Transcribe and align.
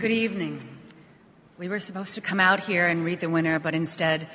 Good 0.00 0.12
evening. 0.12 0.66
We 1.58 1.68
were 1.68 1.78
supposed 1.78 2.14
to 2.14 2.22
come 2.22 2.40
out 2.40 2.60
here 2.60 2.86
and 2.86 3.04
read 3.04 3.20
the 3.20 3.28
winner, 3.28 3.58
but 3.58 3.74
instead, 3.74 4.28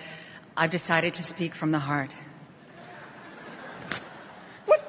I've 0.56 0.70
decided 0.70 1.16
to 1.16 1.24
speak 1.24 1.56
from 1.56 1.72
the 1.72 1.80
heart. 1.80 2.14
What? 4.68 4.80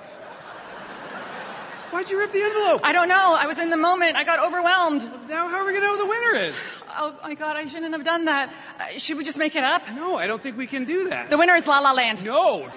Why'd 1.92 2.10
you 2.10 2.19
rip 2.19 2.31
the 2.31 2.42
envelope? 2.42 2.83
I 2.85 2.92
don't 2.92 3.08
know. 3.08 3.35
I 3.38 3.47
was 3.47 3.58
in 3.58 3.71
the 3.71 3.78
moment. 3.78 4.17
I 4.17 4.24
got 4.24 4.38
overwhelmed. 4.38 5.01
Now, 5.31 5.49
how 5.49 5.60
are 5.60 5.65
we 5.65 5.72
gonna 5.72 5.87
know 5.87 5.97
who 5.97 6.03
the 6.03 6.10
winner 6.10 6.44
is? 6.51 6.54
Oh 6.90 7.19
my 7.22 7.33
god, 7.33 7.56
I 7.56 7.67
shouldn't 7.69 7.93
have 7.93 8.04
done 8.04 8.27
that. 8.27 8.53
Uh, 8.79 8.99
should 8.99 9.17
we 9.17 9.24
just 9.24 9.38
make 9.38 9.56
it 9.56 9.65
up? 9.65 9.83
No, 9.95 10.19
I 10.19 10.27
don't 10.27 10.43
think 10.43 10.58
we 10.58 10.67
can 10.67 10.85
do 10.85 11.08
that. 11.08 11.31
The 11.31 11.38
winner 11.38 11.54
is 11.54 11.67
La 11.67 11.79
La 11.79 11.93
Land. 11.93 12.22
no. 12.22 12.71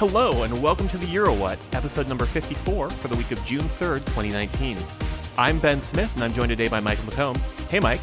Hello, 0.00 0.44
and 0.44 0.62
welcome 0.62 0.88
to 0.88 0.96
the 0.96 1.04
EuroWhat, 1.04 1.76
episode 1.76 2.08
number 2.08 2.24
54 2.24 2.88
for 2.88 3.08
the 3.08 3.16
week 3.16 3.32
of 3.32 3.44
June 3.44 3.60
3rd, 3.60 3.98
2019. 4.06 4.78
I'm 5.36 5.58
Ben 5.58 5.82
Smith, 5.82 6.10
and 6.14 6.24
I'm 6.24 6.32
joined 6.32 6.48
today 6.48 6.68
by 6.68 6.80
Michael 6.80 7.04
McComb. 7.04 7.36
Hey, 7.68 7.80
Mike. 7.80 8.00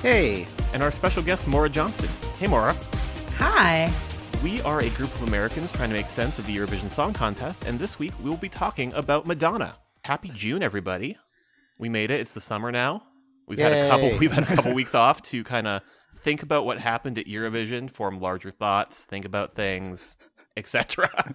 Hey. 0.00 0.46
And 0.72 0.82
our 0.82 0.90
special 0.90 1.22
guest, 1.22 1.46
Maura 1.46 1.68
Johnston. 1.68 2.08
Hey, 2.38 2.46
Maura. 2.46 2.74
Hi. 3.36 3.92
We 4.42 4.62
are 4.62 4.80
a 4.80 4.88
group 4.88 5.14
of 5.14 5.24
Americans 5.24 5.70
trying 5.72 5.90
to 5.90 5.94
make 5.94 6.06
sense 6.06 6.38
of 6.38 6.46
the 6.46 6.56
Eurovision 6.56 6.88
Song 6.88 7.12
Contest, 7.12 7.64
and 7.64 7.78
this 7.78 7.98
week 7.98 8.14
we 8.24 8.30
will 8.30 8.38
be 8.38 8.48
talking 8.48 8.94
about 8.94 9.26
Madonna. 9.26 9.76
Happy 10.06 10.30
June, 10.30 10.62
everybody. 10.62 11.18
We 11.78 11.90
made 11.90 12.10
it. 12.10 12.18
It's 12.18 12.32
the 12.32 12.40
summer 12.40 12.72
now. 12.72 13.02
We've 13.46 13.58
had 13.58 13.72
a 13.72 13.90
couple 13.90 14.16
we've 14.16 14.32
had 14.32 14.44
a 14.44 14.56
couple 14.56 14.72
weeks 14.74 14.94
off 14.94 15.20
to 15.24 15.44
kind 15.44 15.66
of 15.66 15.82
think 16.22 16.42
about 16.42 16.64
what 16.64 16.78
happened 16.78 17.18
at 17.18 17.26
Eurovision, 17.26 17.90
form 17.90 18.20
larger 18.20 18.50
thoughts, 18.50 19.04
think 19.04 19.26
about 19.26 19.54
things, 19.54 20.16
etc. 20.58 21.10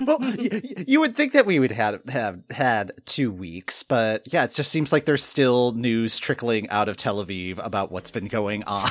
Well, 0.00 0.18
y- 0.20 0.36
y- 0.50 0.84
you 0.86 1.00
would 1.00 1.16
think 1.16 1.32
that 1.32 1.46
we 1.46 1.58
would 1.58 1.70
have 1.70 2.00
have 2.08 2.40
had 2.50 2.92
two 3.06 3.30
weeks, 3.32 3.82
but 3.82 4.22
yeah, 4.32 4.44
it 4.44 4.50
just 4.50 4.70
seems 4.70 4.92
like 4.92 5.04
there's 5.04 5.22
still 5.22 5.72
news 5.72 6.18
trickling 6.18 6.68
out 6.70 6.88
of 6.88 6.96
Tel 6.96 7.24
Aviv 7.24 7.64
about 7.64 7.90
what's 7.92 8.10
been 8.10 8.26
going 8.26 8.62
on. 8.66 8.90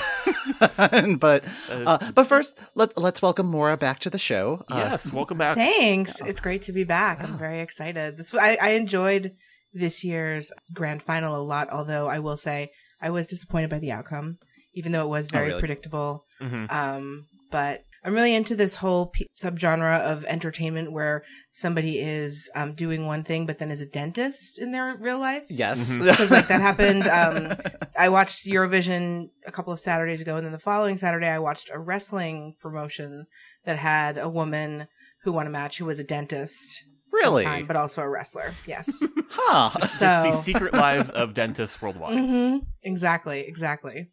but 1.17 1.43
uh, 1.69 2.11
but 2.13 2.23
first, 2.25 2.59
let 2.75 2.97
let's 2.97 3.21
welcome 3.21 3.45
Maura 3.47 3.77
back 3.77 3.99
to 3.99 4.09
the 4.09 4.17
show. 4.17 4.63
Uh, 4.69 4.87
yes, 4.91 5.11
welcome 5.13 5.37
back. 5.37 5.55
Thanks. 5.57 6.21
It's 6.21 6.41
great 6.41 6.63
to 6.63 6.71
be 6.73 6.83
back. 6.83 7.21
I'm 7.23 7.37
very 7.37 7.59
excited. 7.61 8.17
This 8.17 8.33
I, 8.33 8.57
I 8.61 8.69
enjoyed 8.71 9.31
this 9.73 10.03
year's 10.03 10.51
grand 10.73 11.01
final 11.01 11.35
a 11.35 11.43
lot, 11.43 11.69
although 11.69 12.07
I 12.07 12.19
will 12.19 12.37
say 12.37 12.71
I 13.01 13.09
was 13.09 13.27
disappointed 13.27 13.69
by 13.69 13.79
the 13.79 13.91
outcome, 13.91 14.37
even 14.73 14.91
though 14.91 15.03
it 15.05 15.09
was 15.09 15.27
very 15.27 15.47
really? 15.49 15.59
predictable. 15.59 16.25
Mhm. 16.41 16.71
Um, 16.71 17.27
but 17.51 17.83
I'm 18.05 18.13
really 18.13 18.33
into 18.33 18.55
this 18.55 18.75
whole 18.75 19.07
p- 19.07 19.27
subgenre 19.41 20.01
of 20.01 20.25
entertainment 20.25 20.91
where 20.91 21.23
somebody 21.53 21.99
is 21.99 22.49
um, 22.55 22.73
doing 22.73 23.05
one 23.05 23.23
thing, 23.23 23.45
but 23.45 23.59
then 23.59 23.71
is 23.71 23.79
a 23.79 23.85
dentist 23.85 24.59
in 24.59 24.71
their 24.71 24.95
real 24.97 25.19
life. 25.19 25.43
Yes. 25.49 25.97
because 26.01 26.29
like 26.29 26.47
that 26.47 26.61
happened. 26.61 27.07
Um, 27.07 27.57
I 27.97 28.09
watched 28.09 28.45
Eurovision 28.45 29.29
a 29.45 29.51
couple 29.51 29.71
of 29.71 29.79
Saturdays 29.79 30.21
ago, 30.21 30.35
and 30.35 30.45
then 30.45 30.51
the 30.51 30.59
following 30.59 30.97
Saturday, 30.97 31.27
I 31.29 31.39
watched 31.39 31.69
a 31.73 31.79
wrestling 31.79 32.55
promotion 32.59 33.25
that 33.65 33.77
had 33.77 34.17
a 34.17 34.27
woman 34.27 34.87
who 35.23 35.31
won 35.31 35.47
a 35.47 35.49
match 35.49 35.77
who 35.77 35.85
was 35.85 35.99
a 35.99 36.03
dentist, 36.03 36.83
really? 37.11 37.45
time, 37.45 37.65
but 37.65 37.77
also 37.77 38.01
a 38.01 38.09
wrestler. 38.09 38.53
Yes. 38.67 39.03
Huh. 39.35 39.71
Just 39.79 39.97
so 39.97 40.05
the 40.05 40.31
secret 40.33 40.73
lives 40.73 41.09
of 41.09 41.33
dentists 41.33 41.81
worldwide. 41.81 42.15
hmm 42.19 42.57
exactly, 42.83 43.39
exactly. 43.39 44.11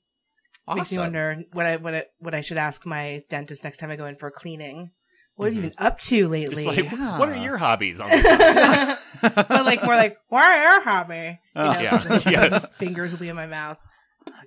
Makes 0.77 0.93
me 0.93 0.99
wonder 0.99 1.45
what 1.53 1.67
I 1.67 1.77
what 1.77 1.95
I, 1.95 2.05
what 2.19 2.35
I 2.35 2.41
should 2.41 2.59
ask 2.59 2.87
my 2.87 3.23
dentist 3.29 3.65
next 3.65 3.79
time 3.79 3.91
I 3.91 3.97
go 3.97 4.07
in 4.07 4.17
for 4.17 4.29
a 4.29 4.33
cleaning. 4.33 4.91
What 5.37 5.47
have 5.47 5.55
you 5.55 5.71
mm-hmm. 5.71 5.79
been 5.79 5.87
up 5.87 5.99
to 6.01 6.29
lately? 6.29 6.67
like, 6.67 6.91
Yeah. 6.91 7.19
what 7.19 7.31
are 7.31 7.37
your 7.37 7.57
hobbies? 7.57 7.99
On 7.99 8.11
the 8.11 8.99
but 9.49 9.65
like 9.65 9.83
more 9.83 9.97
like, 9.97 10.19
what 10.29 10.45
are 10.45 10.63
your 10.63 10.83
hobby? 10.83 11.15
You 11.15 11.63
oh, 11.63 11.73
know, 11.73 11.79
Oh, 11.79 11.81
yeah. 11.81 11.99
just 12.09 12.31
Yes. 12.31 12.69
Fingers 12.77 13.11
will 13.11 13.21
be 13.21 13.31
in 13.31 13.37
my 13.37 13.47
mouth. 13.47 13.83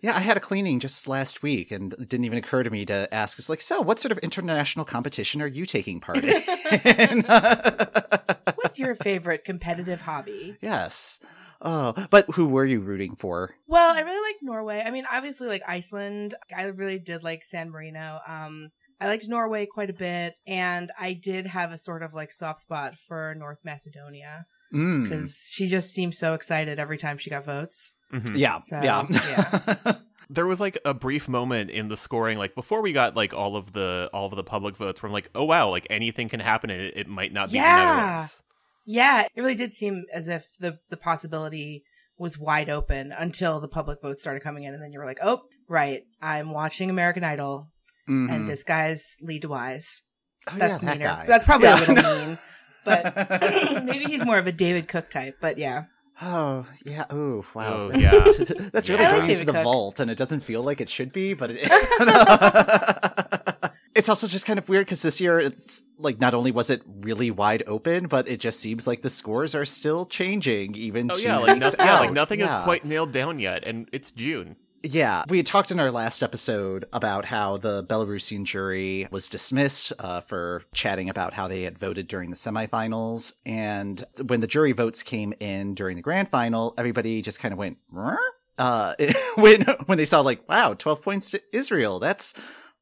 Yeah, 0.02 0.16
I 0.16 0.20
had 0.20 0.38
a 0.38 0.40
cleaning 0.40 0.80
just 0.80 1.08
last 1.08 1.42
week, 1.42 1.72
and 1.72 1.94
it 1.94 2.10
didn't 2.10 2.26
even 2.26 2.38
occur 2.38 2.62
to 2.62 2.70
me 2.70 2.86
to 2.86 3.12
ask. 3.12 3.40
It's 3.40 3.50
like, 3.50 3.62
so 3.62 3.82
what 3.82 4.00
sort 4.00 4.12
of 4.12 4.18
international 4.20 4.86
competition 4.86 5.42
are 5.42 5.48
you 5.48 5.66
taking 5.66 6.00
part 6.00 6.24
in? 6.24 7.22
What's 8.56 8.78
your 8.78 8.96
favorite 8.96 9.44
competitive 9.44 10.02
hobby? 10.02 10.58
yes. 10.62 11.20
Oh, 11.64 11.94
but 12.10 12.26
who 12.36 12.48
were 12.48 12.66
you 12.66 12.82
rooting 12.82 13.16
for? 13.16 13.56
Well, 13.68 13.96
I 13.96 14.02
really 14.02 14.22
like 14.30 14.36
Norway. 14.42 14.84
I 14.86 14.92
mean, 14.92 15.06
obviously, 15.12 15.48
like 15.48 15.64
Iceland. 15.68 16.36
I 16.56 16.64
really 16.66 17.00
did 17.00 17.24
like 17.24 17.44
San 17.46 17.70
Marino. 17.72 18.20
Um, 18.28 18.70
I 19.00 19.08
liked 19.08 19.28
Norway 19.28 19.66
quite 19.66 19.90
a 19.90 19.94
bit, 19.94 20.36
and 20.46 20.92
I 21.00 21.14
did 21.14 21.48
have 21.48 21.72
a 21.72 21.78
sort 21.78 22.04
of 22.04 22.14
like 22.14 22.32
soft 22.32 22.60
spot 22.62 22.96
for 22.98 23.34
North 23.36 23.60
Macedonia 23.64 24.46
Mm. 24.74 25.04
because 25.04 25.50
she 25.52 25.68
just 25.68 25.94
seemed 25.94 26.16
so 26.16 26.34
excited 26.34 26.80
every 26.80 26.98
time 26.98 27.18
she 27.20 27.30
got 27.30 27.46
votes. 27.46 27.94
Mhm. 28.12 28.36
Yeah, 28.38 28.58
So, 28.60 28.80
yeah. 28.82 29.06
yeah. 29.10 29.94
There 30.30 30.48
was 30.48 30.60
like 30.60 30.80
a 30.84 30.94
brief 30.96 31.30
moment 31.30 31.70
in 31.70 31.90
the 31.90 31.98
scoring, 31.98 32.38
like 32.40 32.56
before 32.56 32.82
we 32.82 32.92
got 32.92 33.16
like 33.16 33.34
all 33.36 33.56
of 33.56 33.72
the 33.74 34.10
all 34.14 34.26
of 34.28 34.36
the 34.36 34.44
public 34.44 34.76
votes, 34.78 35.00
from 35.00 35.12
like, 35.12 35.30
oh 35.36 35.44
wow, 35.44 35.70
like 35.70 35.86
anything 35.92 36.28
can 36.28 36.40
happen, 36.40 36.70
and 36.72 36.82
it, 36.82 36.94
it 36.98 37.08
might 37.08 37.32
not 37.34 37.50
be 37.52 37.58
Yeah. 37.58 38.26
The 38.86 38.94
Netherlands. 38.94 39.30
Yeah, 39.36 39.36
it 39.36 39.42
really 39.42 39.56
did 39.56 39.74
seem 39.74 40.04
as 40.14 40.28
if 40.28 40.48
the 40.60 40.80
the 40.90 40.98
possibility 40.98 41.84
was 42.18 42.38
wide 42.38 42.70
open 42.70 43.12
until 43.12 43.60
the 43.60 43.68
public 43.68 44.00
votes 44.02 44.22
started 44.22 44.42
coming 44.44 44.64
in, 44.64 44.74
and 44.74 44.82
then 44.84 44.92
you 44.92 45.00
were 45.00 45.06
like, 45.06 45.20
"Oh, 45.24 45.42
right, 45.68 46.04
I'm 46.22 46.52
watching 46.52 46.90
American 46.90 47.24
Idol, 47.24 47.70
Mhm. 48.08 48.30
and 48.32 48.48
this 48.48 48.64
guy's 48.64 49.18
Lee 49.22 49.40
DeWyze. 49.40 50.02
Oh, 50.48 50.54
That's 50.58 50.82
yeah, 50.84 50.90
that 50.90 50.98
meaner. 51.00 51.06
guy. 51.10 51.26
That's 51.28 51.46
probably 51.46 51.68
Yeah. 51.70 51.78
a 51.80 51.80
little 51.94 52.18
mean, 52.28 52.38
but 52.86 53.84
maybe 53.86 54.06
he's 54.06 54.24
more 54.26 54.38
of 54.38 54.46
a 54.48 54.52
David 54.52 54.88
Cook 54.88 55.10
type. 55.10 55.38
But 55.42 55.58
yeah, 55.58 55.86
Oh 56.22 56.68
yeah! 56.86 57.06
Oh 57.10 57.44
wow! 57.56 57.82
Oh, 57.86 57.90
that's, 57.90 58.38
that's 58.72 58.90
really 58.90 59.02
Yeah. 59.02 59.10
I 59.10 59.14
like 59.18 59.22
going 59.28 59.36
to 59.38 59.46
the 59.46 59.52
Cook. 59.54 59.64
vault, 59.64 60.00
and 60.00 60.12
it 60.12 60.16
doesn't 60.18 60.42
feel 60.42 60.62
like 60.62 60.80
it 60.82 60.90
should 60.90 61.12
be. 61.12 61.34
But 61.34 61.52
it, 61.56 61.62
it's 63.96 64.10
also 64.10 64.28
just 64.28 64.46
kind 64.46 64.58
of 64.60 64.68
weird 64.70 64.86
because 64.86 65.02
this 65.02 65.22
year, 65.22 65.40
it's 65.40 65.84
like 65.98 66.20
not 66.20 66.34
only 66.34 66.52
was 66.52 66.70
it 66.70 66.82
really 67.02 67.30
wide 67.32 67.64
open, 67.68 68.08
but 68.08 68.28
it 68.28 68.40
just 68.40 68.60
seems 68.60 68.88
like 68.88 69.02
the 69.02 69.10
scores 69.10 69.54
are 69.56 69.66
still 69.66 70.06
changing, 70.06 70.76
even 70.76 71.12
Oh 71.12 71.16
two 71.16 71.24
yeah, 71.24 71.38
like, 71.38 71.60
weeks 71.60 71.78
no- 71.78 71.84
yeah, 71.86 72.00
like 72.00 72.12
nothing 72.12 72.40
Yeah. 72.40 72.58
is 72.60 72.64
quite 72.64 72.86
nailed 72.86 73.12
down 73.12 73.40
yet, 73.40 73.64
and 73.66 73.88
it's 73.92 74.12
June. 74.12 74.56
Yeah, 74.86 75.24
we 75.30 75.38
had 75.38 75.46
talked 75.46 75.72
in 75.72 75.80
our 75.80 75.92
last 75.92 76.22
episode 76.22 76.84
about 76.92 77.24
how 77.26 77.56
the 77.56 77.86
Belarusian 77.86 78.44
jury 78.44 79.08
was 79.12 79.30
dismissed 79.30 79.94
uh, 79.98 80.20
for 80.20 80.64
chatting 80.74 81.10
about 81.10 81.34
how 81.36 81.48
they 81.48 81.62
had 81.62 81.80
voted 81.80 82.06
during 82.10 82.32
the 82.32 82.36
semifinals. 82.36 83.32
And 83.46 84.04
when 84.26 84.42
the 84.42 84.48
jury 84.48 84.74
votes 84.74 85.02
came 85.02 85.34
in 85.40 85.74
during 85.74 85.96
the 85.96 86.02
grand 86.02 86.28
final, 86.28 86.74
everybody 86.78 87.22
just 87.22 87.40
kind 87.40 87.54
of 87.54 87.58
went, 87.60 87.78
uh, 88.58 88.94
when 89.36 89.62
when 89.86 89.98
they 89.98 90.04
saw 90.06 90.20
like, 90.20 90.48
wow, 90.50 90.74
twelve 90.74 91.02
points 91.02 91.30
to 91.32 91.42
Israel. 91.54 92.00
That's 92.00 92.34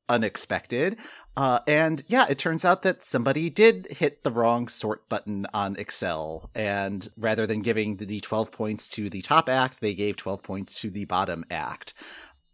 unexpected. 0.10 0.98
Uh, 1.38 1.60
and 1.66 2.04
yeah, 2.08 2.26
it 2.30 2.38
turns 2.38 2.66
out 2.66 2.82
that 2.84 3.06
somebody 3.06 3.50
did 3.50 3.88
hit 3.90 4.24
the 4.24 4.32
wrong 4.32 4.68
sort 4.68 5.08
button 5.08 5.48
on 5.54 5.76
Excel. 5.78 6.50
And 6.54 7.08
rather 7.18 7.48
than 7.48 7.62
giving 7.62 7.98
the 7.98 8.20
12 8.20 8.52
points 8.52 8.90
to 8.90 9.10
the 9.10 9.22
top 9.22 9.48
act, 9.48 9.80
they 9.80 9.94
gave 9.94 10.18
12 10.18 10.44
points 10.44 10.80
to 10.82 10.90
the 10.90 11.06
bottom 11.06 11.46
act. 11.50 11.94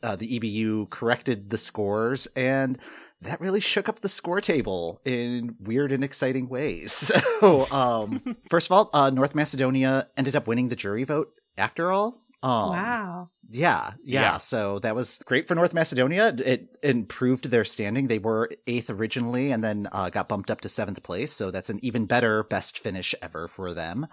Uh, 0.04 0.16
the 0.16 0.40
EBU 0.40 0.90
corrected 0.90 1.50
the 1.50 1.58
scores 1.58 2.28
and 2.36 2.78
that 3.22 3.42
really 3.42 3.60
shook 3.60 3.90
up 3.90 4.02
the 4.02 4.10
score 4.10 4.42
table 4.42 5.02
in 5.04 5.56
weird 5.60 5.92
and 5.92 6.04
exciting 6.04 6.50
ways. 6.50 7.12
So, 7.40 7.70
um, 7.72 8.36
first 8.50 8.68
of 8.68 8.72
all, 8.72 8.90
uh, 8.94 9.10
North 9.10 9.36
Macedonia 9.36 10.10
ended 10.18 10.36
up 10.36 10.48
winning 10.48 10.70
the 10.70 10.76
jury 10.76 11.04
vote 11.04 11.34
after 11.58 11.92
all. 11.92 12.24
Um, 12.44 12.70
wow. 12.70 13.30
yeah, 13.50 13.92
yeah, 14.04 14.22
Yeah. 14.22 14.38
So 14.38 14.80
that 14.80 14.96
was 14.96 15.20
great 15.26 15.48
for 15.48 15.56
North 15.56 15.74
Macedonia. 15.74 16.34
It 16.38 16.78
improved 16.84 17.50
their 17.50 17.66
standing. 17.66 18.08
They 18.08 18.20
were 18.20 18.50
eighth 18.68 18.90
originally 18.90 19.52
and 19.52 19.64
then 19.64 19.88
uh, 19.92 20.10
got 20.10 20.30
bumped 20.30 20.52
up 20.52 20.62
to 20.62 20.70
seventh 20.70 21.04
place. 21.04 21.34
So 21.34 21.52
that's 21.52 21.70
an 21.70 21.80
even 21.82 22.06
better 22.06 22.44
best 22.44 22.80
finish 22.80 23.16
ever 23.22 23.48
for 23.48 23.74
them. 23.74 24.08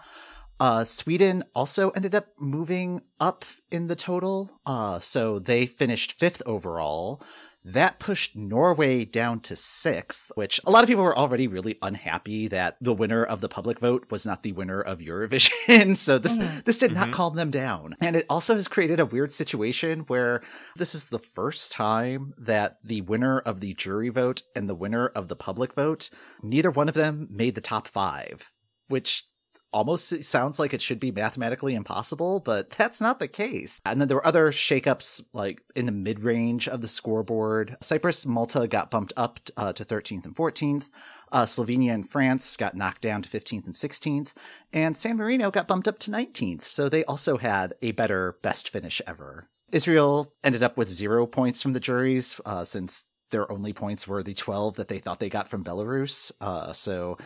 Uh, 0.61 0.85
Sweden 0.85 1.43
also 1.55 1.91
ended 1.91 2.15
up 2.15 2.29
moving 2.39 3.03
up 3.21 3.45
in 3.71 3.89
the 3.89 3.97
total. 3.97 4.51
Uh, 4.65 5.01
so 5.01 5.39
they 5.39 5.67
finished 5.67 6.13
fifth 6.13 6.43
overall. 6.47 7.21
That 7.67 7.99
pushed 7.99 8.37
Norway 8.37 9.07
down 9.07 9.41
to 9.41 9.57
sixth, 9.57 10.31
which 10.35 10.61
a 10.67 10.71
lot 10.71 10.83
of 10.83 10.89
people 10.89 11.03
were 11.03 11.17
already 11.17 11.47
really 11.47 11.79
unhappy 11.81 12.47
that 12.49 12.77
the 12.79 12.93
winner 12.93 13.25
of 13.25 13.41
the 13.41 13.49
public 13.49 13.79
vote 13.79 14.11
was 14.11 14.27
not 14.27 14.43
the 14.43 14.53
winner 14.53 14.83
of 14.83 14.99
Eurovision. 14.99 15.97
so 15.97 16.19
this 16.19 16.37
mm-hmm. 16.37 16.61
this 16.67 16.79
did 16.79 16.93
not 16.93 17.05
mm-hmm. 17.05 17.13
calm 17.13 17.37
them 17.37 17.51
down. 17.51 17.97
And 18.03 18.17
it 18.17 18.27
also 18.29 18.55
has 18.55 18.69
created 18.69 19.01
a 19.01 19.07
weird 19.07 19.33
situation 19.33 20.01
where 20.01 20.43
this 20.77 20.95
is 20.95 21.09
the 21.09 21.19
first 21.19 21.73
time 21.73 22.35
that 22.37 22.79
the 22.85 23.01
winner 23.01 23.39
of 23.41 23.61
the 23.61 23.73
jury 23.73 24.11
vote 24.11 24.43
and 24.55 24.69
the 24.69 24.75
winner 24.75 25.07
of 25.07 25.29
the 25.29 25.37
public 25.37 25.73
vote, 25.73 26.11
neither 26.43 26.71
one 26.71 26.89
of 26.91 26.95
them 26.95 27.29
made 27.31 27.55
the 27.55 27.63
top 27.63 27.89
five, 27.89 28.53
which 28.89 29.25
almost 29.75 30.23
sounds 30.23 30.59
like 30.59 30.73
it 30.73 30.81
should 30.81 31.01
be 31.01 31.11
mathematically 31.11 31.75
impossible, 31.75 32.39
but 32.39 32.71
that's 32.71 33.01
not 33.01 33.19
the 33.19 33.29
case. 33.29 33.81
And 33.85 34.01
then 34.01 34.09
there 34.09 34.17
were 34.17 34.27
other 34.27 34.51
shakeups 34.51 35.25
like 35.33 35.63
in 35.75 35.87
the 35.87 35.93
mid 35.93 36.21
range 36.21 36.69
of 36.69 36.81
the 36.81 36.89
scoreboard. 36.89 37.77
Cyprus, 37.81 38.25
Malta 38.25 38.69
got 38.69 38.91
bumped 38.91 39.13
up 39.17 39.41
uh, 39.57 39.73
to 39.73 39.85
13th 39.85 40.25
and 40.25 40.37
14th. 40.37 40.91
Uh, 41.33 41.45
Slovenia 41.45 41.93
and 41.93 42.09
France 42.09 42.57
got 42.57 42.77
knocked 42.77 43.03
down 43.03 43.21
to 43.23 43.29
15th 43.29 43.67
and 43.67 43.75
16th. 43.75 44.33
And 44.73 44.97
San 44.97 45.17
Marino 45.17 45.51
got 45.51 45.67
bumped 45.67 45.89
up 45.89 45.99
to 46.01 46.11
19th. 46.11 46.65
So 46.65 46.89
they 46.89 47.05
also 47.05 47.37
had 47.37 47.75
a 47.83 47.91
better 47.93 48.39
best 48.43 48.69
finish 48.69 49.03
ever. 49.07 49.49
Israel 49.73 50.33
ended 50.45 50.63
up 50.63 50.77
with 50.77 50.89
zero 50.89 51.27
points 51.27 51.61
from 51.61 51.73
the 51.73 51.81
juries 51.81 52.41
uh, 52.47 52.65
since 52.65 53.05
their 53.33 53.51
only 53.51 53.73
points 53.73 54.07
were 54.07 54.23
the 54.23 54.35
12 54.35 54.77
that 54.77 54.87
they 54.87 55.01
thought 55.01 55.19
they 55.19 55.29
got 55.29 55.49
from 55.49 55.65
Belarus. 55.65 56.31
Uh, 56.41 56.73
so 56.73 57.19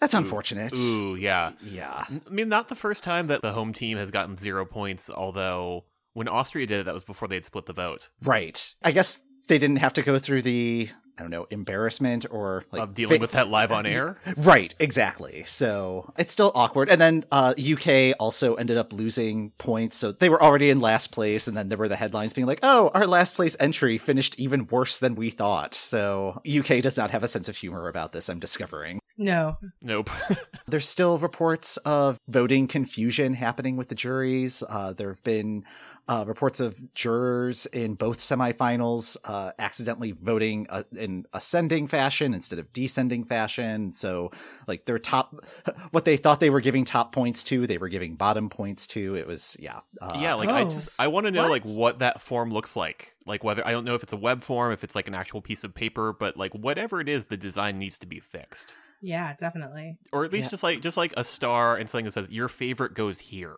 that's 0.00 0.14
unfortunate. 0.14 0.76
Ooh, 0.76 1.14
yeah. 1.14 1.52
Yeah. 1.62 2.04
I 2.08 2.30
mean, 2.30 2.48
not 2.48 2.68
the 2.68 2.74
first 2.74 3.02
time 3.02 3.28
that 3.28 3.42
the 3.42 3.52
home 3.52 3.72
team 3.72 3.96
has 3.98 4.10
gotten 4.10 4.36
zero 4.36 4.64
points, 4.64 5.08
although 5.08 5.84
when 6.12 6.28
Austria 6.28 6.66
did 6.66 6.80
it, 6.80 6.84
that 6.84 6.94
was 6.94 7.04
before 7.04 7.28
they'd 7.28 7.44
split 7.44 7.66
the 7.66 7.72
vote. 7.72 8.10
Right. 8.22 8.74
I 8.82 8.92
guess 8.92 9.20
they 9.48 9.58
didn't 9.58 9.76
have 9.76 9.92
to 9.94 10.02
go 10.02 10.18
through 10.18 10.42
the 10.42 10.90
I 11.16 11.22
don't 11.22 11.30
know, 11.30 11.46
embarrassment 11.50 12.26
or 12.28 12.64
like 12.72 12.82
of 12.82 12.94
dealing 12.94 13.18
fa- 13.18 13.20
with 13.20 13.32
that 13.32 13.48
live 13.48 13.70
on 13.70 13.86
air. 13.86 14.18
Right, 14.36 14.74
exactly. 14.80 15.44
So 15.46 16.12
it's 16.18 16.32
still 16.32 16.50
awkward. 16.56 16.90
And 16.90 17.00
then 17.00 17.24
uh, 17.30 17.54
UK 17.56 18.16
also 18.18 18.56
ended 18.56 18.76
up 18.76 18.92
losing 18.92 19.50
points. 19.52 19.96
So 19.96 20.10
they 20.10 20.28
were 20.28 20.42
already 20.42 20.70
in 20.70 20.80
last 20.80 21.12
place. 21.12 21.46
And 21.46 21.56
then 21.56 21.68
there 21.68 21.78
were 21.78 21.88
the 21.88 21.94
headlines 21.96 22.32
being 22.32 22.48
like, 22.48 22.58
oh, 22.64 22.90
our 22.94 23.06
last 23.06 23.36
place 23.36 23.56
entry 23.60 23.96
finished 23.96 24.38
even 24.40 24.66
worse 24.66 24.98
than 24.98 25.14
we 25.14 25.30
thought. 25.30 25.72
So 25.72 26.40
UK 26.48 26.82
does 26.82 26.96
not 26.96 27.12
have 27.12 27.22
a 27.22 27.28
sense 27.28 27.48
of 27.48 27.56
humor 27.56 27.86
about 27.88 28.12
this, 28.12 28.28
I'm 28.28 28.40
discovering. 28.40 28.98
No. 29.16 29.58
Nope. 29.80 30.10
There's 30.66 30.88
still 30.88 31.18
reports 31.18 31.76
of 31.78 32.18
voting 32.28 32.66
confusion 32.66 33.34
happening 33.34 33.76
with 33.76 33.88
the 33.88 33.94
juries. 33.94 34.62
Uh, 34.68 34.92
there 34.92 35.08
have 35.08 35.22
been 35.22 35.64
uh, 36.08 36.24
reports 36.26 36.58
of 36.60 36.92
jurors 36.94 37.64
in 37.66 37.94
both 37.94 38.18
semifinals 38.18 39.16
uh, 39.24 39.52
accidentally 39.58 40.12
voting 40.12 40.66
uh, 40.68 40.82
in 40.98 41.24
ascending 41.32 41.86
fashion 41.86 42.34
instead 42.34 42.58
of 42.58 42.72
descending 42.72 43.24
fashion. 43.24 43.92
So, 43.92 44.30
like 44.66 44.84
their 44.84 44.98
top, 44.98 45.44
what 45.92 46.04
they 46.04 46.16
thought 46.16 46.40
they 46.40 46.50
were 46.50 46.60
giving 46.60 46.84
top 46.84 47.12
points 47.12 47.42
to, 47.44 47.66
they 47.66 47.78
were 47.78 47.88
giving 47.88 48.16
bottom 48.16 48.50
points 48.50 48.86
to. 48.88 49.14
It 49.14 49.26
was 49.26 49.56
yeah, 49.60 49.80
uh, 50.02 50.18
yeah, 50.20 50.34
like 50.34 50.48
I 50.48 50.62
Oh. 50.62 50.64
just 50.70 50.88
I 50.98 51.06
want 51.08 51.26
to 51.26 51.30
know 51.30 51.42
What? 51.42 51.50
like 51.50 51.64
what 51.64 51.98
that 52.00 52.20
form 52.20 52.52
looks 52.52 52.74
like. 52.76 53.12
Like 53.26 53.42
whether 53.44 53.66
I 53.66 53.72
don't 53.72 53.84
know 53.84 53.94
if 53.94 54.02
it's 54.02 54.12
a 54.12 54.16
web 54.18 54.42
form, 54.42 54.72
if 54.72 54.84
it's 54.84 54.94
like 54.94 55.08
an 55.08 55.14
actual 55.14 55.40
piece 55.40 55.64
of 55.64 55.72
paper, 55.74 56.12
but 56.12 56.36
like 56.36 56.52
whatever 56.52 57.00
it 57.00 57.08
is, 57.08 57.26
the 57.26 57.36
design 57.38 57.78
needs 57.78 57.98
to 58.00 58.06
be 58.06 58.20
fixed. 58.20 58.74
Yeah, 59.02 59.34
definitely. 59.38 59.98
Or 60.12 60.24
at 60.24 60.32
least 60.32 60.46
Yeah. 60.46 60.50
just 60.50 60.62
like 60.62 60.80
just 60.80 60.96
like 60.96 61.12
a 61.16 61.24
star 61.24 61.76
and 61.76 61.88
something 61.90 62.06
that 62.06 62.12
says 62.12 62.28
your 62.30 62.48
favorite 62.48 62.94
goes 62.94 63.20
here. 63.20 63.56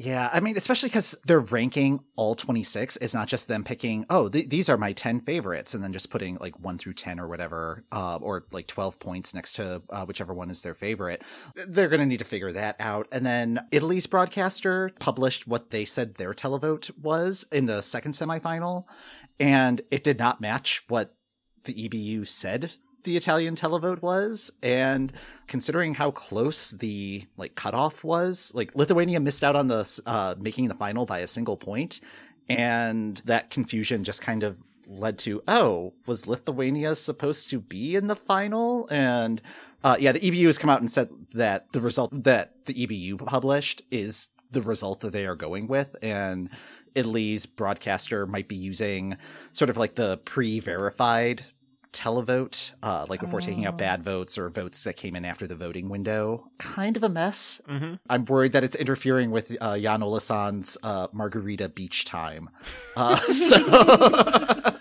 Yeah, 0.00 0.30
I 0.32 0.38
mean, 0.38 0.56
especially 0.56 0.90
because 0.90 1.18
they're 1.26 1.40
ranking 1.40 1.98
all 2.14 2.36
26. 2.36 2.98
It's 2.98 3.14
not 3.14 3.26
just 3.26 3.48
them 3.48 3.64
picking, 3.64 4.06
oh, 4.08 4.28
th- 4.28 4.48
these 4.48 4.68
are 4.68 4.76
my 4.76 4.92
10 4.92 5.22
favorites, 5.22 5.74
and 5.74 5.82
then 5.82 5.92
just 5.92 6.08
putting 6.08 6.36
like 6.36 6.60
1 6.60 6.78
through 6.78 6.92
10 6.92 7.18
or 7.18 7.26
whatever, 7.26 7.84
uh, 7.90 8.16
or 8.22 8.44
like 8.52 8.68
12 8.68 9.00
points 9.00 9.34
next 9.34 9.54
to 9.54 9.82
uh, 9.90 10.04
whichever 10.04 10.32
one 10.32 10.50
is 10.50 10.62
their 10.62 10.74
favorite. 10.74 11.24
They're 11.66 11.88
going 11.88 11.98
to 11.98 12.06
need 12.06 12.18
to 12.20 12.24
figure 12.24 12.52
that 12.52 12.76
out. 12.78 13.08
And 13.10 13.26
then 13.26 13.58
Italy's 13.72 14.06
broadcaster 14.06 14.90
published 15.00 15.48
what 15.48 15.70
they 15.70 15.84
said 15.84 16.14
their 16.14 16.32
televote 16.32 16.96
was 16.96 17.46
in 17.50 17.66
the 17.66 17.80
second 17.80 18.12
semifinal, 18.12 18.84
and 19.40 19.80
it 19.90 20.04
did 20.04 20.18
not 20.20 20.40
match 20.40 20.84
what 20.86 21.16
the 21.64 21.74
EBU 21.88 22.24
said 22.28 22.74
the 23.08 23.16
Italian 23.16 23.54
televote 23.54 24.02
was, 24.02 24.52
and 24.62 25.14
considering 25.46 25.94
how 25.94 26.10
close 26.10 26.72
the 26.72 27.24
like 27.38 27.54
cutoff 27.54 28.04
was, 28.04 28.52
like 28.54 28.74
Lithuania 28.74 29.18
missed 29.18 29.42
out 29.42 29.56
on 29.56 29.68
the 29.68 30.00
uh, 30.04 30.34
making 30.38 30.68
the 30.68 30.74
final 30.74 31.06
by 31.06 31.20
a 31.20 31.26
single 31.26 31.56
point, 31.56 32.02
and 32.50 33.22
that 33.24 33.48
confusion 33.48 34.04
just 34.04 34.20
kind 34.20 34.42
of 34.42 34.62
led 34.86 35.18
to 35.20 35.42
oh, 35.48 35.94
was 36.04 36.26
Lithuania 36.26 36.94
supposed 36.94 37.48
to 37.48 37.60
be 37.60 37.96
in 37.96 38.08
the 38.08 38.16
final? 38.16 38.86
And 38.90 39.40
uh, 39.82 39.96
yeah, 39.98 40.12
the 40.12 40.20
EBU 40.20 40.44
has 40.44 40.58
come 40.58 40.68
out 40.68 40.80
and 40.80 40.90
said 40.90 41.08
that 41.32 41.72
the 41.72 41.80
result 41.80 42.24
that 42.24 42.66
the 42.66 42.74
EBU 42.74 43.24
published 43.24 43.80
is 43.90 44.28
the 44.50 44.60
result 44.60 45.00
that 45.00 45.14
they 45.14 45.24
are 45.24 45.34
going 45.34 45.66
with, 45.66 45.96
and 46.02 46.50
Italy's 46.94 47.46
broadcaster 47.46 48.26
might 48.26 48.48
be 48.48 48.56
using 48.56 49.16
sort 49.52 49.70
of 49.70 49.78
like 49.78 49.94
the 49.94 50.18
pre-verified 50.18 51.44
televote, 51.92 52.72
uh, 52.82 53.06
like 53.08 53.20
before 53.20 53.40
taking 53.40 53.66
out 53.66 53.74
Oh. 53.74 53.76
bad 53.78 54.02
votes 54.02 54.36
or 54.38 54.48
votes 54.48 54.84
that 54.84 54.96
came 54.96 55.14
in 55.16 55.24
after 55.24 55.46
the 55.46 55.56
voting 55.56 55.88
window. 55.88 56.50
Kind 56.58 56.96
of 56.96 57.02
a 57.02 57.08
mess. 57.08 57.60
Mm-hmm. 57.68 57.94
I'm 58.08 58.24
worried 58.24 58.52
that 58.52 58.64
it's 58.64 58.76
interfering 58.76 59.30
with 59.30 59.56
uh, 59.60 59.78
Jon 59.78 60.02
Ola 60.02 60.20
Sand's 60.20 60.76
uh, 60.82 61.08
Margarita 61.12 61.68
Beach 61.68 62.04
Time. 62.04 62.50
Uh, 62.96 63.16
so 63.16 63.56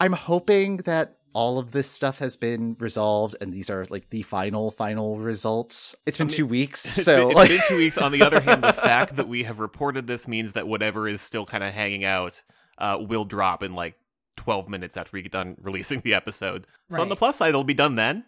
I'm 0.00 0.12
hoping 0.14 0.78
that 0.78 1.18
all 1.32 1.58
of 1.58 1.72
this 1.72 1.88
stuff 1.88 2.18
has 2.18 2.36
been 2.36 2.74
resolved 2.80 3.36
and 3.40 3.52
these 3.52 3.68
are 3.70 3.84
like 3.90 4.10
the 4.10 4.22
final, 4.22 4.70
final 4.70 5.18
results. 5.18 5.94
It's 6.06 6.18
been 6.18 6.26
two 6.28 6.46
weeks, 6.46 6.80
so 6.80 7.28
it's 7.28 7.36
like, 7.36 7.50
been 7.50 7.60
two 7.68 7.76
weeks. 7.76 7.98
On 7.98 8.10
the 8.10 8.22
other 8.22 8.40
hand, 8.40 8.62
the 8.64 8.72
fact 8.72 9.16
that 9.16 9.28
we 9.28 9.44
have 9.44 9.60
reported 9.60 10.06
this 10.06 10.26
means 10.26 10.54
that 10.54 10.66
whatever 10.66 11.06
is 11.06 11.20
still 11.20 11.46
kind 11.46 11.62
of 11.62 11.72
hanging 11.72 12.04
out 12.04 12.42
uh, 12.78 12.96
will 13.00 13.24
drop 13.26 13.62
in 13.62 13.74
like 13.74 13.94
12 14.40 14.68
minutes 14.70 14.96
after 14.96 15.10
we 15.12 15.20
get 15.22 15.32
done 15.32 15.54
releasing 15.60 16.00
the 16.00 16.14
episode. 16.14 16.66
So 16.88 17.00
on 17.02 17.10
the 17.10 17.16
plus 17.16 17.36
side, 17.36 17.50
it'll 17.50 17.62
be 17.62 17.74
done 17.74 17.96
then. 17.96 18.24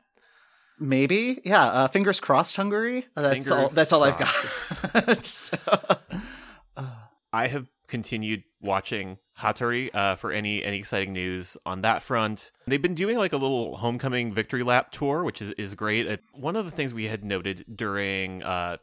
maybe, 0.79 1.41
yeah. 1.43 1.65
Uh, 1.65 1.89
fingers 1.89 2.21
crossed, 2.21 2.55
Hungary. 2.57 3.07
Uh, 3.17 3.23
That's 3.23 3.51
all. 3.51 3.69
That's 3.71 3.93
all 3.95 4.05
I've 4.05 4.19
got. 4.19 5.25
So- 5.25 5.57
I 7.33 7.47
have 7.47 7.67
continued 7.89 8.43
watching 8.61 9.17
Hatari 9.39 9.89
uh, 9.95 10.17
for 10.17 10.31
any 10.33 10.63
any 10.63 10.79
exciting 10.79 11.15
news 11.15 11.57
on 11.65 11.81
that 11.81 12.03
front. 12.03 12.53
They've 12.67 12.81
been 12.83 12.95
doing 12.95 13.17
like 13.17 13.33
a 13.33 13.39
little 13.39 13.77
homecoming 13.79 14.35
victory 14.35 14.63
lap 14.63 14.91
tour, 14.93 15.25
which 15.25 15.41
is 15.41 15.53
is 15.53 15.75
great. 15.75 16.07
Uh, 16.07 16.17
one 16.35 16.57
of 16.57 16.67
the 16.67 16.71
things 16.71 16.93
we 16.93 17.05
had 17.05 17.25
noted 17.25 17.65
during 17.75 18.43
uh, 18.43 18.77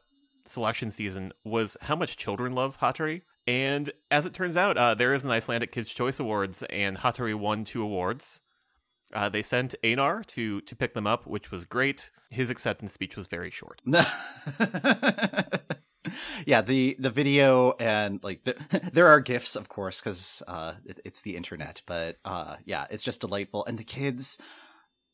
selection 0.48 0.90
season 0.90 1.32
was 1.46 1.78
how 1.82 1.96
much 1.96 2.18
children 2.18 2.54
love 2.54 2.80
Hatari. 2.80 3.22
And 3.50 3.92
as 4.12 4.28
it 4.28 4.34
turns 4.36 4.56
out, 4.56 4.78
uh, 4.78 4.94
there 4.94 5.12
is 5.12 5.24
an 5.24 5.32
Icelandic 5.32 5.72
Kids' 5.72 5.92
Choice 5.92 6.20
Awards, 6.20 6.62
and 6.70 6.96
Hatari 6.96 7.34
won 7.34 7.64
two 7.64 7.82
awards. 7.82 8.42
Uh, 9.12 9.28
they 9.28 9.42
sent 9.42 9.74
Einar 9.84 10.22
to 10.24 10.62
to 10.62 10.76
pick 10.76 10.94
them 10.94 11.08
up, 11.08 11.26
which 11.26 11.50
was 11.50 11.66
great. 11.66 12.12
His 12.30 12.52
acceptance 12.52 12.94
speech 12.94 13.18
was 13.18 13.26
very 13.26 13.50
short. 13.50 13.82
yeah, 16.46 16.62
the 16.62 16.96
the 17.00 17.10
video 17.10 17.74
and 17.80 18.24
like 18.24 18.44
the, 18.44 18.54
there 18.94 19.08
are 19.08 19.20
gifs, 19.20 19.56
of 19.56 19.68
course, 19.68 20.00
because 20.00 20.44
uh, 20.48 20.74
it, 20.86 21.00
it's 21.04 21.24
the 21.24 21.36
internet. 21.36 21.82
But 21.88 22.20
uh, 22.24 22.58
yeah, 22.66 22.86
it's 22.92 23.04
just 23.04 23.22
delightful, 23.22 23.66
and 23.66 23.80
the 23.80 23.84
kids 23.84 24.38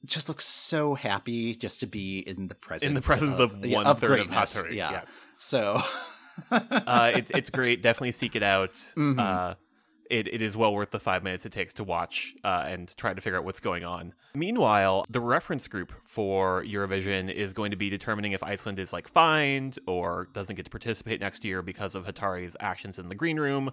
just 0.04 0.28
look 0.28 0.42
so 0.42 0.94
happy 0.94 1.56
just 1.56 1.80
to 1.80 1.88
be 1.88 2.20
in 2.20 2.50
the 2.50 2.56
presence 2.56 2.90
In 2.90 2.96
the 2.96 3.02
presence 3.02 3.40
of, 3.40 3.66
yeah, 3.66 3.78
one 3.82 3.96
third 3.96 4.20
of. 4.20 4.28
Hatari, 4.28 4.74
Yeah, 4.74 4.92
yes. 4.92 5.26
so 5.38 5.82
uh, 6.52 7.12
it, 7.16 7.32
it's 7.36 7.50
great. 7.50 7.82
Definitely 7.82 8.12
seek 8.12 8.36
it 8.36 8.44
out. 8.44 8.74
Mhm. 8.96 9.20
Uh, 9.20 9.56
it, 10.10 10.28
it 10.32 10.42
is 10.42 10.56
well 10.56 10.72
worth 10.74 10.92
the 10.92 11.00
five 11.00 11.24
minutes 11.24 11.48
it 11.48 11.52
takes 11.52 11.74
to 11.74 11.84
watch 11.84 12.36
uh, 12.44 12.64
and 12.68 12.96
try 12.96 13.12
to 13.14 13.20
figure 13.22 13.40
out 13.40 13.44
what's 13.44 13.60
going 13.60 13.84
on. 13.84 14.14
Meanwhile, 14.36 15.06
the 15.10 15.20
reference 15.20 15.68
group 15.68 15.92
for 16.06 16.64
Eurovision 16.64 17.32
is 17.34 17.54
going 17.54 17.72
to 17.72 17.78
be 17.78 17.90
determining 17.90 18.34
if 18.34 18.44
Iceland 18.44 18.78
is 18.78 18.94
like 18.94 19.08
fined 19.08 19.80
or 19.88 20.28
doesn't 20.32 20.56
get 20.56 20.66
to 20.66 20.70
participate 20.72 21.22
next 21.22 21.44
year 21.44 21.64
because 21.64 21.96
of 21.96 22.06
Hatari's 22.06 22.56
actions 22.60 23.00
in 23.00 23.10
the 23.10 23.16
green 23.16 23.40
room 23.40 23.72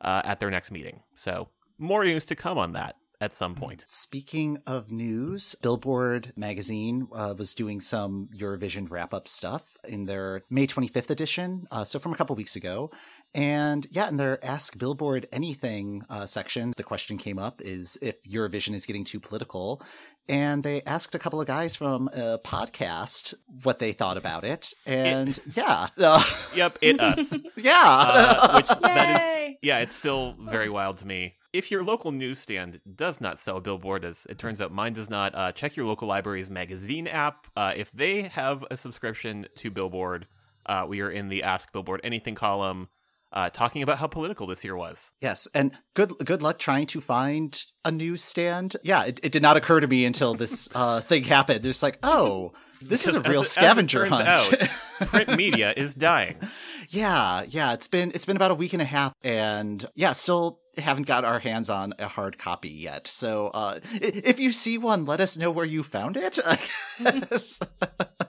uh, 0.00 0.22
at 0.24 0.38
their 0.38 0.50
next 0.50 0.70
meeting. 0.70 1.00
So 1.16 1.48
more 1.78 2.04
news 2.04 2.24
to 2.26 2.36
come 2.36 2.58
on 2.58 2.74
that 2.74 2.94
at 3.22 3.32
some 3.32 3.54
point. 3.54 3.84
Speaking 3.86 4.58
of 4.66 4.90
news, 4.90 5.54
Billboard 5.54 6.32
magazine 6.34 7.06
uh, 7.14 7.34
was 7.38 7.54
doing 7.54 7.80
some 7.80 8.28
Eurovision 8.36 8.90
wrap 8.90 9.14
up 9.14 9.28
stuff 9.28 9.76
in 9.86 10.06
their 10.06 10.42
May 10.50 10.66
25th 10.66 11.08
edition, 11.08 11.68
uh, 11.70 11.84
so 11.84 12.00
from 12.00 12.12
a 12.12 12.16
couple 12.16 12.34
weeks 12.34 12.56
ago. 12.56 12.90
And 13.32 13.86
yeah, 13.92 14.08
in 14.08 14.16
their 14.16 14.44
Ask 14.44 14.76
Billboard 14.76 15.28
Anything 15.32 16.02
uh, 16.10 16.26
section, 16.26 16.72
the 16.76 16.82
question 16.82 17.16
came 17.16 17.38
up 17.38 17.62
is 17.62 17.96
if 18.02 18.20
Eurovision 18.24 18.74
is 18.74 18.86
getting 18.86 19.04
too 19.04 19.20
political. 19.20 19.80
And 20.28 20.64
they 20.64 20.82
asked 20.82 21.14
a 21.14 21.18
couple 21.18 21.40
of 21.40 21.46
guys 21.46 21.76
from 21.76 22.08
a 22.08 22.38
podcast 22.38 23.34
what 23.62 23.78
they 23.78 23.92
thought 23.92 24.16
about 24.16 24.44
it. 24.44 24.74
And 24.84 25.38
yeah, 25.54 25.86
uh, 25.96 26.22
Yep, 26.56 26.78
it 26.80 27.00
us. 27.00 27.32
yeah. 27.56 27.72
uh, 27.76 28.56
which 28.56 28.68
that 28.80 29.20
Yay! 29.20 29.46
is 29.52 29.56
yeah 29.62 29.78
it's 29.78 29.94
still 29.94 30.34
very 30.40 30.68
wild 30.68 30.98
to 30.98 31.06
me 31.06 31.34
if 31.52 31.70
your 31.70 31.82
local 31.84 32.10
newsstand 32.12 32.80
does 32.96 33.20
not 33.20 33.38
sell 33.38 33.60
billboard 33.60 34.04
as 34.04 34.26
it 34.30 34.38
turns 34.38 34.60
out 34.60 34.72
mine 34.72 34.92
does 34.92 35.10
not 35.10 35.34
uh, 35.34 35.52
check 35.52 35.76
your 35.76 35.86
local 35.86 36.08
library's 36.08 36.48
magazine 36.50 37.06
app 37.06 37.46
uh, 37.56 37.72
if 37.76 37.90
they 37.92 38.22
have 38.22 38.64
a 38.70 38.76
subscription 38.76 39.46
to 39.56 39.70
billboard 39.70 40.26
uh, 40.66 40.84
we 40.88 41.00
are 41.00 41.10
in 41.10 41.28
the 41.28 41.42
ask 41.42 41.72
billboard 41.72 42.00
anything 42.04 42.34
column 42.34 42.88
uh, 43.34 43.48
talking 43.48 43.82
about 43.82 43.96
how 43.98 44.06
political 44.06 44.46
this 44.46 44.62
year 44.62 44.76
was 44.76 45.12
Yes, 45.22 45.48
and 45.54 45.72
good 45.94 46.12
good 46.24 46.42
luck 46.42 46.58
trying 46.58 46.84
to 46.88 47.00
find 47.00 47.64
a 47.82 47.90
newsstand. 47.90 48.76
Yeah, 48.82 49.04
it, 49.04 49.20
it 49.22 49.32
did 49.32 49.40
not 49.40 49.56
occur 49.56 49.80
to 49.80 49.86
me 49.86 50.04
until 50.04 50.34
this 50.34 50.68
uh, 50.74 51.00
thing 51.00 51.24
happened. 51.24 51.64
It's 51.64 51.82
like, 51.82 51.98
oh, 52.02 52.52
this 52.82 53.06
is 53.06 53.14
a 53.14 53.22
real 53.22 53.40
it- 53.40 53.46
scavenger 53.48 54.04
hunt. 54.04 54.28
print 55.08 55.34
media 55.34 55.72
is 55.74 55.94
dying. 55.94 56.36
Yeah, 56.90 57.44
yeah, 57.48 57.72
it's 57.72 57.88
been 57.88 58.10
it's 58.14 58.26
been 58.26 58.36
about 58.36 58.50
a 58.50 58.54
week 58.54 58.74
and 58.74 58.82
a 58.82 58.84
half, 58.84 59.14
and 59.24 59.82
yeah, 59.94 60.12
still 60.12 60.60
haven't 60.78 61.06
got 61.06 61.24
our 61.24 61.38
hands 61.38 61.68
on 61.68 61.94
a 61.98 62.08
hard 62.08 62.38
copy 62.38 62.70
yet. 62.70 63.06
So 63.06 63.48
uh, 63.48 63.80
if 63.92 64.40
you 64.40 64.52
see 64.52 64.78
one, 64.78 65.04
let 65.04 65.20
us 65.20 65.36
know 65.36 65.50
where 65.50 65.66
you 65.66 65.82
found 65.82 66.16
it. 66.16 66.38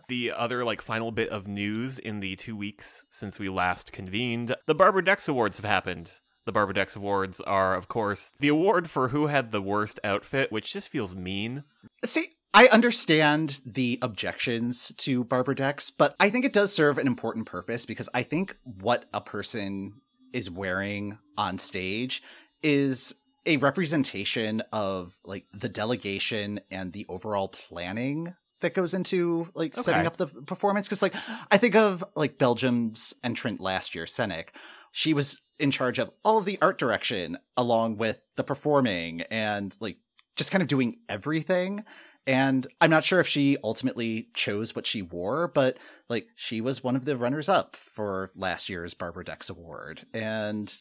The 0.10 0.34
other 0.34 0.64
like 0.66 0.82
final 0.82 1.12
bit 1.12 1.30
of 1.30 1.48
news 1.48 1.98
in 1.98 2.20
the 2.20 2.36
two 2.36 2.56
weeks 2.56 3.06
since 3.10 3.40
we 3.40 3.50
last 3.50 3.92
convened, 3.94 4.56
the 4.68 4.76
Barbara 4.76 5.04
Dex 5.04 5.28
Awards 5.28 5.58
have 5.58 5.66
happened. 5.66 6.12
The 6.46 6.52
Barbara 6.52 6.76
Dex 6.76 6.96
Awards 6.96 7.40
are, 7.42 7.74
of 7.74 7.88
course, 7.88 8.32
the 8.40 8.50
award 8.50 8.90
for 8.90 9.08
who 9.08 9.28
had 9.28 9.52
the 9.52 9.62
worst 9.62 10.00
outfit, 10.04 10.52
which 10.52 10.74
just 10.74 10.90
feels 10.90 11.16
mean. 11.16 11.64
See, 12.04 12.28
I 12.54 12.68
understand 12.68 13.62
the 13.66 13.98
objections 14.02 14.94
to 14.98 15.24
Barbara 15.24 15.56
Dex, 15.56 15.90
but 15.90 16.16
I 16.20 16.30
think 16.30 16.46
it 16.46 16.54
does 16.54 16.72
serve 16.72 16.98
an 17.00 17.08
important 17.08 17.48
purpose 17.48 17.86
because 17.86 18.10
I 18.14 18.22
think 18.24 18.56
what 18.64 19.06
a 19.14 19.22
person 19.22 20.02
is 20.34 20.50
wearing 20.50 21.18
on 21.38 21.58
stage 21.58 22.22
is 22.62 23.16
a 23.46 23.58
representation 23.58 24.62
of 24.72 25.18
like 25.24 25.46
the 25.54 25.70
delegation 25.70 26.60
and 26.72 26.94
the 26.94 27.06
overall 27.10 27.48
planning 27.48 28.34
that 28.62 28.74
goes 28.74 28.94
into 28.94 29.50
like 29.54 29.74
setting 29.74 30.08
up 30.08 30.18
the 30.18 30.28
performance. 30.28 30.88
Because 30.88 31.02
like 31.02 31.16
i 31.52 31.58
think 31.58 31.76
of 31.76 32.04
like 32.16 32.38
belgium's 32.38 33.14
entrant 33.24 33.60
last 33.60 33.94
year 33.94 34.06
Sennek. 34.06 34.50
she 34.92 35.14
was 35.14 35.42
in 35.60 35.70
charge 35.70 36.00
of 36.00 36.10
all 36.24 36.38
of 36.38 36.46
the 36.46 36.58
art 36.62 36.78
direction 36.78 37.38
along 37.56 37.98
with 37.98 38.24
the 38.36 38.44
performing 38.44 39.22
and 39.24 39.76
like 39.80 39.98
just 40.36 40.52
kind 40.52 40.62
of 40.62 40.68
doing 40.68 40.98
everything 41.08 41.84
and 42.28 42.68
i'm 42.82 42.90
not 42.90 43.04
sure 43.04 43.20
if 43.20 43.28
she 43.28 43.58
ultimately 43.64 44.28
chose 44.34 44.76
what 44.76 44.88
she 44.88 45.02
wore 45.02 45.48
but 45.48 45.78
like 46.10 46.28
she 46.36 46.62
was 46.62 46.84
one 46.84 46.96
of 46.96 47.06
the 47.06 47.18
runners 47.18 47.50
up 47.50 47.76
for 47.76 48.32
last 48.36 48.70
year's 48.70 48.94
barbara 48.94 49.24
dex 49.26 49.50
award. 49.50 50.06
And 50.14 50.74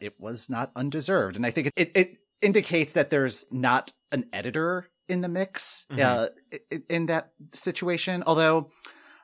it 0.00 0.20
was 0.20 0.48
not 0.50 0.70
undeserved. 0.76 1.36
And 1.36 1.46
i 1.46 1.50
think 1.50 1.68
it, 1.68 1.72
it, 1.76 1.92
it 1.96 2.18
indicates 2.42 2.92
that 2.94 3.10
there's 3.10 3.46
not 3.50 3.92
an 4.12 4.26
editor 4.32 4.88
in 5.08 5.20
the 5.20 5.28
mix 5.28 5.86
Mhm. 5.90 6.00
uh, 6.00 6.28
in 6.88 7.06
that 7.06 7.30
situation. 7.52 8.22
Although 8.26 8.70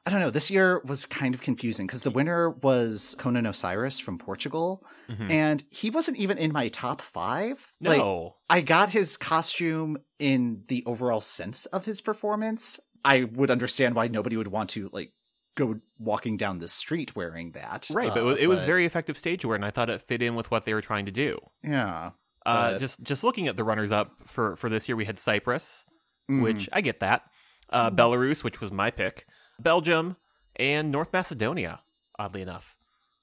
I 0.04 0.11
don't 0.11 0.18
know. 0.21 0.30
This 0.30 0.50
year 0.50 0.80
was 0.85 1.06
kind 1.06 1.32
of 1.32 1.40
confusing 1.42 1.87
because 1.87 2.02
the 2.02 2.11
winner 2.11 2.50
was 2.50 3.14
Conan 3.21 3.47
Osiris 3.47 4.00
from 4.00 4.18
Portugal, 4.18 4.85
Mhm. 5.09 5.30
and 5.30 5.64
he 5.71 5.90
wasn't 5.90 6.16
even 6.16 6.38
in 6.38 6.52
my 6.52 6.66
top 6.68 7.00
five. 7.00 7.73
Like, 7.80 7.99
No. 7.99 8.37
I 8.50 8.62
got 8.62 8.90
his 8.90 9.16
costume 9.16 9.99
in 10.18 10.64
the 10.66 10.82
overall 10.87 11.21
sense 11.21 11.66
of 11.66 11.85
his 11.85 12.00
performance. 12.00 12.80
I 13.04 13.25
would 13.25 13.50
understand 13.50 13.94
why 13.94 14.09
nobody 14.09 14.37
would 14.37 14.49
want 14.49 14.71
to 14.71 14.90
like 14.92 15.12
go 15.54 15.80
walking 15.99 16.37
down 16.37 16.59
the 16.59 16.68
street 16.68 17.14
wearing 17.14 17.52
that. 17.52 17.87
right, 17.92 18.09
but 18.12 18.38
it 18.40 18.47
uh, 18.47 18.49
was, 18.49 18.64
very 18.64 18.85
effective 18.85 19.16
stage 19.18 19.44
wear, 19.44 19.54
and 19.54 19.64
I 19.64 19.71
thought 19.71 19.88
it 19.90 20.00
fit 20.02 20.21
in 20.23 20.35
with 20.35 20.50
what 20.50 20.64
they 20.64 20.75
were 20.75 20.80
trying 20.82 21.06
to 21.06 21.12
do. 21.12 21.38
yeah. 21.62 22.12
Uh, 22.44 22.73
But- 22.73 22.78
just 22.80 23.00
just 23.04 23.23
looking 23.23 23.47
at 23.47 23.56
the 23.56 23.62
runners 23.62 23.92
up 23.92 24.16
for 24.25 24.56
for 24.56 24.68
this 24.68 24.88
year, 24.88 24.97
we 24.97 25.04
had 25.04 25.16
Cyprus, 25.16 25.87
Mhm. 26.28 26.42
which 26.42 26.68
I 26.73 26.80
get 26.80 26.99
that. 26.99 27.23
Uh, 27.71 27.88
Belarus, 27.90 28.42
which 28.42 28.61
was 28.61 28.73
my 28.73 28.90
pick. 28.90 29.26
Belgium 29.59 30.16
and 30.56 30.90
North 30.90 31.12
Macedonia, 31.12 31.80
oddly 32.18 32.42
enough, 32.42 32.76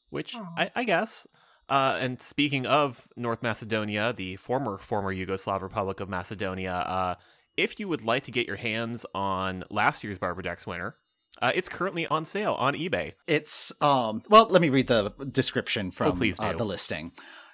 which 0.09 0.35
Aw. 0.35 0.53
I, 0.57 0.71
I 0.75 0.83
guess. 0.83 1.27
Uh, 1.67 1.97
and 2.01 2.19
speaking 2.21 2.65
of 2.65 3.07
North 3.15 3.43
Macedonia, 3.43 4.11
the 4.13 4.35
former 4.37 4.79
former 4.79 5.13
Yugoslav 5.13 5.61
Republic 5.61 5.99
of 5.99 6.09
Macedonia, 6.09 6.73
uh, 6.73 7.15
if 7.57 7.79
you 7.79 7.87
would 7.87 8.03
like 8.03 8.23
to 8.23 8.31
get 8.31 8.47
your 8.47 8.55
hands 8.55 9.05
on 9.13 9.63
last 9.69 10.03
year's 10.03 10.17
Barbara 10.17 10.43
Dex 10.43 10.65
winner, 10.65 10.95
uh, 11.41 11.51
it's 11.53 11.69
currently 11.69 12.07
on 12.07 12.25
sale 12.25 12.53
on 12.55 12.73
eBay. 12.73 13.13
It's 13.27 13.71
um 13.81 14.23
well, 14.29 14.47
let 14.49 14.61
me 14.61 14.69
read 14.69 14.87
the 14.87 15.13
description 15.31 15.91
from 15.91 16.07
Oh, 16.07 16.15
please 16.15 16.39
uh, 16.39 16.53
the 16.53 16.65
listing. 16.65 17.11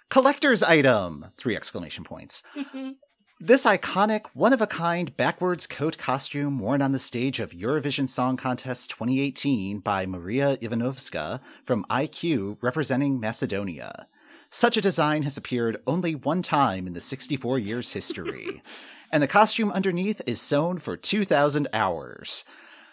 Collector's 0.10 0.64
item, 0.64 1.26
three 1.38 1.56
exclamation 1.56 2.04
points. 2.04 2.44
This 3.40 3.66
iconic, 3.66 4.28
one 4.34 4.54
of 4.54 4.62
a 4.62 4.68
kind 4.68 5.16
backwards 5.18 5.68
coat 5.68 5.98
costume 5.98 6.58
worn 6.58 6.82
on 6.82 6.94
the 6.94 7.00
stage 7.00 7.42
of 7.42 7.52
Eurovision 7.52 8.08
Song 8.08 8.38
Contest 8.38 8.92
2018 8.92 9.80
by 9.80 10.06
Marija 10.06 10.58
Ivanovska 10.62 11.42
from 11.62 11.86
Eye 11.90 12.08
Cue 12.08 12.58
representing 12.62 13.20
Macedonia. 13.20 14.08
Such 14.50 14.78
a 14.78 14.82
design 14.82 15.24
has 15.24 15.36
appeared 15.36 15.82
only 15.86 16.16
one 16.16 16.42
time 16.42 16.88
in 16.88 16.94
the 16.94 17.02
64 17.02 17.60
years 17.60 17.92
history, 17.92 18.64
and 19.12 19.22
the 19.22 19.28
costume 19.28 19.70
underneath 19.70 20.22
is 20.26 20.40
sewn 20.40 20.78
for 20.78 20.96
2,000 20.96 21.68
hours. 21.74 22.46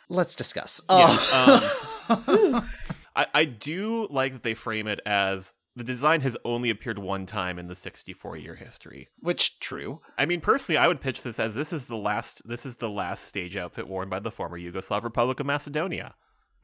Let's 0.09 0.35
discuss. 0.35 0.81
Oh. 0.89 1.71
Um, 2.09 2.69
I, 3.15 3.27
I 3.33 3.45
do 3.45 4.09
like 4.11 4.33
that 4.33 4.43
they 4.43 4.55
frame 4.55 4.89
it 4.89 4.99
as 5.07 5.53
the 5.75 5.85
design 5.85 6.21
has 6.21 6.37
only 6.45 6.71
appeared 6.71 6.99
one 6.99 7.26
time 7.26 7.59
in 7.59 7.69
the 7.69 7.75
64 7.75 8.37
year 8.37 8.55
history. 8.57 9.09
Which 9.21 9.59
true. 9.61 10.00
I 10.19 10.26
mean, 10.26 10.41
personally, 10.41 10.76
I 10.79 10.88
would 10.88 11.00
pitch 11.00 11.23
this 11.23 11.41
as 11.41 11.55
this 11.55 11.73
is 11.73 11.87
the 11.87 11.97
last 11.97 12.43
this 12.47 12.67
is 12.67 12.76
the 12.76 12.91
last 12.91 13.25
stage 13.25 13.57
outfit 13.57 13.88
worn 13.88 14.09
by 14.09 14.21
the 14.21 14.31
former 14.31 14.59
Yugoslav 14.59 15.02
Republic 15.02 15.41
of 15.41 15.47
Macedonia. 15.47 16.14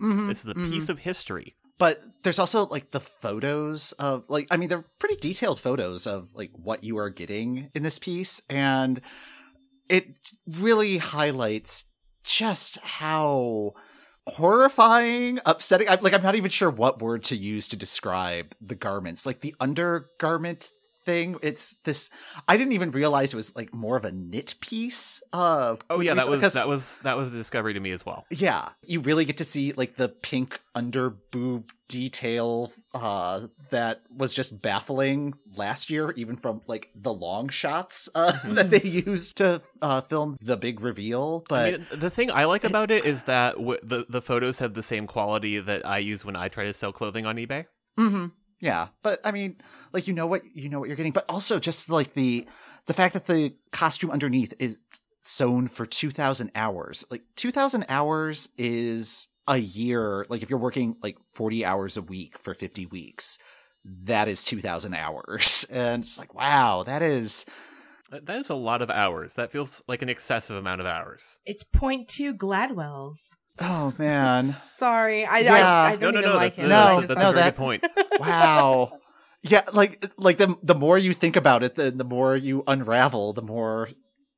Mhm, 0.01 0.29
This 0.29 0.45
is 0.45 0.51
a 0.51 0.55
mhm. 0.55 0.71
piece 0.71 0.89
of 0.89 1.01
history. 1.01 1.57
But 1.79 2.01
there's 2.23 2.41
also 2.41 2.67
like 2.67 2.91
the 2.91 3.01
photos 3.01 3.93
of 3.93 4.25
like 4.29 4.49
I 4.51 4.57
mean 4.57 4.69
they're 4.69 4.85
pretty 4.99 5.17
detailed 5.17 5.61
photos 5.61 6.07
of 6.07 6.35
like 6.35 6.51
what 6.53 6.85
you 6.85 6.99
are 6.99 7.11
getting 7.11 7.71
in 7.75 7.83
this 7.85 7.99
piece 7.99 8.43
and 8.51 9.01
it 9.89 10.19
really 10.47 10.99
highlights 10.99 11.93
just 12.25 12.79
how 12.79 13.73
horrifying, 14.29 15.39
upsetting. 15.47 15.89
I'm 15.89 15.99
like 16.01 16.15
I'm 16.15 16.23
not 16.23 16.35
even 16.35 16.51
sure 16.51 16.71
what 16.71 17.01
word 17.01 17.25
to 17.25 17.37
use 17.37 17.69
to 17.69 17.77
describe 17.77 18.55
the 18.61 18.75
garments. 18.75 19.27
Like 19.27 19.41
the 19.41 19.55
undergarment 19.61 20.71
thing, 21.09 21.37
it's 21.43 21.65
this 21.89 22.11
I 22.47 22.57
didn't 22.59 22.75
even 22.79 22.91
realize 23.01 23.33
it 23.33 23.37
was 23.43 23.57
like 23.61 23.71
more 23.73 23.97
of 23.97 24.05
a 24.05 24.13
knit 24.13 24.55
piece. 24.61 25.23
Uh 25.33 25.77
Oh 25.91 26.01
yeah, 26.01 26.15
that 26.15 26.29
was 26.29 26.39
because- 26.39 26.55
that 26.61 26.69
was 26.69 26.99
that 27.07 27.17
was 27.17 27.33
a 27.33 27.37
discovery 27.37 27.75
to 27.75 27.81
me 27.81 27.93
as 27.99 28.05
well. 28.07 28.21
yeah, 28.31 28.63
you 28.93 29.01
really 29.09 29.25
get 29.25 29.39
to 29.39 29.45
see 29.55 29.73
like 29.81 29.93
the 29.97 30.09
pink 30.09 30.61
under 30.75 31.11
boob 31.33 31.73
detail 31.89 32.71
uh 32.95 33.47
that 33.71 34.03
was 34.15 34.35
just 34.35 34.61
baffling 34.63 35.33
last 35.57 35.89
year 35.91 36.13
even 36.17 36.37
from 36.37 36.61
like 36.67 36.91
the 36.95 37.13
long 37.13 37.49
shots 37.49 38.09
uh 38.15 38.33
that 38.57 38.69
they 38.71 38.83
used 38.83 39.39
to 39.39 39.61
uh 39.81 40.01
film 40.03 40.37
the 40.43 40.57
big 40.57 40.81
reveal 40.83 41.45
but 41.49 41.67
I 41.75 41.79
mean, 41.79 41.87
the 42.05 42.11
thing 42.11 42.31
I 42.31 42.45
like 42.45 42.65
about 42.65 42.91
it 42.91 43.07
is 43.07 43.25
that 43.25 43.57
w- 43.57 43.81
the 43.83 44.05
the 44.09 44.21
photos 44.21 44.59
have 44.59 44.75
the 44.75 44.83
same 44.83 45.07
quality 45.07 45.59
that 45.59 45.87
I 45.87 45.99
use 45.99 46.25
when 46.27 46.37
I 46.37 46.49
try 46.49 46.65
to 46.65 46.75
sell 46.75 46.93
clothing 46.93 47.25
on 47.27 47.37
eBay. 47.37 47.65
Mhm. 47.99 48.33
Yeah 48.61 48.89
but 49.03 49.21
i 49.25 49.31
mean 49.31 49.57
like 49.93 50.07
you 50.07 50.15
know 50.15 50.27
what 50.27 50.43
you 50.55 50.69
know 50.69 50.79
what 50.79 50.89
you're 50.89 50.97
getting 50.97 51.13
but 51.13 51.25
also 51.29 51.59
just 51.59 51.89
like 51.89 52.15
the 52.15 52.47
the 52.87 52.95
fact 52.95 53.15
that 53.15 53.27
the 53.27 53.55
costume 53.73 54.11
underneath 54.11 54.55
is 54.59 54.81
sewn 55.21 55.69
for 55.69 55.85
2000 55.87 56.51
hours 56.55 57.05
like 57.11 57.23
2000 57.37 57.85
hours 57.89 58.49
is 58.57 59.29
a 59.47 59.59
year 59.59 60.25
like 60.29 60.43
if 60.43 60.51
you're 60.51 60.59
working 60.59 60.97
like 61.03 61.17
40 61.33 61.65
hours 61.65 61.97
a 61.97 62.03
week 62.03 62.39
for 62.39 62.55
50 62.55 62.87
weeks 62.87 63.39
that 63.85 64.29
is 64.29 64.45
2000 64.45 64.95
hours 64.95 65.67
and 65.73 66.03
it's 66.03 66.19
like 66.19 66.35
wow 66.35 66.83
that 66.85 67.03
is 67.03 67.45
That 68.11 68.27
that 68.27 68.39
is 68.39 68.51
a 68.51 68.55
lot 68.55 68.83
of 68.83 68.91
hours. 68.91 69.35
That 69.35 69.53
feels 69.53 69.83
like 69.87 70.03
an 70.03 70.09
excessive 70.09 70.57
amount 70.57 70.81
of 70.81 70.87
hours. 70.87 71.39
It's 71.45 71.63
point 71.63 72.09
two 72.09 72.35
Gladwell's. 72.35 73.38
Oh 73.61 73.93
man 73.99 74.57
Sorry, 74.73 75.27
I, 75.27 75.39
Yeah. 75.41 75.55
I, 75.55 75.91
I 75.91 75.95
No, 75.95 76.01
don't 76.01 76.15
no, 76.15 76.21
even 76.21 76.31
no. 76.31 76.37
like 76.37 76.55
that's, 76.57 76.65
him. 76.65 76.69
No, 76.69 76.77
I 76.77 76.95
that's, 76.97 77.09
that's 77.09 77.21
no, 77.21 77.29
a 77.31 77.33
very 77.33 77.43
that- 77.45 77.55
good 77.57 77.57
point. 77.57 77.85
wow 78.21 78.99
yeah 79.43 79.63
like 79.73 80.05
like 80.19 80.37
the 80.39 80.57
the 80.63 80.75
more 80.75 80.99
you 80.99 81.13
think 81.13 81.37
about 81.37 81.63
it 81.63 81.75
the, 81.77 81.91
the 81.91 82.05
more 82.05 82.35
you 82.37 82.65
unravel 82.67 83.33
the 83.33 83.43
more 83.43 83.89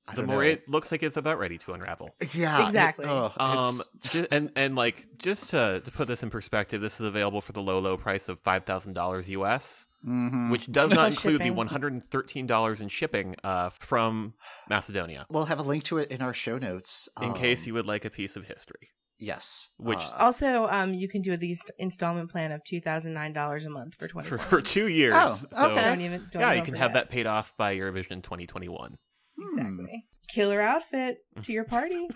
I 0.09 0.15
The 0.17 0.25
more 0.25 0.37
know. 0.43 0.49
it 0.49 0.69
looks 0.69 0.91
like 0.91 1.05
it's 1.05 1.17
about 1.17 1.39
ready 1.39 1.57
to 1.59 1.73
unravel. 1.73 2.11
yeah 2.33 2.63
it- 2.65 2.67
Exactly. 2.67 3.05
oh, 3.07 3.33
Um, 3.37 3.81
it's- 3.81 4.13
ju- 4.13 4.27
and 4.33 4.51
and 4.57 4.75
like 4.75 5.07
just 5.19 5.51
to 5.51 5.81
to 5.85 5.91
put 5.93 6.09
this 6.09 6.23
in 6.25 6.31
perspective, 6.31 6.81
this 6.81 6.95
is 7.01 7.07
available 7.07 7.41
for 7.41 7.53
the 7.53 7.63
low 7.63 7.79
low 7.79 7.97
price 7.97 8.29
of 8.29 8.41
five 8.41 8.65
thousand 8.65 8.95
dollars 8.95 9.29
US, 9.29 9.87
mhm. 10.05 10.51
which 10.51 10.67
does 10.73 10.91
not 10.91 11.13
Plus 11.13 11.15
include 11.25 11.43
the 11.43 11.51
one 11.53 11.69
hundred 11.69 11.93
and 11.93 12.05
thirteen 12.05 12.49
dollars 12.49 12.81
in 12.81 12.89
shipping 12.89 13.37
uh, 13.45 13.71
from 13.79 14.35
Macedonia. 14.69 15.27
We'll 15.31 15.45
have 15.45 15.61
a 15.61 15.63
link 15.63 15.85
to 15.85 15.99
it 15.99 16.11
in 16.11 16.23
our 16.23 16.35
show 16.35 16.59
notes. 16.59 17.09
In 17.23 17.29
um, 17.31 17.35
case 17.35 17.67
you 17.69 17.75
would 17.75 17.87
like 17.87 18.05
a 18.05 18.11
piece 18.11 18.35
of 18.35 18.47
history, 18.49 18.89
Yes. 19.23 19.69
Which- 19.79 19.99
uh, 19.99 20.17
Also, 20.19 20.67
um, 20.69 20.95
you 20.95 21.07
can 21.07 21.21
do 21.21 21.37
the 21.37 21.51
inst- 21.51 21.71
installment 21.79 22.31
plan 22.31 22.53
of 22.53 22.65
two 22.65 22.81
thousand 22.81 23.13
nine 23.13 23.35
dollars 23.35 23.67
a 23.67 23.71
month 23.71 23.95
for 23.95 24.09
twenty. 24.09 24.29
for, 24.29 24.39
for 24.39 24.63
two 24.63 24.89
years. 24.89 25.13
Oh, 25.15 25.39
so 25.53 25.71
okay. 25.73 25.85
Don't 25.85 26.01
even. 26.01 26.27
Don't 26.33 26.41
yeah, 26.41 26.55
you 26.55 26.63
can 26.63 26.75
have 26.75 26.95
that 26.95 27.11
paid 27.11 27.27
off 27.27 27.53
by 27.59 27.77
Eurovision 27.77 28.23
twenty 28.23 28.47
twenty 28.47 28.69
one. 28.69 28.97
hmm. 29.39 29.59
Exactly. 29.59 30.05
Killer 30.33 30.61
outfit 30.61 31.19
to 31.43 31.53
your 31.53 31.65
party. 31.65 32.07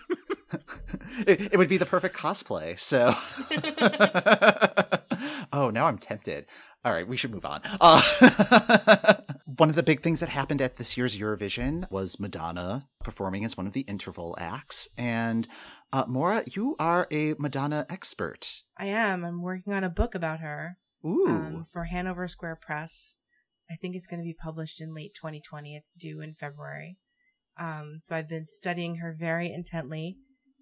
it, 1.26 1.52
it 1.52 1.56
would 1.58 1.68
be 1.68 1.76
the 1.78 1.84
perfect 1.87 2.16
cosplay. 2.16 2.78
So, 2.78 3.08
Oh, 5.56 5.70
now 5.70 5.87
I'm 5.87 5.99
tempted. 5.99 6.46
All 6.84 6.92
right, 6.92 7.06
we 7.06 7.16
should 7.16 7.30
move 7.30 7.44
on. 7.44 7.61
Uh, 7.80 8.02
one 9.56 9.70
of 9.70 9.76
the 9.76 9.84
big 9.84 10.00
things 10.00 10.18
that 10.18 10.28
happened 10.28 10.61
at 10.61 10.78
this 10.78 10.96
year's 10.96 11.16
Eurovision 11.16 11.88
was 11.92 12.18
Madonna 12.18 12.88
performing 13.04 13.44
as 13.44 13.56
one 13.56 13.68
of 13.68 13.73
the 13.73 13.82
interval 13.82 14.34
acts. 14.37 14.88
And 14.99 15.46
uh, 15.92 16.06
Maura, 16.08 16.42
you 16.50 16.75
are 16.80 17.06
a 17.12 17.34
Madonna 17.38 17.87
expert. 17.88 18.62
I 18.76 18.87
am. 18.87 19.25
I'm 19.25 19.42
working 19.42 19.73
on 19.73 19.84
a 19.84 19.88
book 19.88 20.16
about 20.16 20.40
her 20.40 20.76
Ooh. 21.06 21.28
um, 21.28 21.64
for 21.73 21.84
Hanover 21.84 22.26
Square 22.26 22.58
Press. 22.61 23.18
I 23.70 23.76
think 23.76 23.94
it's 23.94 24.08
going 24.08 24.18
to 24.18 24.26
be 24.26 24.34
published 24.34 24.80
in 24.80 24.92
late 24.92 25.14
2020. 25.14 25.76
It's 25.76 25.92
due 25.92 26.20
in 26.20 26.34
February. 26.34 26.99
Um, 27.56 27.99
so 28.00 28.16
I've 28.16 28.28
been 28.28 28.44
studying 28.44 28.96
her 28.96 29.16
very 29.16 29.52
intently, 29.52 30.16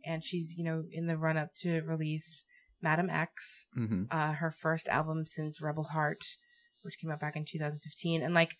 and 0.04 0.22
she's, 0.22 0.54
you 0.58 0.64
know, 0.64 0.84
in 0.92 1.06
the 1.06 1.16
run 1.16 1.38
up 1.38 1.54
to 1.62 1.80
release 1.80 2.44
Madame 2.82 3.10
X, 3.10 3.66
hmm 3.74 4.04
uh, 4.10 4.32
her 4.32 4.50
first 4.50 4.88
album 4.88 5.24
since 5.26 5.62
Rebel 5.62 5.84
Heart, 5.84 6.22
which 6.82 6.98
came 6.98 7.10
out 7.10 7.20
back 7.20 7.36
in 7.36 7.44
2015. 7.44 8.22
And 8.22 8.34
like 8.34 8.54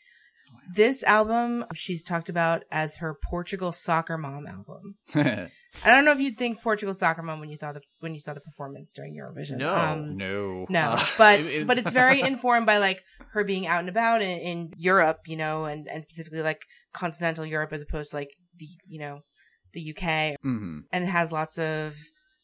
this 0.75 1.02
album, 1.05 1.64
she's 1.75 2.05
talked 2.05 2.29
about 2.29 2.64
as 2.71 2.97
her 2.97 3.17
Portugal 3.31 3.73
soccer 3.73 4.19
mom 4.19 4.47
album. 4.47 4.97
I 5.85 5.87
don't 5.91 6.05
know 6.05 6.12
if 6.12 6.21
you'd 6.21 6.37
think 6.37 6.61
Portugal 6.61 6.93
soccer 6.95 7.23
mom 7.23 7.41
when 7.41 7.49
you 7.49 7.57
thought 7.57 7.75
the 7.75 7.81
when 8.00 8.12
you 8.14 8.21
saw 8.21 8.35
the 8.35 8.41
performance 8.41 8.93
during 8.93 9.17
Eurovision. 9.17 9.57
No. 9.57 9.75
Um, 9.75 10.17
no. 10.17 10.67
no, 10.69 10.81
Uh, 10.99 11.05
but 11.17 11.41
it- 11.41 11.47
it- 11.62 11.67
but 11.67 11.79
it's 11.79 11.93
very 11.93 12.21
informed 12.33 12.67
by 12.67 12.76
like 12.79 13.02
her 13.33 13.45
being 13.45 13.67
out 13.67 13.81
and 13.81 13.88
about 13.88 14.21
in, 14.21 14.38
in 14.38 14.73
Europe, 14.76 15.21
you 15.26 15.37
know, 15.37 15.64
and 15.64 15.88
and 15.88 16.02
specifically 16.02 16.43
like 16.43 16.61
continental 16.93 17.47
Europe 17.47 17.73
as 17.73 17.83
opposed 17.83 18.11
to 18.11 18.17
like 18.17 18.29
the 18.59 18.69
you 18.87 18.99
know 19.00 19.21
the 19.73 19.91
UK, 19.97 20.37
mhm. 20.45 20.83
and 20.93 21.05
it 21.05 21.09
has 21.09 21.33
lots 21.33 21.57
of 21.59 21.95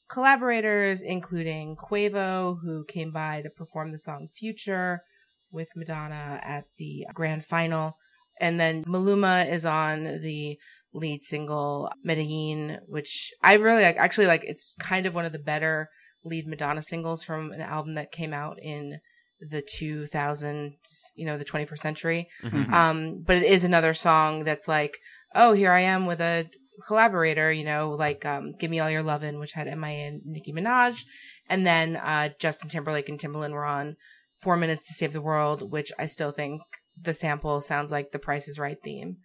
collaborators, 0.09 1.03
including 1.03 1.77
Quavo, 1.77 2.59
who 2.63 2.85
came 2.85 3.11
by 3.11 3.43
to 3.43 3.51
perform 3.51 3.93
the 3.93 3.99
song 3.99 4.29
"Future" 4.29 5.03
with 5.51 5.69
Madonna 5.77 6.41
at 6.43 6.65
the 6.79 7.07
grand 7.15 7.45
final, 7.45 7.97
and 8.41 8.59
then 8.59 8.85
Maluma 8.85 9.49
is 9.49 9.65
on 9.65 10.21
the 10.21 10.59
lead 10.93 11.23
single 11.23 11.91
Medellin, 12.03 12.79
which 12.87 13.33
I 13.43 13.55
really 13.55 13.83
like. 13.83 13.97
Actually, 13.97 14.27
like 14.27 14.43
it's 14.45 14.75
kind 14.79 15.07
of 15.07 15.15
one 15.15 15.25
of 15.25 15.33
the 15.33 15.39
better 15.39 15.89
lead 16.25 16.47
Madonna 16.47 16.83
singles 16.83 17.25
from 17.25 17.53
an 17.53 17.61
album 17.61 17.95
that 17.95 18.13
came 18.13 18.33
out 18.33 18.59
in 18.61 19.01
the 19.41 19.63
2000s, 19.63 21.13
you 21.15 21.25
know, 21.25 21.39
the 21.39 21.45
21st 21.45 21.81
century. 21.81 22.29
Mhm. 22.43 22.73
Um, 22.73 23.23
but 23.25 23.37
it 23.37 23.45
is 23.45 23.65
another 23.65 23.95
song 23.95 24.45
that's 24.45 24.67
like, 24.67 24.97
oh, 25.35 25.53
here 25.53 25.71
I 25.71 25.81
am 25.83 26.07
with 26.07 26.21
a 26.21 26.51
collaborator, 26.87 27.51
you 27.53 27.65
know, 27.65 27.91
like 27.91 28.25
um, 28.27 28.53
"Give 28.59 28.71
Me 28.71 28.81
All 28.81 28.91
Your 28.91 29.03
Lovin'," 29.03 29.39
which 29.39 29.53
had 29.53 29.67
MIA 29.67 30.09
and 30.09 30.21
Nicki 30.25 30.53
Minaj, 30.53 31.05
and 31.49 31.67
then 31.67 31.97
uh, 31.97 32.31
Justin 32.39 32.69
Timberlake 32.69 33.09
and 33.09 33.19
Timbaland 33.19 33.53
were 33.53 33.65
on 33.65 33.97
Four 34.41 34.57
Minutes 34.57 34.85
to 34.87 34.95
Save 34.95 35.13
the 35.13 35.21
World, 35.21 35.71
which 35.71 35.93
I 35.99 36.07
still 36.07 36.31
think 36.31 36.63
the 37.01 37.15
sample 37.15 37.61
sounds 37.61 37.91
like 37.91 38.11
the 38.13 38.19
Price 38.19 38.49
is 38.49 38.59
Right 38.59 38.77
theme. 38.83 39.17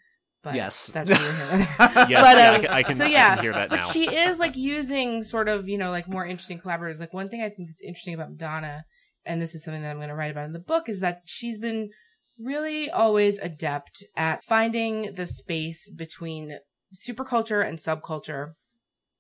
But 0.44 0.56
Yes. 0.56 0.92
that's 0.92 1.10
neither 1.10 1.24
here 1.24 1.34
nor 1.38 1.48
there. 1.48 1.68
Yes, 1.70 1.78
But, 1.80 2.10
yeah, 2.10 2.22
I 2.52 2.56
um, 2.56 2.62
can, 2.62 2.70
I 2.72 2.84
can, 2.84 2.96
so 2.96 3.06
I 3.06 3.08
yeah, 3.08 3.36
can 3.36 3.44
hear 3.44 3.54
that 3.54 3.70
but 3.70 3.76
now. 3.78 3.86
she 3.92 4.14
is 4.14 4.40
like 4.40 4.58
using 4.58 5.24
sort 5.24 5.48
of 5.48 5.70
you 5.70 5.78
know 5.78 5.90
like 5.90 6.08
more 6.10 6.26
interesting 6.26 6.60
collaborators. 6.60 7.00
Like 7.00 7.14
one 7.14 7.30
thing 7.30 7.42
I 7.42 7.50
think 7.50 7.70
that's 7.70 7.82
interesting 7.82 8.14
about 8.14 8.32
Madonna, 8.32 8.84
and 9.26 9.42
this 9.42 9.56
is 9.56 9.64
something 9.64 9.82
that 9.82 9.92
I'm 9.92 9.98
going 9.98 10.10
to 10.10 10.16
write 10.16 10.32
about 10.32 10.46
in 10.46 10.54
the 10.54 10.60
book, 10.60 10.90
is 10.90 11.00
that 11.00 11.22
she's 11.26 11.58
been 11.60 11.90
really 12.38 12.90
always 12.90 13.40
adept 13.40 14.04
at 14.18 14.44
finding 14.44 15.14
the 15.14 15.28
space 15.28 15.90
between 15.90 16.58
superculture 16.94 17.66
and 17.68 17.78
subculture, 17.80 18.54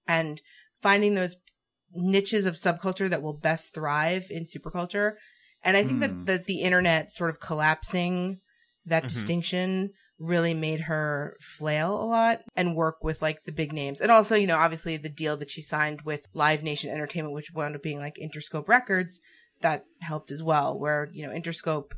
and 0.08 0.42
finding 0.82 1.14
those 1.14 1.38
niches 1.94 2.46
of 2.46 2.56
subculture 2.56 3.10
that 3.10 3.22
will 3.22 3.34
best 3.34 3.74
thrive 3.74 4.28
in 4.30 4.46
superculture. 4.46 5.14
And 5.64 5.78
I 5.78 5.84
think 5.84 6.00
Hmm. 6.00 6.08
that 6.08 6.26
that 6.26 6.46
the 6.46 6.62
internet 6.62 7.12
sort 7.12 7.30
of 7.30 7.40
collapsing 7.40 8.40
that 8.86 9.04
Mhm. 9.04 9.10
distinction 9.10 9.94
really 10.20 10.54
made 10.54 10.82
her 10.82 11.36
flail 11.40 11.94
a 12.02 12.06
lot 12.06 12.42
and 12.56 12.76
work 12.76 13.04
with 13.04 13.22
like 13.22 13.44
the 13.44 13.52
big 13.52 13.74
names. 13.74 14.00
And 14.00 14.12
also, 14.12 14.36
you 14.36 14.48
know, 14.48 14.58
obviously 14.58 14.98
the 14.98 15.10
deal 15.10 15.36
that 15.38 15.50
she 15.50 15.62
signed 15.62 16.02
with 16.04 16.28
Live 16.34 16.64
Nation 16.64 16.90
Entertainment, 16.90 17.34
which 17.34 17.52
wound 17.54 17.76
up 17.76 17.82
being 17.82 18.00
like 18.00 18.16
Interscope 18.16 18.68
Records, 18.68 19.22
that 19.62 19.86
helped 20.02 20.32
as 20.32 20.44
well, 20.44 20.78
where, 20.78 21.10
you 21.14 21.26
know, 21.26 21.34
Interscope 21.34 21.92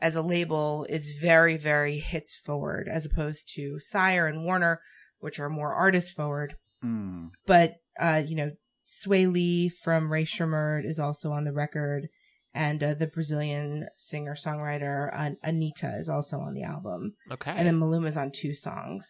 as 0.00 0.16
a 0.16 0.22
label 0.22 0.84
is 0.88 1.16
very, 1.20 1.56
very 1.56 1.98
hits 1.98 2.36
forward 2.36 2.88
as 2.88 3.06
opposed 3.06 3.48
to 3.54 3.78
Sire 3.78 4.26
and 4.26 4.44
Warner, 4.44 4.80
which 5.22 5.38
are 5.38 5.48
more 5.48 5.72
artist 5.72 6.12
forward. 6.14 6.56
Mm. 6.84 7.30
But, 7.46 7.74
uh, 7.98 8.22
you 8.26 8.36
know, 8.36 8.50
Swae 8.76 9.32
Lee 9.32 9.68
from 9.68 10.12
Rae 10.12 10.24
Sremmurd 10.24 10.84
is 10.84 10.98
also 10.98 11.30
on 11.30 11.44
the 11.44 11.52
record. 11.52 12.08
And 12.54 12.82
uh, 12.82 12.94
the 12.94 13.06
Brazilian 13.06 13.88
singer 13.96 14.34
songwriter 14.34 15.08
An- 15.14 15.38
Anitta 15.42 15.98
is 15.98 16.08
also 16.08 16.38
on 16.38 16.54
the 16.54 16.64
album. 16.64 17.14
okay. 17.30 17.52
And 17.52 17.66
then 17.66 17.78
Maluma 17.78 18.08
is 18.08 18.16
on 18.16 18.30
two 18.30 18.52
songs. 18.52 19.06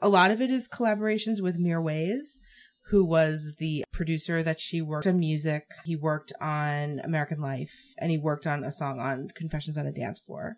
A 0.00 0.08
lot 0.08 0.30
of 0.30 0.40
it 0.40 0.50
is 0.50 0.68
collaborations 0.68 1.40
with 1.40 1.58
Mirwais, 1.58 2.40
who 2.90 3.04
was 3.04 3.54
the 3.58 3.84
producer 3.92 4.42
that 4.42 4.60
she 4.60 4.82
worked 4.82 5.06
on 5.06 5.18
music. 5.18 5.64
He 5.84 5.96
worked 5.96 6.32
on 6.40 7.00
American 7.02 7.40
Life 7.40 7.74
and 7.98 8.10
he 8.10 8.18
worked 8.18 8.46
on 8.46 8.62
a 8.62 8.70
song 8.70 9.00
on 9.00 9.28
Confessions 9.34 9.78
on 9.78 9.86
a 9.86 9.92
Dance 9.92 10.20
Floor. 10.20 10.56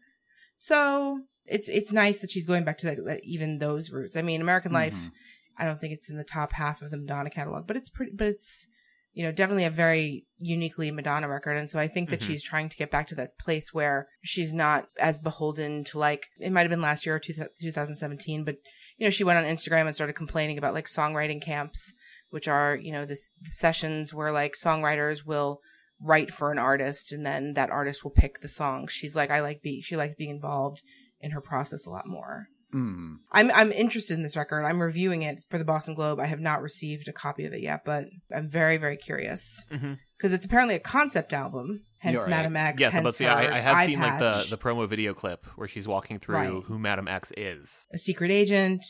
So 0.56 1.20
it's 1.46 1.68
it's 1.68 1.92
nice 1.92 2.20
that 2.20 2.30
she's 2.30 2.46
going 2.46 2.64
back 2.64 2.78
to 2.78 2.86
that, 2.86 3.04
that 3.04 3.20
even 3.24 3.58
those 3.58 3.90
roots. 3.90 4.16
I 4.16 4.22
mean, 4.22 4.40
American 4.40 4.72
Life, 4.72 4.94
Mhm. 4.94 5.10
I 5.58 5.64
don't 5.64 5.80
think 5.80 5.92
it's 5.94 6.10
in 6.10 6.18
the 6.18 6.24
top 6.24 6.52
half 6.52 6.82
of 6.82 6.90
the 6.90 6.96
Madonna 6.98 7.30
catalog, 7.30 7.66
but 7.66 7.76
it's 7.76 7.88
pretty 7.90 8.12
but 8.14 8.28
it's 8.28 8.68
you 9.12 9.24
know, 9.24 9.32
definitely 9.32 9.64
a 9.64 9.70
very 9.70 10.26
uniquely 10.38 10.90
Madonna 10.90 11.26
record. 11.26 11.56
And 11.56 11.70
so 11.70 11.78
I 11.78 11.88
think 11.88 12.10
that 12.10 12.20
Mhm. 12.20 12.26
she's 12.26 12.42
trying 12.44 12.68
to 12.68 12.76
get 12.76 12.90
back 12.90 13.06
to 13.06 13.14
that 13.14 13.38
place 13.38 13.72
where 13.72 14.08
she's 14.22 14.52
not 14.52 14.88
as 15.00 15.18
beholden 15.18 15.84
to 15.84 15.98
like, 15.98 16.26
it 16.38 16.52
might 16.52 16.60
have 16.64 16.70
been 16.70 16.82
last 16.82 17.06
year 17.06 17.14
or 17.16 17.18
two, 17.18 17.32
2017, 17.32 18.44
but 18.44 18.56
you 18.98 19.06
know, 19.06 19.10
she 19.10 19.24
went 19.24 19.38
on 19.38 19.50
Instagram 19.50 19.86
and 19.86 19.94
started 19.94 20.12
complaining 20.12 20.58
about 20.58 20.74
like 20.74 20.86
songwriting 20.86 21.40
camps, 21.40 21.94
which 22.28 22.46
are, 22.46 22.76
you 22.76 22.92
know, 22.92 23.06
this 23.06 23.32
the 23.40 23.50
sessions 23.50 24.12
where 24.12 24.32
like 24.32 24.54
songwriters 24.54 25.24
will 25.24 25.60
write 25.98 26.30
for 26.30 26.52
an 26.52 26.58
artist 26.58 27.10
and 27.10 27.24
then 27.24 27.54
that 27.54 27.70
artist 27.70 28.04
will 28.04 28.10
pick 28.10 28.40
the 28.40 28.48
song. 28.48 28.86
She's 28.86 29.16
like, 29.16 29.30
I 29.30 29.40
like 29.40 29.62
be, 29.62 29.80
she 29.80 29.96
likes 29.96 30.14
being 30.14 30.28
involved 30.28 30.82
in 31.26 31.32
her 31.32 31.40
process 31.42 31.84
a 31.86 31.90
lot 31.90 32.06
more. 32.06 32.46
Mm. 32.74 33.16
I'm 33.30 33.50
I'm 33.52 33.70
interested 33.72 34.14
in 34.14 34.22
this 34.22 34.36
record. 34.36 34.64
I'm 34.64 34.80
reviewing 34.82 35.22
it 35.22 35.38
for 35.48 35.56
the 35.58 35.64
Boston 35.64 35.94
Globe. 35.94 36.18
I 36.18 36.26
have 36.26 36.40
not 36.40 36.62
received 36.62 37.06
a 37.08 37.12
copy 37.12 37.44
of 37.44 37.52
it 37.52 37.60
yet, 37.62 37.82
but 37.84 38.04
I'm 38.34 38.48
very 38.50 38.76
very 38.76 38.96
curious 38.96 39.64
Mhm. 39.70 39.98
because 40.16 40.32
it's 40.32 40.44
apparently 40.46 40.74
a 40.74 40.80
concept 40.80 41.32
album. 41.32 41.82
Hence, 41.98 42.18
right. 42.18 42.28
Madame 42.28 42.56
X. 42.56 42.80
Yes, 42.80 42.92
hence 42.92 43.04
but 43.04 43.14
see, 43.14 43.26
I, 43.26 43.56
I 43.58 43.60
have 43.60 43.86
seen 43.86 44.00
like 44.00 44.18
the, 44.18 44.46
the 44.50 44.58
promo 44.58 44.88
video 44.88 45.14
clip 45.14 45.44
where 45.56 45.68
she's 45.68 45.86
walking 45.88 46.18
through 46.18 46.34
Right. 46.36 46.62
who 46.64 46.78
Madame 46.78 47.08
X 47.08 47.32
is. 47.36 47.86
a 47.92 47.98
secret 47.98 48.30
agent, 48.30 48.82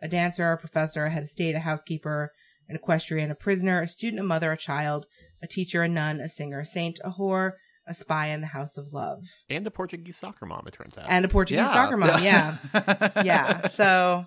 a 0.00 0.08
dancer, 0.08 0.52
a 0.52 0.56
professor, 0.56 1.04
a 1.04 1.10
head 1.10 1.22
of 1.24 1.28
state, 1.28 1.54
a 1.54 1.60
housekeeper, 1.60 2.30
an 2.68 2.76
equestrian, 2.76 3.30
a 3.30 3.34
prisoner, 3.34 3.80
a 3.82 3.88
student, 3.88 4.20
a 4.20 4.24
mother, 4.24 4.50
a 4.52 4.56
child, 4.56 5.06
a 5.42 5.46
teacher, 5.46 5.82
a 5.82 5.88
nun, 5.88 6.20
a 6.20 6.28
singer, 6.28 6.60
a 6.60 6.66
saint, 6.66 6.98
a 7.04 7.10
whore, 7.10 7.52
a 7.90 7.94
spy 7.94 8.28
in 8.28 8.40
the 8.40 8.46
house 8.46 8.78
of 8.78 8.92
love, 8.92 9.24
And 9.50 9.66
a 9.66 9.70
Portuguese 9.70 10.16
soccer 10.16 10.46
mom, 10.46 10.64
it 10.66 10.72
turns 10.74 10.96
out. 10.96 11.06
and 11.08 11.24
a 11.24 11.28
Portuguese 11.28 11.66
soccer 11.72 11.96
mom. 11.96 12.22
Yeah. 12.22 12.56
yeah. 13.24 13.66
So, 13.68 14.26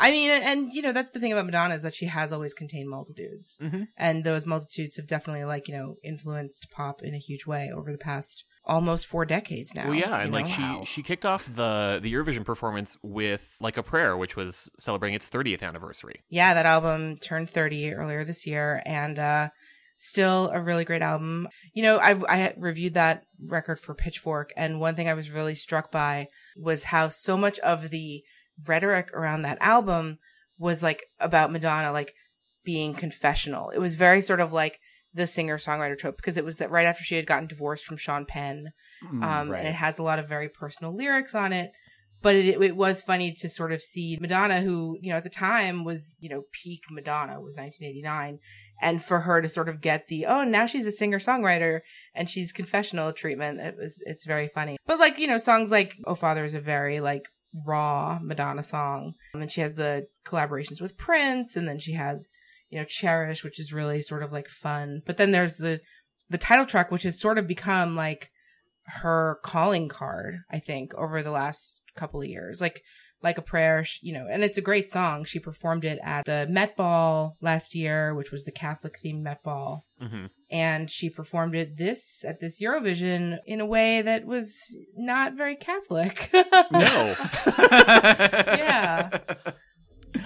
I 0.00 0.10
mean, 0.10 0.30
and, 0.30 0.44
and, 0.44 0.72
you 0.72 0.82
know, 0.82 0.92
that's 0.92 1.10
the 1.12 1.18
thing 1.20 1.32
about 1.32 1.46
Madonna 1.46 1.74
is 1.74 1.82
that 1.82 1.94
she 1.94 2.06
has 2.06 2.32
always 2.32 2.54
contained 2.54 2.88
multitudes, 2.88 3.58
Mhm. 3.60 3.88
and 3.96 4.22
those 4.24 4.46
multitudes 4.46 4.96
have 4.96 5.06
definitely, 5.06 5.44
like, 5.44 5.66
you 5.68 5.74
know, 5.76 5.96
influenced 6.04 6.70
pop 6.70 7.02
in 7.02 7.14
a 7.14 7.18
huge 7.18 7.46
way 7.46 7.70
over 7.74 7.90
the 7.92 7.98
past 7.98 8.44
almost 8.64 9.06
four 9.06 9.24
decades 9.24 9.74
now. 9.74 9.86
Well, 9.86 9.94
yeah, 9.94 10.18
and 10.20 10.30
like 10.32 10.46
she 10.46 10.60
Wow. 10.62 10.84
she 10.84 11.02
kicked 11.02 11.24
off 11.24 11.46
the 11.46 11.98
the 12.02 12.12
Eurovision 12.12 12.44
performance 12.44 12.98
with 13.02 13.56
like 13.60 13.76
a 13.78 13.82
prayer, 13.82 14.14
which 14.16 14.36
was 14.36 14.70
celebrating 14.78 15.14
its 15.16 15.28
30th 15.28 15.62
anniversary. 15.62 16.22
yeah, 16.28 16.52
that 16.54 16.66
album 16.66 17.16
turned 17.16 17.48
30 17.48 17.94
earlier 17.94 18.24
this 18.24 18.46
year, 18.46 18.82
and 18.84 19.18
uh, 19.18 19.48
still 19.98 20.50
a 20.52 20.60
really 20.60 20.84
great 20.84 21.02
album. 21.02 21.48
You 21.74 21.82
know, 21.82 21.98
I 21.98 22.14
I 22.28 22.54
reviewed 22.56 22.94
that 22.94 23.24
record 23.48 23.78
for 23.80 23.94
Pitchfork, 23.94 24.52
and 24.56 24.80
one 24.80 24.94
thing 24.94 25.08
I 25.08 25.14
was 25.14 25.30
really 25.30 25.54
struck 25.54 25.90
by 25.90 26.28
was 26.56 26.84
how 26.84 27.08
so 27.08 27.36
much 27.36 27.58
of 27.60 27.90
the 27.90 28.22
rhetoric 28.66 29.12
around 29.12 29.42
that 29.42 29.58
album 29.60 30.18
was 30.58 30.82
like 30.82 31.04
about 31.20 31.52
Madonna, 31.52 31.92
like 31.92 32.14
being 32.64 32.94
confessional. 32.94 33.70
It 33.70 33.78
was 33.78 33.94
very 33.94 34.20
sort 34.20 34.40
of 34.40 34.52
like 34.52 34.78
the 35.14 35.26
singer 35.26 35.58
songwriter 35.58 35.98
trope 35.98 36.16
because 36.16 36.36
it 36.36 36.44
was 36.44 36.60
right 36.68 36.86
after 36.86 37.02
she 37.02 37.16
had 37.16 37.26
gotten 37.26 37.48
divorced 37.48 37.84
from 37.84 37.96
Sean 37.96 38.26
Penn 38.26 38.72
Mm, 39.04 39.22
um, 39.22 39.50
right. 39.50 39.60
and 39.60 39.68
it 39.68 39.74
has 39.74 39.98
a 39.98 40.02
lot 40.02 40.18
of 40.18 40.28
very 40.28 40.48
personal 40.48 40.94
lyrics 40.94 41.34
on 41.34 41.52
it. 41.52 41.70
But 42.20 42.34
it, 42.34 42.60
it 42.60 42.74
was 42.74 43.00
funny 43.00 43.32
to 43.32 43.48
sort 43.48 43.72
of 43.72 43.80
see 43.80 44.18
Madonna, 44.20 44.60
who 44.60 44.98
you 45.00 45.10
know 45.10 45.18
at 45.18 45.22
the 45.22 45.30
time 45.30 45.84
was 45.84 46.18
you 46.20 46.28
know 46.28 46.42
peak 46.50 46.82
Madonna 46.90 47.40
was 47.40 47.54
1989, 47.56 48.40
and 48.80 49.02
for 49.02 49.20
her 49.20 49.42
to 49.42 49.48
sort 49.48 49.68
of 49.68 49.80
get 49.80 50.08
the 50.08 50.26
oh 50.26 50.44
now 50.44 50.66
she's 50.66 50.86
a 50.86 50.92
singer 50.92 51.18
songwriter 51.18 51.80
and 52.14 52.30
she's 52.30 52.52
confessional 52.52 53.12
treatment. 53.12 53.60
It 53.60 53.76
was 53.76 54.02
it's 54.06 54.24
very 54.24 54.48
funny. 54.48 54.76
But 54.86 54.98
like 54.98 55.18
you 55.18 55.26
know 55.26 55.38
songs 55.38 55.70
like 55.70 55.96
Oh 56.06 56.14
Father 56.14 56.44
is 56.44 56.54
a 56.54 56.60
very 56.60 57.00
like 57.00 57.24
raw 57.66 58.18
Madonna 58.22 58.62
song, 58.62 59.14
Um, 59.34 59.42
and 59.42 59.50
she 59.50 59.60
has 59.60 59.74
the 59.74 60.06
collaborations 60.24 60.80
with 60.80 60.96
Prince, 60.96 61.56
and 61.56 61.66
then 61.66 61.78
she 61.78 61.94
has 61.94 62.32
you 62.70 62.78
know 62.78 62.84
Cherish, 62.84 63.44
which 63.44 63.58
is 63.58 63.72
really 63.72 64.02
sort 64.02 64.22
of 64.22 64.32
like 64.32 64.48
fun. 64.48 65.00
But 65.06 65.16
then 65.16 65.32
there's 65.32 65.56
the 65.56 65.80
the 66.30 66.38
title 66.38 66.66
track, 66.66 66.90
which 66.90 67.04
has 67.04 67.20
sort 67.20 67.38
of 67.38 67.46
become 67.46 67.96
like 67.96 68.30
her 68.88 69.38
calling 69.42 69.88
card, 69.88 70.38
I 70.50 70.58
think, 70.58 70.94
over 70.94 71.22
the 71.22 71.30
last 71.30 71.82
couple 71.94 72.22
of 72.22 72.28
years. 72.28 72.60
Like, 72.60 72.82
like 73.22 73.38
a 73.38 73.42
prayer, 73.42 73.84
you 74.00 74.12
know, 74.12 74.26
and 74.30 74.44
it's 74.44 74.58
a 74.58 74.62
great 74.62 74.90
song. 74.90 75.24
She 75.24 75.40
performed 75.40 75.84
it 75.84 75.98
at 76.02 76.24
the 76.24 76.46
Met 76.48 76.76
Ball 76.76 77.36
last 77.40 77.74
year, 77.74 78.14
which 78.14 78.30
was 78.30 78.44
the 78.44 78.52
Catholic 78.52 78.98
themed 79.04 79.22
Met 79.22 79.42
Ball. 79.42 79.84
hmm 80.00 80.26
And 80.50 80.90
she 80.90 81.10
performed 81.10 81.54
it 81.56 81.76
this 81.76 82.24
at 82.24 82.40
this 82.40 82.60
Eurovision 82.60 83.38
in 83.44 83.60
a 83.60 83.66
way 83.66 84.02
that 84.02 84.24
was 84.24 84.76
not 84.96 85.34
very 85.34 85.56
Catholic. 85.56 86.30
No. 86.70 87.14
yeah. 87.58 89.18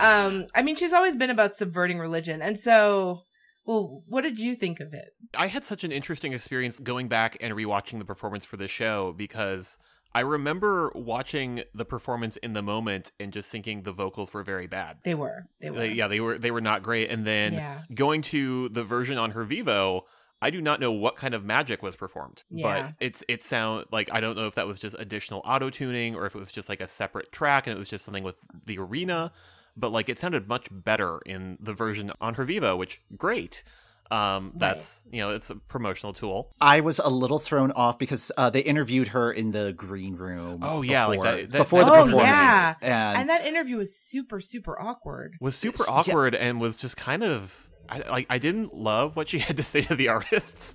Um, 0.01 0.47
I 0.55 0.63
mean, 0.63 0.77
she's 0.77 0.93
always 0.93 1.17
been 1.17 1.31
about 1.31 1.55
subverting 1.55 1.99
religion. 1.99 2.43
And 2.43 2.59
so, 2.59 3.23
well, 3.65 4.03
what 4.07 4.23
did 4.23 4.39
you 4.39 4.55
think 4.55 4.81
of 4.81 4.93
it? 4.93 5.11
I 5.35 5.47
had 5.47 5.65
such 5.65 5.85
an 5.85 5.93
interesting 5.93 6.33
experience 6.33 6.79
going 6.79 7.09
back 7.09 7.37
and 7.41 7.55
rewatching 7.55 7.99
the 7.99 8.05
performance 8.05 8.45
for 8.45 8.57
this 8.57 8.71
show 8.71 9.15
because 9.17 9.77
I 10.15 10.21
remember 10.21 10.93
watching 10.95 11.63
the 11.75 11.85
performance 11.85 12.37
in 12.39 12.53
the 12.53 12.63
moment 12.63 13.13
and 13.19 13.33
just 13.33 13.49
thinking 13.49 13.83
the 13.83 13.93
vocals 13.93 14.33
were 14.35 14.43
very 14.43 14.67
bad. 14.67 14.99
They 15.05 15.15
were. 15.15 15.47
They 15.61 15.71
were. 15.71 15.85
Yeah, 15.87 16.09
they 16.09 16.21
were 16.21 16.39
they 16.39 16.51
were 16.51 16.61
not 16.61 16.83
great. 16.83 17.11
And 17.11 17.27
then 17.27 17.55
Yeah. 17.55 17.83
going 17.95 18.23
to 18.23 18.69
the 18.69 18.85
version 18.85 19.17
on 19.19 19.31
her 19.31 19.45
Vevo, 19.45 20.03
I 20.43 20.51
do 20.51 20.61
not 20.61 20.81
know 20.81 20.93
what 20.93 21.17
kind 21.17 21.35
of 21.35 21.45
magic 21.45 21.83
was 21.83 21.97
performed. 21.97 22.43
Yeah. 22.51 22.83
But 22.89 22.95
it's 23.01 23.25
it 23.29 23.43
sound 23.43 23.87
like 23.91 24.11
I 24.13 24.21
don't 24.21 24.37
know 24.37 24.47
if 24.47 24.55
that 24.57 24.67
was 24.67 24.79
just 24.79 24.97
additional 24.99 25.41
auto 25.45 25.71
tuning 25.71 26.15
or 26.15 26.27
if 26.27 26.35
it 26.35 26.39
was 26.39 26.53
just 26.53 26.69
like 26.69 26.81
a 26.81 26.89
separate 26.89 27.33
track 27.33 27.67
and 27.67 27.75
it 27.75 27.79
was 27.79 27.89
just 27.89 28.05
something 28.05 28.25
with 28.25 28.37
the 28.67 28.79
arena. 28.79 29.33
But 29.77 29.93
like 29.93 30.09
it 30.11 30.19
sounded 30.19 30.49
much 30.49 30.67
better 30.71 31.21
in 31.25 31.57
the 31.59 31.73
version 31.73 32.13
on 32.21 32.35
her 32.35 32.45
Vevo, 32.45 32.77
which 32.77 33.01
great. 33.17 33.65
Um, 34.13 34.53
that's 34.57 35.03
you 35.11 35.21
know 35.21 35.31
it's 35.31 35.49
a 35.51 35.55
promotional 35.57 36.13
tool. 36.13 36.53
I 36.61 36.81
was 36.81 36.99
a 36.99 37.09
little 37.09 37.39
thrown 37.39 37.73
off 37.73 37.99
because 37.99 38.31
uh, 38.37 38.51
they 38.51 38.61
interviewed 38.61 39.09
her 39.09 39.33
in 39.33 39.53
the 39.53 39.73
green 39.73 40.15
room. 40.17 40.61
Oh, 40.63 40.83
yeah, 40.83 41.07
like 41.07 41.19
before, 41.21 41.25
that- 41.37 41.53
that- 41.53 41.59
before 41.59 41.85
the 41.85 41.91
Oh, 41.93 42.05
performance, 42.05 42.21
yeah. 42.23 42.75
and, 42.83 43.19
and 43.21 43.29
that 43.31 43.47
interview 43.47 43.79
was 43.79 43.97
super, 43.97 44.41
super 44.41 44.81
awkward. 44.81 45.37
Was 45.41 45.57
super 45.57 45.85
Yeah. 45.89 45.95
awkward 45.95 46.35
and 46.35 46.61
was 46.61 46.77
just 46.77 46.97
kind 46.97 47.25
of 47.25 47.69
I 47.89 47.99
like 48.09 48.27
I 48.29 48.39
didn't 48.39 48.75
love 48.75 49.17
what 49.17 49.29
she 49.29 49.39
had 49.47 49.57
to 49.57 49.63
say 49.63 49.83
to 49.83 49.95
the 49.97 50.09
artists. 50.09 50.75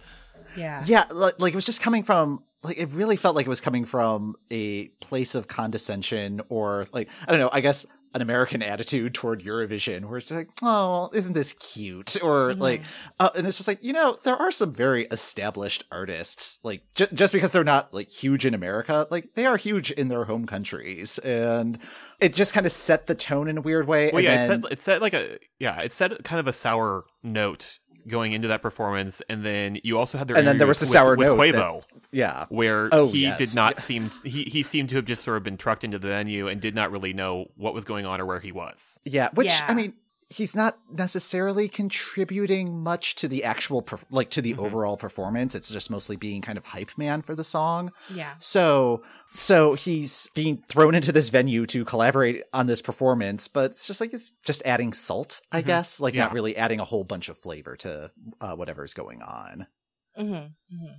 Yeah. 0.55 0.81
yeah, 0.85 1.05
like, 1.11 1.39
like 1.39 1.53
it 1.53 1.55
was 1.55 1.65
just 1.65 1.81
coming 1.81 2.01
from 2.03 2.43
like 2.63 2.79
it 2.79 2.89
really 2.91 3.15
felt 3.17 3.35
like 3.35 3.45
it 3.45 3.49
was 3.49 3.61
coming 3.61 3.85
from 3.85 4.35
a 4.49 4.87
place 4.99 5.35
of 5.35 5.47
condescension 5.47 6.41
or 6.49 6.87
like 6.91 7.09
I 7.27 7.31
don't 7.31 7.39
know. 7.39 7.49
I 7.53 7.61
guess 7.61 7.85
an 8.17 8.21
American 8.23 8.61
attitude 8.63 9.13
toward 9.13 9.43
Eurovision, 9.43 10.05
where 10.05 10.17
it's 10.17 10.31
like, 10.31 10.49
oh, 10.63 11.09
isn't 11.13 11.33
this 11.33 11.53
cute? 11.53 12.17
Or 12.23 12.51
Mhm. 12.53 12.59
like, 12.59 12.81
uh, 13.19 13.29
and 13.35 13.45
it's 13.47 13.57
just 13.57 13.67
like, 13.67 13.83
you 13.83 13.93
know, 13.93 14.17
there 14.23 14.35
are 14.35 14.51
some 14.51 14.73
very 14.73 15.05
established 15.11 15.83
artists, 15.91 16.59
like 16.63 16.81
j- 16.95 17.07
just 17.13 17.31
because 17.31 17.51
they're 17.51 17.63
not 17.63 17.93
like 17.93 18.09
huge 18.09 18.45
in 18.45 18.53
America, 18.55 19.07
like 19.11 19.35
they 19.35 19.45
are 19.45 19.57
huge 19.57 19.91
in 19.91 20.07
their 20.07 20.25
home 20.25 20.45
countries, 20.47 21.19
and 21.19 21.77
it 22.19 22.33
just 22.33 22.53
kind 22.53 22.65
of 22.65 22.71
set 22.71 23.05
the 23.07 23.13
tone 23.15 23.47
in 23.47 23.59
a 23.59 23.61
weird 23.61 23.87
way. 23.87 24.07
Well, 24.11 24.17
and 24.17 24.23
yeah, 24.25 24.47
then, 24.47 24.59
it 24.59 24.63
said 24.63 24.71
it 24.73 24.81
said 24.81 25.01
like 25.01 25.13
a 25.13 25.37
yeah, 25.59 25.79
it 25.81 25.93
said 25.93 26.23
kind 26.23 26.39
of 26.39 26.47
a 26.47 26.53
sour 26.53 27.05
note 27.23 27.77
going 28.07 28.33
into 28.33 28.47
that 28.49 28.61
performance, 28.61 29.21
and 29.29 29.43
then 29.43 29.79
you 29.83 29.97
also 29.97 30.17
had 30.17 30.27
their 30.27 30.37
and 30.37 30.47
then 30.47 30.57
there 30.57 30.67
interview 30.67 30.67
was 30.69 30.79
the 30.79 30.83
with- 30.85 30.91
sour 30.93 31.15
with 31.15 31.27
note. 31.27 31.37
Quavo, 31.39 31.81
that- 31.81 32.03
yeah, 32.11 32.45
where 32.49 32.89
Oh, 32.91 33.09
he 33.09 33.23
yes, 33.23 33.37
did 33.37 33.55
not 33.55 33.79
seem 33.79 34.11
he 34.23 34.43
he 34.43 34.63
seemed 34.63 34.89
to 34.89 34.95
have 34.95 35.05
just 35.05 35.23
sort 35.23 35.37
of 35.37 35.43
been 35.43 35.57
trucked 35.57 35.83
into 35.83 35.99
the 35.99 36.07
venue 36.07 36.47
and 36.47 36.61
did 36.61 36.73
not 36.75 36.91
really 36.91 37.13
know 37.13 37.47
what 37.57 37.73
was 37.73 37.83
going 37.85 38.05
on 38.05 38.21
or 38.21 38.25
where 38.25 38.39
he 38.39 38.51
was. 38.51 38.99
Yeah, 39.05 39.29
which 39.33 39.47
Yeah. 39.47 39.65
I 39.67 39.73
mean, 39.73 39.93
he's 40.29 40.53
not 40.55 40.77
necessarily 40.91 41.69
contributing 41.69 42.83
much 42.83 43.15
to 43.15 43.27
the 43.29 43.43
actual, 43.45 43.81
perf- 43.81 44.03
like 44.09 44.29
to 44.31 44.41
the 44.41 44.53
Mhm. 44.53 44.59
overall 44.59 44.97
performance. 44.97 45.55
It's 45.55 45.69
just 45.69 45.89
mostly 45.89 46.15
being 46.17 46.41
kind 46.41 46.57
of 46.57 46.65
hype 46.65 46.97
man 46.97 47.21
for 47.21 47.33
the 47.33 47.43
song. 47.45 47.91
Yeah. 48.13 48.35
So, 48.39 49.03
so 49.29 49.75
he's 49.75 50.29
being 50.35 50.63
thrown 50.67 50.95
into 50.95 51.11
this 51.13 51.29
venue 51.29 51.65
to 51.67 51.85
collaborate 51.85 52.43
on 52.51 52.67
this 52.67 52.81
performance, 52.81 53.47
but 53.47 53.71
it's 53.71 53.87
just 53.87 54.01
like 54.01 54.13
it's 54.13 54.31
just 54.45 54.61
adding 54.65 54.91
salt, 54.91 55.39
I 55.51 55.61
Mhm. 55.61 55.65
guess, 55.65 55.99
like 56.01 56.13
Yeah. 56.13 56.23
not 56.25 56.33
really 56.33 56.57
adding 56.57 56.79
a 56.81 56.85
whole 56.85 57.05
bunch 57.05 57.29
of 57.29 57.37
flavor 57.37 57.77
to 57.77 58.11
uh, 58.41 58.55
whatever's 58.55 58.93
going 58.93 59.21
on. 59.21 59.67
hmm 60.15 60.23
hmm 60.69 60.93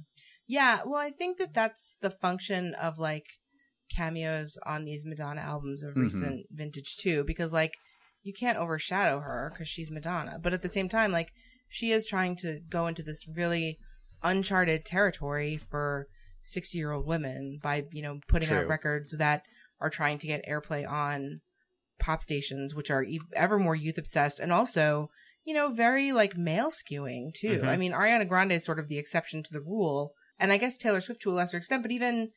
Yeah, 0.47 0.85
well, 0.87 1.01
I 1.01 1.11
think 1.11 1.37
that 1.37 1.53
that's 1.53 1.99
the 2.01 2.09
function 2.11 2.73
of 2.75 2.99
like 2.99 3.27
cameos 3.95 4.57
on 4.64 4.85
these 4.85 5.05
Madonna 5.05 5.41
albums 5.43 5.83
of 5.83 5.95
Mhm. 5.95 6.01
recent 6.03 6.47
vintage 6.51 6.97
too, 6.97 7.25
because 7.25 7.53
like 7.53 7.75
you 8.22 8.33
can't 8.33 8.59
overshadow 8.59 9.20
her 9.20 9.50
because 9.52 9.68
she's 9.68 9.90
Madonna, 9.90 10.38
but 10.42 10.52
at 10.52 10.62
the 10.62 10.68
same 10.68 10.88
time, 10.88 11.12
like 11.12 11.31
she 11.68 11.92
is 11.92 12.07
trying 12.07 12.37
to 12.37 12.59
go 12.68 12.87
into 12.87 13.02
this 13.02 13.24
really 13.37 13.78
uncharted 14.22 14.85
territory 14.85 15.57
for 15.57 16.07
sixty-year-old 16.44 17.07
women 17.07 17.59
by 17.62 17.85
you 17.92 18.02
know 18.02 18.20
putting 18.28 18.48
out 18.50 18.68
records 18.68 19.14
that 19.18 19.42
are 19.81 19.90
trying 19.90 20.18
to 20.18 20.26
get 20.26 20.44
airplay 20.46 20.88
on 20.88 21.40
pop 22.00 22.20
stations, 22.22 22.74
which 22.74 22.90
are 22.90 23.04
ev- 23.04 23.20
ever 23.35 23.59
more 23.59 23.74
youth 23.76 23.98
obsessed 23.98 24.38
and 24.40 24.52
also 24.52 25.11
you 25.44 25.54
know, 25.54 25.70
very 25.70 26.12
like 26.12 26.37
male 26.37 26.70
skewing 26.70 27.33
too. 27.33 27.61
Mhm. 27.61 27.68
I 27.68 27.76
mean, 27.78 27.92
Ariana 27.92 28.28
Grande 28.28 28.52
is 28.52 28.66
sort 28.66 28.78
of 28.78 28.88
the 28.88 28.98
exception 28.98 29.42
to 29.44 29.50
the 29.52 29.62
rule, 29.62 30.12
and 30.38 30.52
I 30.52 30.59
guess 30.59 30.76
Taylor 30.76 31.00
Swift 31.00 31.22
to 31.22 31.31
a 31.31 31.33
lesser 31.33 31.57
extent, 31.57 31.83
but 31.83 31.90
even 31.90 32.33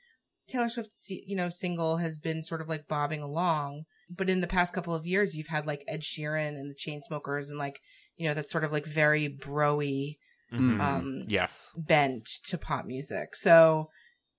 Taylor 0.47 0.69
Swift's 0.69 1.09
you 1.09 1.35
know 1.35 1.49
single 1.49 1.97
has 1.97 2.17
been 2.17 2.41
sort 2.41 2.61
of 2.61 2.69
like 2.69 2.87
bobbing 2.87 3.21
along. 3.21 3.83
But 4.15 4.29
in 4.29 4.41
the 4.41 4.47
past 4.47 4.73
couple 4.73 4.93
of 4.93 5.05
years, 5.05 5.35
you've 5.35 5.47
had 5.47 5.65
like 5.65 5.83
Ed 5.87 6.01
Sheeran 6.01 6.49
and 6.59 6.69
the 6.69 6.75
Chainsmokers, 6.75 7.49
and 7.49 7.57
like 7.57 7.79
you 8.17 8.27
know 8.27 8.33
that's 8.33 8.51
sort 8.51 8.63
of 8.63 8.71
like 8.71 8.85
very 8.85 9.29
broy 9.29 10.17
Mhm. 10.51 10.81
um 10.81 11.23
yes. 11.27 11.69
bent 11.77 12.25
to 12.45 12.57
pop 12.57 12.85
music. 12.85 13.35
So 13.37 13.89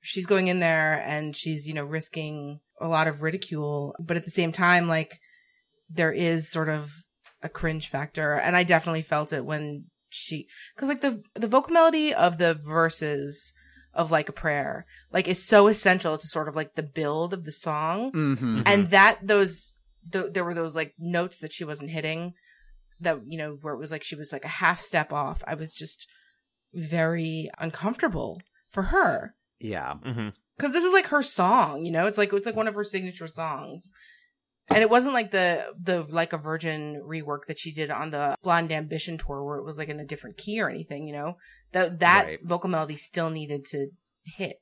she's 0.03 0.27
going 0.27 0.49
in 0.49 0.61
there 0.61 1.03
and 1.07 1.35
she's, 1.35 1.67
you 1.67 1.73
know, 1.73 1.85
risking 1.85 2.61
a 2.81 2.87
lot 2.89 3.07
of 3.09 3.23
ridicule, 3.23 3.95
but 3.99 4.17
at 4.19 4.25
the 4.27 4.31
same 4.31 4.53
time, 4.53 4.89
like 4.89 5.19
there 5.89 6.13
is 6.13 6.51
sort 6.51 6.69
of 6.69 6.93
a 7.43 7.49
cringe 7.49 7.89
factor. 7.89 8.35
And 8.35 8.57
I 8.57 8.63
definitely 8.63 9.03
felt 9.03 9.33
it 9.33 9.45
when 9.47 9.85
she, 10.11 10.49
cause 10.77 10.89
like 10.89 11.01
the, 11.01 11.23
the 11.35 11.49
vocal 11.49 11.73
melody 11.73 12.13
of 12.13 12.37
the 12.37 12.53
verses 12.55 13.55
of 13.95 14.11
like 14.11 14.29
a 14.29 14.33
prayer, 14.33 14.87
like 15.13 15.29
is 15.29 15.45
so 15.45 15.69
essential 15.69 16.17
to 16.19 16.27
sort 16.27 16.49
of 16.49 16.57
like 16.57 16.75
the 16.75 16.83
build 16.83 17.33
of 17.35 17.45
the 17.45 17.53
song. 17.53 18.13
Mm-hmm. 18.13 18.63
and 18.67 18.91
that 18.91 19.19
those 19.23 19.73
th- 20.11 20.33
there 20.33 20.45
were 20.45 20.55
those 20.55 20.75
like 20.75 20.95
notes 20.99 21.39
that 21.39 21.53
she 21.53 21.65
wasn't 21.65 21.91
hitting 21.91 22.33
that 23.01 23.19
you 23.27 23.37
know 23.39 23.59
where 23.61 23.75
it 23.75 23.79
was 23.79 23.91
like 23.91 24.03
she 24.03 24.15
was 24.17 24.33
like 24.33 24.45
a 24.45 24.49
half 24.49 24.81
step 24.81 25.13
off. 25.13 25.43
I 25.47 25.55
was 25.55 25.73
just 25.73 26.09
very 26.73 27.51
uncomfortable 27.59 28.41
for 28.69 28.85
her. 28.85 29.35
Yeah. 29.61 29.95
hmm 29.95 30.29
because 30.59 30.73
this 30.73 30.85
is 30.85 30.93
like 30.93 31.07
her 31.07 31.23
song 31.23 31.85
you 31.85 31.91
know? 31.91 32.07
It's 32.07 32.19
like 32.19 32.33
it's 32.33 32.47
like 32.47 32.57
one 32.57 32.69
of 32.69 32.75
her 32.75 32.85
signature 32.85 33.27
songs 33.27 33.91
and 34.69 34.79
it 34.79 34.91
wasn't 34.91 35.15
like 35.15 35.31
the 35.31 35.65
the 35.83 36.03
like 36.03 36.33
a 36.33 36.39
virgin 36.39 37.03
rework 37.07 37.47
that 37.47 37.59
she 37.59 37.73
did 37.73 37.91
on 37.91 38.11
the 38.11 38.35
blonde 38.43 38.73
ambition 38.73 39.19
tour 39.19 39.45
where 39.45 39.59
it 39.59 39.65
was 39.65 39.79
like 39.79 39.89
in 39.89 40.01
a 40.01 40.05
different 40.05 40.37
key 40.37 40.61
or 40.61 40.69
anything 40.71 41.07
you 41.07 41.13
know 41.13 41.37
that 41.73 41.99
that 42.01 42.25
Right. 42.27 42.39
vocal 42.43 42.71
melody 42.71 42.97
still 42.97 43.31
needed 43.31 43.65
to 43.67 43.89
hit 44.37 44.57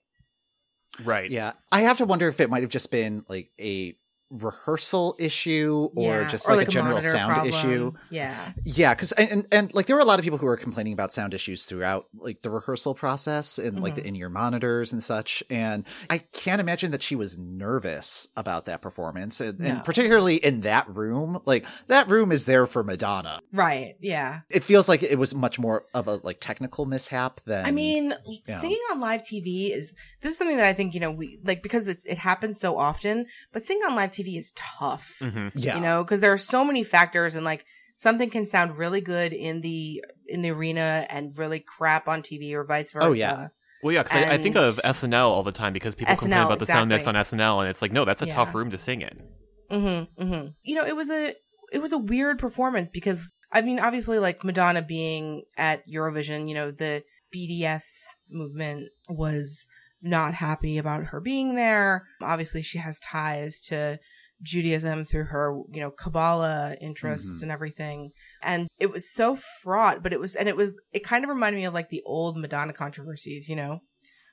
Right. 1.04 1.30
Yeah. 1.30 1.52
I 1.70 1.82
have 1.82 1.98
to 1.98 2.04
wonder 2.04 2.26
if 2.26 2.40
it 2.40 2.50
might 2.50 2.62
have 2.64 2.70
just 2.70 2.90
been 2.90 3.24
like 3.28 3.50
a 3.60 3.96
rehearsal 4.30 5.16
issue 5.18 5.88
or 5.96 6.20
Yeah. 6.22 6.28
just 6.28 6.48
like, 6.48 6.68
a 6.68 6.70
general 6.70 7.00
sound 7.02 7.32
problem. 7.34 7.48
issue. 7.54 7.92
yeah 8.10 8.52
Yeah, 8.64 8.94
because 8.94 9.12
and, 9.12 9.30
and 9.30 9.46
and 9.52 9.74
like 9.74 9.86
there 9.86 9.96
were 9.96 10.02
a 10.02 10.06
lot 10.06 10.18
of 10.18 10.24
people 10.24 10.38
who 10.38 10.46
were 10.46 10.56
complaining 10.56 10.92
about 10.92 11.12
sound 11.12 11.34
issues 11.34 11.64
throughout 11.66 12.06
like 12.14 12.42
the 12.42 12.50
rehearsal 12.50 12.94
process 12.94 13.58
and 13.58 13.80
like 13.80 13.94
Mm-hmm. 13.94 14.02
the 14.02 14.08
in-ear 14.08 14.28
monitors 14.30 14.92
and 14.92 15.02
such. 15.02 15.42
And 15.50 15.84
I 16.08 16.18
can't 16.18 16.60
imagine 16.60 16.92
that 16.92 17.02
she 17.02 17.16
was 17.16 17.36
nervous 17.38 18.28
about 18.36 18.66
that 18.66 18.80
performance, 18.82 19.40
and, 19.40 19.58
No. 19.58 19.66
and 19.68 19.84
particularly 19.84 20.36
in 20.36 20.60
that 20.62 20.86
room. 20.94 21.40
Like 21.44 21.66
that 21.88 22.08
room 22.08 22.30
is 22.32 22.44
there 22.44 22.66
for 22.66 22.82
Madonna. 22.84 23.40
right 23.52 23.96
yeah 24.00 24.40
It 24.48 24.62
feels 24.64 24.88
like 24.88 25.02
it 25.02 25.18
was 25.18 25.34
much 25.34 25.58
more 25.58 25.86
of 25.94 26.06
a 26.06 26.14
like 26.22 26.38
technical 26.40 26.86
mishap 26.86 27.40
than. 27.46 27.64
I 27.66 27.70
mean, 27.72 28.14
singing 28.46 28.78
on 28.92 29.00
live 29.00 29.22
TV 29.22 29.76
is 29.76 29.94
this 30.22 30.32
is 30.32 30.38
something 30.38 30.56
that 30.56 30.66
I 30.66 30.72
think 30.72 30.94
you 30.94 31.00
know 31.00 31.10
we 31.10 31.38
like 31.44 31.62
because 31.62 31.88
it's, 31.88 32.06
it 32.06 32.18
happens 32.18 32.60
so 32.60 32.78
often. 32.78 33.26
But 33.52 33.64
singing 33.64 33.82
on 33.84 33.96
live 33.96 34.10
TV 34.10 34.19
is 34.28 34.52
tough, 34.56 35.18
hmm 35.20 35.48
yeah, 35.54 35.76
you 35.76 35.80
know, 35.80 36.02
because 36.04 36.20
there 36.20 36.32
are 36.32 36.38
so 36.38 36.64
many 36.64 36.84
factors 36.84 37.34
and 37.34 37.44
like 37.44 37.64
something 37.96 38.30
can 38.30 38.46
sound 38.46 38.78
really 38.78 39.00
good 39.00 39.32
in 39.32 39.60
the 39.60 40.02
in 40.26 40.42
the 40.42 40.50
arena 40.50 41.06
and 41.08 41.36
really 41.38 41.60
crap 41.60 42.08
on 42.08 42.22
TV 42.22 42.52
or 42.52 42.64
vice 42.64 42.92
versa. 42.92 43.06
Oh, 43.06 43.12
yeah. 43.12 43.48
Well, 43.82 43.94
yeah, 43.94 44.02
because 44.02 44.24
I, 44.24 44.34
I 44.34 44.38
think 44.38 44.56
of 44.56 44.76
SNL 44.84 45.24
all 45.24 45.42
the 45.42 45.52
time 45.52 45.72
because 45.72 45.94
people 45.94 46.14
complain 46.14 46.42
about 46.42 46.58
the 46.58 46.66
sound 46.66 46.90
mix 46.90 47.06
on. 47.06 47.14
SNL, 47.14 47.60
and 47.60 47.68
it's 47.68 47.80
like, 47.80 47.92
no, 47.92 48.04
that's 48.04 48.20
a 48.20 48.26
Yeah. 48.26 48.34
tough 48.34 48.54
room 48.54 48.70
to 48.70 48.78
sing 48.78 49.00
in. 49.00 49.22
Mm-hmm, 49.70 50.22
mm-hmm. 50.22 50.48
You 50.62 50.74
know, 50.74 50.86
it 50.86 50.94
was 50.94 51.10
a 51.10 51.34
it 51.72 51.78
was 51.80 51.92
a 51.92 51.98
weird 51.98 52.38
performance 52.38 52.90
because 52.90 53.32
I 53.52 53.62
mean, 53.62 53.80
obviously, 53.80 54.18
like 54.18 54.44
Madonna 54.44 54.82
being 54.82 55.44
at 55.56 55.88
Eurovision, 55.88 56.48
you 56.48 56.54
know, 56.54 56.70
the 56.70 57.04
BDS 57.34 57.82
movement 58.28 58.88
was 59.08 59.66
not 60.02 60.34
happy 60.34 60.78
about 60.78 61.04
her 61.06 61.20
being 61.20 61.54
there. 61.54 62.06
Obviously, 62.22 62.62
she 62.62 62.78
has 62.78 62.98
ties 63.00 63.60
to 63.68 63.98
Judaism 64.42 65.04
through 65.04 65.24
her, 65.24 65.54
you 65.70 65.80
know, 65.82 65.90
Kabbalah 65.90 66.74
interests 66.80 67.28
Mhm. 67.40 67.42
and 67.42 67.50
everything. 67.52 68.10
And 68.42 68.68
it 68.78 68.90
was 68.90 69.12
so 69.12 69.36
fraught, 69.62 70.02
but 70.02 70.12
it 70.14 70.20
was, 70.20 70.34
and 70.34 70.48
it 70.48 70.56
was, 70.56 70.80
it 70.92 71.04
kind 71.04 71.24
of 71.24 71.28
reminded 71.28 71.58
me 71.58 71.66
of 71.66 71.74
like 71.74 71.90
the 71.90 72.02
old 72.06 72.38
Madonna 72.38 72.72
controversies, 72.72 73.48
you 73.48 73.56
know? 73.56 73.80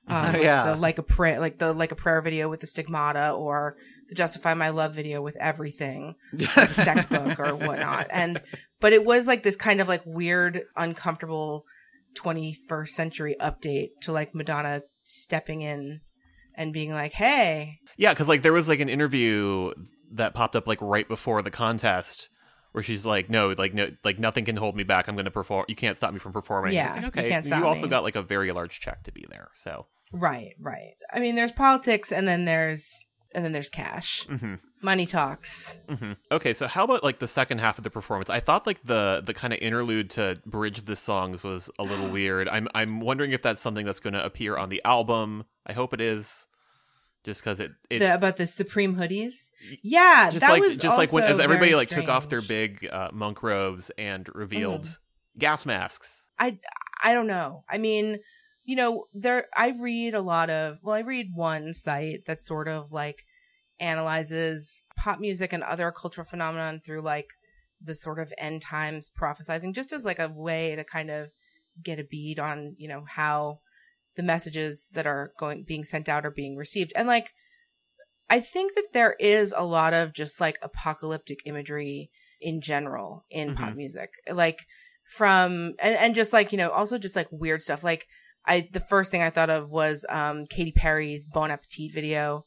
Um, 0.10 0.24
Oh, 0.26 0.32
like 0.32 0.42
yeah. 0.44 0.64
the 0.68 0.76
like 0.78 0.98
a 1.00 1.04
prayer, 1.04 1.38
like 1.42 1.60
the 1.60 1.74
like 1.74 1.92
a 1.92 1.96
prayer 1.96 2.22
video 2.22 2.48
with 2.48 2.62
the 2.62 2.68
stigmata, 2.68 3.32
or 3.34 3.74
the 4.08 4.16
Justify 4.16 4.54
My 4.54 4.70
Love 4.70 4.96
video 4.96 5.22
with 5.22 5.36
everything, 5.36 6.16
the 6.32 6.46
sex 6.68 7.06
book 7.08 7.38
or 7.38 7.54
whatnot. 7.58 8.08
And 8.10 8.42
but 8.80 8.94
it 8.94 9.04
was 9.04 9.28
like 9.28 9.44
this 9.44 9.58
kind 9.58 9.82
of 9.82 9.90
like 9.90 10.04
weird, 10.06 10.62
uncomfortable 10.78 11.66
21st 12.16 12.88
century 12.88 13.36
update 13.42 13.90
to 14.04 14.14
like 14.14 14.34
Madonna 14.34 14.80
stepping 15.08 15.62
in 15.62 16.02
and 16.56 16.74
being 16.74 16.92
like, 16.92 17.14
"Hey, 17.14 17.80
Yeah, 17.98 18.14
because 18.14 18.28
like 18.28 18.42
there 18.42 18.54
was 18.54 18.68
like 18.68 18.80
an 18.80 18.90
interview 18.90 19.74
that 20.12 20.34
popped 20.34 20.56
up 20.56 20.68
like 20.68 20.82
right 20.82 21.08
before 21.08 21.42
the 21.42 21.52
contest 21.52 22.30
where 22.72 22.84
she's 22.84 23.06
like, 23.06 23.30
"No, 23.30 23.54
like 23.58 23.74
no, 23.74 23.92
like 24.04 24.20
nothing 24.20 24.46
can 24.46 24.58
hold 24.58 24.76
me 24.76 24.84
back. 24.84 25.08
I'm 25.08 25.16
going 25.16 25.26
to 25.26 25.32
perform. 25.32 25.66
You 25.68 25.76
can't 25.76 25.98
stop 25.98 26.14
me 26.14 26.20
from 26.20 26.34
performing." 26.34 26.74
Yeah, 26.74 26.94
like, 26.96 27.16
you 27.16 27.22
can't 27.24 27.46
stop 27.46 27.64
also 27.64 27.84
me. 27.84 27.90
got 27.90 28.04
like 28.04 28.16
a 28.16 28.22
very 28.22 28.52
large 28.52 28.80
check 28.80 29.04
to 29.04 29.12
be 29.12 29.26
there. 29.30 29.50
So, 29.56 29.88
right, 30.12 30.54
right." 30.60 30.96
I 31.12 31.20
mean, 31.20 31.36
there's 31.36 31.52
politics, 31.52 32.12
and 32.12 32.28
then 32.28 32.46
there's 32.46 33.08
and 33.34 33.44
then 33.44 33.52
there's 33.52 33.70
cash. 33.70 34.26
hmm 34.28 34.56
Money 34.82 35.06
talks. 35.08 35.80
hmm 35.90 36.14
okay. 36.32 36.54
So 36.54 36.68
how 36.68 36.84
about 36.84 37.04
like 37.04 37.20
the 37.20 37.28
second 37.28 37.58
half 37.60 37.78
of 37.78 37.84
the 37.84 37.90
performance? 37.90 38.30
I 38.30 38.40
thought 38.40 38.68
like 38.68 38.84
the 38.84 39.22
the 39.26 39.34
kind 39.34 39.52
of 39.54 39.60
interlude 39.60 40.10
to 40.12 40.40
bridge 40.46 40.86
the 40.86 40.96
songs 40.96 41.44
was 41.44 41.70
a 41.80 41.84
little 41.84 42.08
weird. 42.12 42.48
I'm 42.48 42.68
I'm 42.76 43.00
wondering 43.00 43.32
if 43.32 43.42
that's 43.42 43.62
something 43.62 43.86
that's 43.86 44.00
going 44.00 44.14
to 44.14 44.24
appear 44.24 44.56
on 44.56 44.70
the 44.70 44.82
album. 44.86 45.46
I 45.66 45.74
hope 45.74 45.94
it 45.94 46.02
is. 46.02 46.46
Just 47.24 47.42
because 47.42 47.60
it, 47.60 47.72
it 47.90 48.00
the, 48.00 48.14
about 48.14 48.38
the 48.38 48.48
Supreme 48.48 48.96
hoodies. 48.96 49.52
Yeah, 49.84 50.30
just 50.30 50.46
that 50.46 50.52
like 50.52 50.62
was 50.62 50.78
just 50.78 50.98
like 50.98 51.12
when 51.12 51.24
as 51.24 51.40
everybody 51.40 51.72
very 51.72 51.76
like 51.76 51.90
took 51.90 52.08
off 52.08 52.30
their 52.30 52.42
big 52.42 52.88
uh, 52.90 53.10
monk 53.12 53.44
robes 53.44 53.90
and 53.98 54.30
revealed 54.34 54.84
Mhm. 54.86 54.98
gas 55.38 55.66
masks. 55.66 56.24
I 56.40 56.58
I 57.04 57.14
don't 57.14 57.28
know. 57.28 57.64
I 57.68 57.80
mean, 57.80 58.20
you 58.64 58.78
know, 58.78 59.08
there 59.14 59.48
I 59.58 59.74
read 59.78 60.14
a 60.14 60.22
lot 60.22 60.50
of 60.50 60.78
well, 60.84 60.96
I 60.96 61.00
read 61.00 61.32
one 61.34 61.74
site 61.74 62.26
that 62.28 62.44
sort 62.44 62.70
of 62.70 62.94
like 62.94 63.26
analyzes 63.80 64.84
pop 64.98 65.20
music 65.20 65.54
and 65.54 65.64
other 65.64 65.92
cultural 65.92 66.26
phenomenon 66.26 66.82
through 66.84 67.02
like 67.02 67.28
the 67.82 67.96
sort 67.96 68.20
of 68.20 68.34
end 68.38 68.62
times 68.62 69.12
prophesizing 69.20 69.74
just 69.74 69.94
as 69.94 70.04
like 70.04 70.20
a 70.20 70.28
way 70.28 70.76
to 70.76 70.84
kind 70.84 71.10
of 71.10 71.30
get 71.84 72.00
a 72.00 72.04
bead 72.04 72.40
on, 72.40 72.76
you 72.78 72.88
know, 72.88 73.04
how 73.08 73.60
the 74.16 74.24
messages 74.24 74.90
that 74.94 75.06
are 75.06 75.32
going 75.40 75.64
being 75.64 75.84
sent 75.84 76.10
out 76.10 76.26
are 76.26 76.32
being 76.32 76.56
received. 76.56 76.92
And 76.96 77.08
like 77.08 77.34
I 78.30 78.40
think 78.40 78.76
that 78.76 78.88
there 78.94 79.16
is 79.20 79.54
a 79.56 79.64
lot 79.64 79.94
of 79.94 80.14
just 80.14 80.42
like 80.42 80.58
apocalyptic 80.62 81.40
imagery 81.46 82.10
in 82.42 82.62
general 82.62 83.26
in 83.30 83.56
pop 83.56 83.76
music. 83.76 84.10
Like 84.30 84.66
from 85.08 85.76
and, 85.80 85.96
and 85.96 86.16
just 86.16 86.34
like, 86.34 86.52
you 86.52 86.58
know, 86.58 86.70
also 86.70 86.98
just 86.98 87.16
like 87.16 87.28
weird 87.32 87.62
stuff. 87.62 87.84
Like 87.84 88.08
I 88.46 88.66
the 88.72 88.80
first 88.80 89.12
thing 89.12 89.22
I 89.22 89.30
thought 89.30 89.50
of 89.50 89.70
was 89.70 90.06
um 90.10 90.46
Katy 90.48 90.72
Perry's 90.72 91.26
Bon 91.26 91.52
Appetit 91.52 91.94
video 91.94 92.46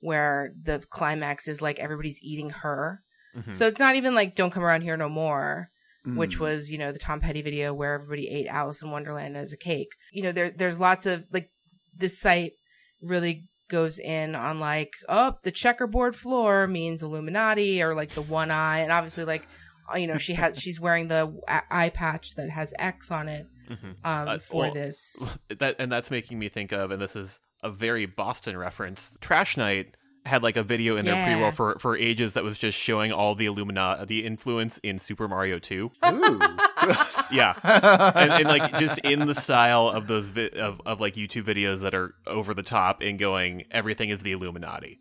where 0.00 0.52
the 0.62 0.78
climax 0.90 1.46
is 1.48 1.60
like 1.62 1.78
everybody's 1.78 2.20
eating 2.22 2.50
her. 2.50 3.02
Mhm. 3.36 3.54
So 3.54 3.66
it's 3.66 3.78
not 3.78 3.96
even 3.96 4.14
like 4.14 4.34
Don't 4.34 4.50
Come 4.50 4.64
Around 4.64 4.82
Here 4.82 4.96
No 4.96 5.08
More 5.08 5.70
which 6.06 6.38
Mm. 6.38 6.40
was 6.40 6.70
you 6.70 6.78
know 6.78 6.92
the 6.92 6.98
Tom 6.98 7.20
Petty 7.20 7.42
video 7.42 7.74
where 7.74 7.92
everybody 7.92 8.26
ate 8.28 8.46
Alice 8.46 8.80
in 8.80 8.90
Wonderland 8.90 9.36
as 9.36 9.52
a 9.52 9.56
cake. 9.58 9.92
You 10.12 10.22
know 10.22 10.32
there 10.32 10.50
there's 10.50 10.80
lots 10.80 11.04
of 11.04 11.26
like 11.30 11.50
this 11.94 12.18
site 12.18 12.52
really 13.02 13.48
goes 13.68 13.98
in 13.98 14.34
on 14.34 14.58
like 14.58 14.94
oh 15.10 15.34
the 15.44 15.50
checkerboard 15.50 16.16
floor 16.16 16.66
means 16.66 17.02
Illuminati 17.02 17.82
or 17.82 17.94
like 17.94 18.10
the 18.14 18.22
one 18.22 18.50
eye 18.50 18.78
and 18.80 18.90
obviously 18.90 19.24
like 19.24 19.46
uh, 19.92 19.98
you 19.98 20.06
know 20.06 20.16
she 20.16 20.32
has 20.34 20.58
she's 20.58 20.80
wearing 20.80 21.08
the 21.08 21.38
eye 21.70 21.90
patch 21.90 22.34
that 22.36 22.48
has 22.48 22.72
X 22.78 23.10
on 23.10 23.28
it 23.28 23.46
Mhm. 23.70 23.90
um 24.02 24.28
Uh, 24.28 24.38
for 24.38 24.62
well, 24.62 24.72
this 24.74 25.16
that 25.58 25.76
and 25.78 25.92
that's 25.92 26.10
making 26.10 26.38
me 26.38 26.48
think 26.48 26.72
of 26.72 26.90
and 26.90 27.00
this 27.02 27.14
is 27.14 27.40
a 27.62 27.70
very 27.70 28.06
boston 28.06 28.56
reference 28.56 29.16
trash 29.20 29.56
night 29.56 29.94
had 30.26 30.42
like 30.42 30.56
a 30.56 30.62
video 30.62 30.96
in 30.96 31.04
their 31.06 31.14
Yeah. 31.14 31.24
pre-roll 31.34 31.50
for 31.50 31.78
for 31.78 31.96
ages 31.96 32.34
that 32.34 32.44
was 32.44 32.58
just 32.58 32.76
showing 32.78 33.10
all 33.12 33.34
the 33.34 33.46
illumina 33.46 34.06
the 34.06 34.24
influence 34.26 34.78
in 34.82 34.98
super 34.98 35.26
mario 35.28 35.58
2 35.58 35.90
Ooh. 36.06 36.38
yeah 37.32 37.54
and, 38.14 38.30
and 38.32 38.44
like 38.44 38.78
just 38.78 38.98
in 38.98 39.26
the 39.26 39.34
style 39.34 39.88
of 39.88 40.06
those 40.08 40.28
vi- 40.28 40.50
of, 40.50 40.80
of 40.86 41.00
like 41.00 41.14
youtube 41.14 41.44
videos 41.44 41.80
that 41.80 41.94
are 41.94 42.14
over 42.26 42.52
the 42.54 42.62
top 42.62 43.00
and 43.02 43.18
going 43.18 43.64
everything 43.70 44.10
is 44.10 44.18
the 44.22 44.32
illuminati 44.32 45.00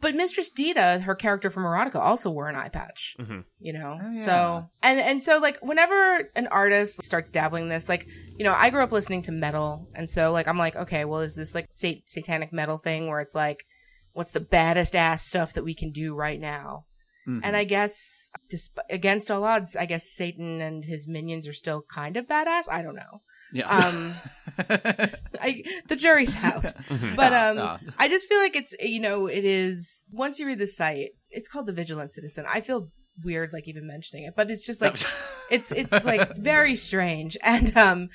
but 0.00 0.14
Mistress 0.14 0.50
Dita, 0.50 1.00
her 1.04 1.14
character 1.14 1.50
from 1.50 1.64
Erotica, 1.64 1.96
also 1.96 2.30
wore 2.30 2.48
an 2.48 2.56
eye 2.56 2.68
patch. 2.68 3.16
Mhm. 3.18 3.44
You 3.58 3.72
know, 3.74 3.98
Oh, 4.02 4.10
yeah. 4.12 4.24
so 4.24 4.70
and 4.82 4.98
and 5.00 5.22
so 5.22 5.38
like 5.38 5.58
whenever 5.60 6.30
an 6.34 6.46
artist 6.48 7.02
starts 7.02 7.30
dabbling 7.30 7.68
this, 7.68 7.88
like 7.88 8.06
you 8.36 8.44
know, 8.44 8.54
I 8.56 8.70
grew 8.70 8.82
up 8.82 8.92
listening 8.92 9.22
to 9.22 9.32
metal, 9.32 9.88
and 9.94 10.08
so 10.08 10.32
like 10.32 10.48
I'm 10.48 10.58
like, 10.58 10.76
okay, 10.76 11.04
well, 11.04 11.20
is 11.20 11.34
this 11.36 11.54
like 11.54 11.66
sat- 11.68 12.06
satanic 12.08 12.52
metal 12.52 12.78
thing 12.78 13.08
where 13.08 13.20
it's 13.20 13.34
like, 13.34 13.64
what's 14.12 14.32
the 14.32 14.40
baddest 14.40 14.96
ass 14.96 15.26
stuff 15.26 15.52
that 15.54 15.64
we 15.64 15.74
can 15.74 15.90
do 15.92 16.14
right 16.14 16.40
now? 16.40 16.84
Mhm. 17.28 17.40
And 17.44 17.54
I 17.54 17.64
guess, 17.64 18.30
disp- 18.48 18.78
against 18.88 19.30
all 19.30 19.44
odds, 19.44 19.76
I 19.76 19.84
guess 19.84 20.10
Satan 20.10 20.62
and 20.62 20.84
his 20.86 21.06
minions 21.06 21.46
are 21.46 21.52
still 21.52 21.82
kind 21.82 22.16
of 22.16 22.26
badass. 22.26 22.64
I 22.70 22.80
don't 22.82 22.96
know. 22.96 23.20
Yeah. 23.52 23.68
Um, 23.68 24.12
I 25.40 25.62
the 25.88 25.96
jury's 25.96 26.34
out. 26.36 26.64
Mhm. 26.90 27.14
But 27.16 27.32
Ah, 27.32 27.48
um, 27.50 27.58
ah. 27.58 27.78
I 27.98 28.08
just 28.08 28.28
feel 28.28 28.38
like 28.40 28.56
it's 28.56 28.74
you 28.80 29.00
know 29.00 29.26
it 29.26 29.44
is 29.44 30.04
once 30.10 30.38
you 30.38 30.46
read 30.46 30.58
the 30.58 30.66
site, 30.66 31.10
it's 31.30 31.48
called 31.48 31.66
the 31.66 31.72
Vigilant 31.72 32.12
Citizen. 32.12 32.44
I 32.48 32.60
feel 32.60 32.88
weird 33.22 33.50
like 33.52 33.68
even 33.68 33.86
mentioning 33.86 34.24
it, 34.24 34.34
but 34.36 34.50
it's 34.50 34.66
just 34.66 34.80
like 34.80 34.96
it's 35.50 35.70
it's 35.72 36.04
like 36.04 36.36
very 36.36 36.74
strange. 36.74 37.36
And 37.42 37.76
um, 37.76 38.08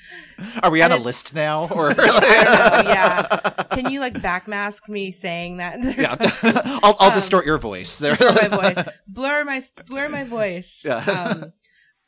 Are 0.62 0.70
we 0.70 0.82
on 0.82 0.92
a 0.92 0.96
list 0.96 1.34
now? 1.34 1.68
Or 1.68 1.90
I 1.90 1.94
know. 1.94 2.90
Yeah, 2.90 3.26
can 3.70 3.90
you 3.90 4.00
like 4.00 4.14
backmask 4.14 4.88
me 4.88 5.10
saying 5.12 5.56
that? 5.58 5.80
There's 5.80 5.96
Yeah. 5.96 6.80
I'll, 6.82 6.96
I'll 7.00 7.08
Um, 7.08 7.14
distort 7.14 7.46
your 7.46 7.58
voice. 7.58 7.98
There. 7.98 8.16
blur 8.16 8.34
my 8.34 8.48
voice, 8.74 8.88
blur 9.08 9.44
my 9.44 9.64
blur 9.86 10.08
my 10.08 10.24
voice. 10.24 10.82
Yeah. 10.84 10.96
Um, 10.98 11.52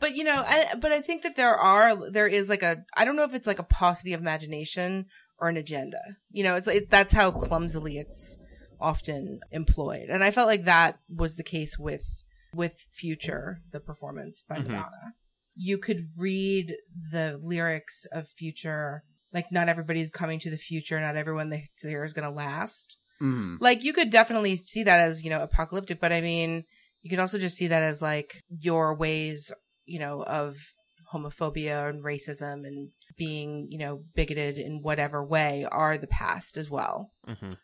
but 0.00 0.14
you 0.16 0.24
know, 0.24 0.44
I, 0.46 0.74
but 0.80 0.92
I 0.92 1.00
think 1.00 1.22
that 1.22 1.36
there 1.36 1.54
are 1.54 2.10
there 2.10 2.26
is 2.26 2.48
like 2.48 2.62
a 2.62 2.84
I 2.96 3.04
don't 3.04 3.16
know 3.16 3.24
if 3.24 3.34
it's 3.34 3.46
like 3.46 3.58
a 3.58 3.64
paucity 3.64 4.12
of 4.12 4.20
imagination 4.20 5.06
or 5.38 5.48
an 5.48 5.56
agenda. 5.56 6.00
You 6.30 6.44
know, 6.44 6.56
it's 6.56 6.66
like 6.66 6.88
that's 6.90 7.12
how 7.12 7.30
clumsily 7.30 7.98
it's 7.98 8.38
often 8.80 9.40
employed, 9.50 10.08
and 10.08 10.22
I 10.22 10.30
felt 10.30 10.46
like 10.48 10.64
that 10.64 10.98
was 11.08 11.36
the 11.36 11.42
case 11.42 11.78
with 11.78 12.04
with 12.54 12.74
Future, 12.90 13.58
the 13.72 13.80
performance 13.80 14.42
by 14.48 14.56
Mhm. 14.56 14.68
Madonna. 14.68 15.14
You 15.54 15.76
could 15.78 16.00
read 16.16 16.74
the 17.12 17.38
lyrics 17.42 18.06
of 18.12 18.28
Future. 18.28 19.02
Like 19.32 19.52
not 19.52 19.68
everybody's 19.68 20.10
coming 20.10 20.40
to 20.40 20.50
the 20.50 20.56
future. 20.56 20.98
Not 21.00 21.16
everyone 21.16 21.50
that's 21.50 21.82
here 21.82 22.02
is 22.04 22.14
going 22.14 22.26
to 22.26 22.34
last 22.34 22.96
Mhm. 23.20 23.58
like 23.60 23.82
you 23.82 23.92
could 23.92 24.10
definitely 24.10 24.54
see 24.56 24.84
that 24.84 25.00
as 25.00 25.24
you 25.24 25.30
know 25.30 25.42
apocalyptic 25.42 26.00
but 26.00 26.12
i 26.12 26.20
mean 26.20 26.62
you 27.02 27.10
could 27.10 27.18
also 27.18 27.36
just 27.36 27.56
see 27.56 27.66
that 27.66 27.82
as 27.82 28.00
like 28.00 28.40
your 28.48 28.94
ways 28.94 29.50
you 29.88 29.98
know 29.98 30.22
of 30.22 30.56
homophobia 31.12 31.88
and 31.88 32.04
racism 32.04 32.66
and 32.66 32.90
being 33.16 33.66
you 33.70 33.78
know 33.78 34.04
bigoted 34.14 34.58
in 34.58 34.82
whatever 34.82 35.24
way 35.24 35.66
are 35.70 35.96
the 35.98 36.06
past 36.06 36.56
as 36.56 36.68
well 36.70 37.12
Mhm. 37.26 37.56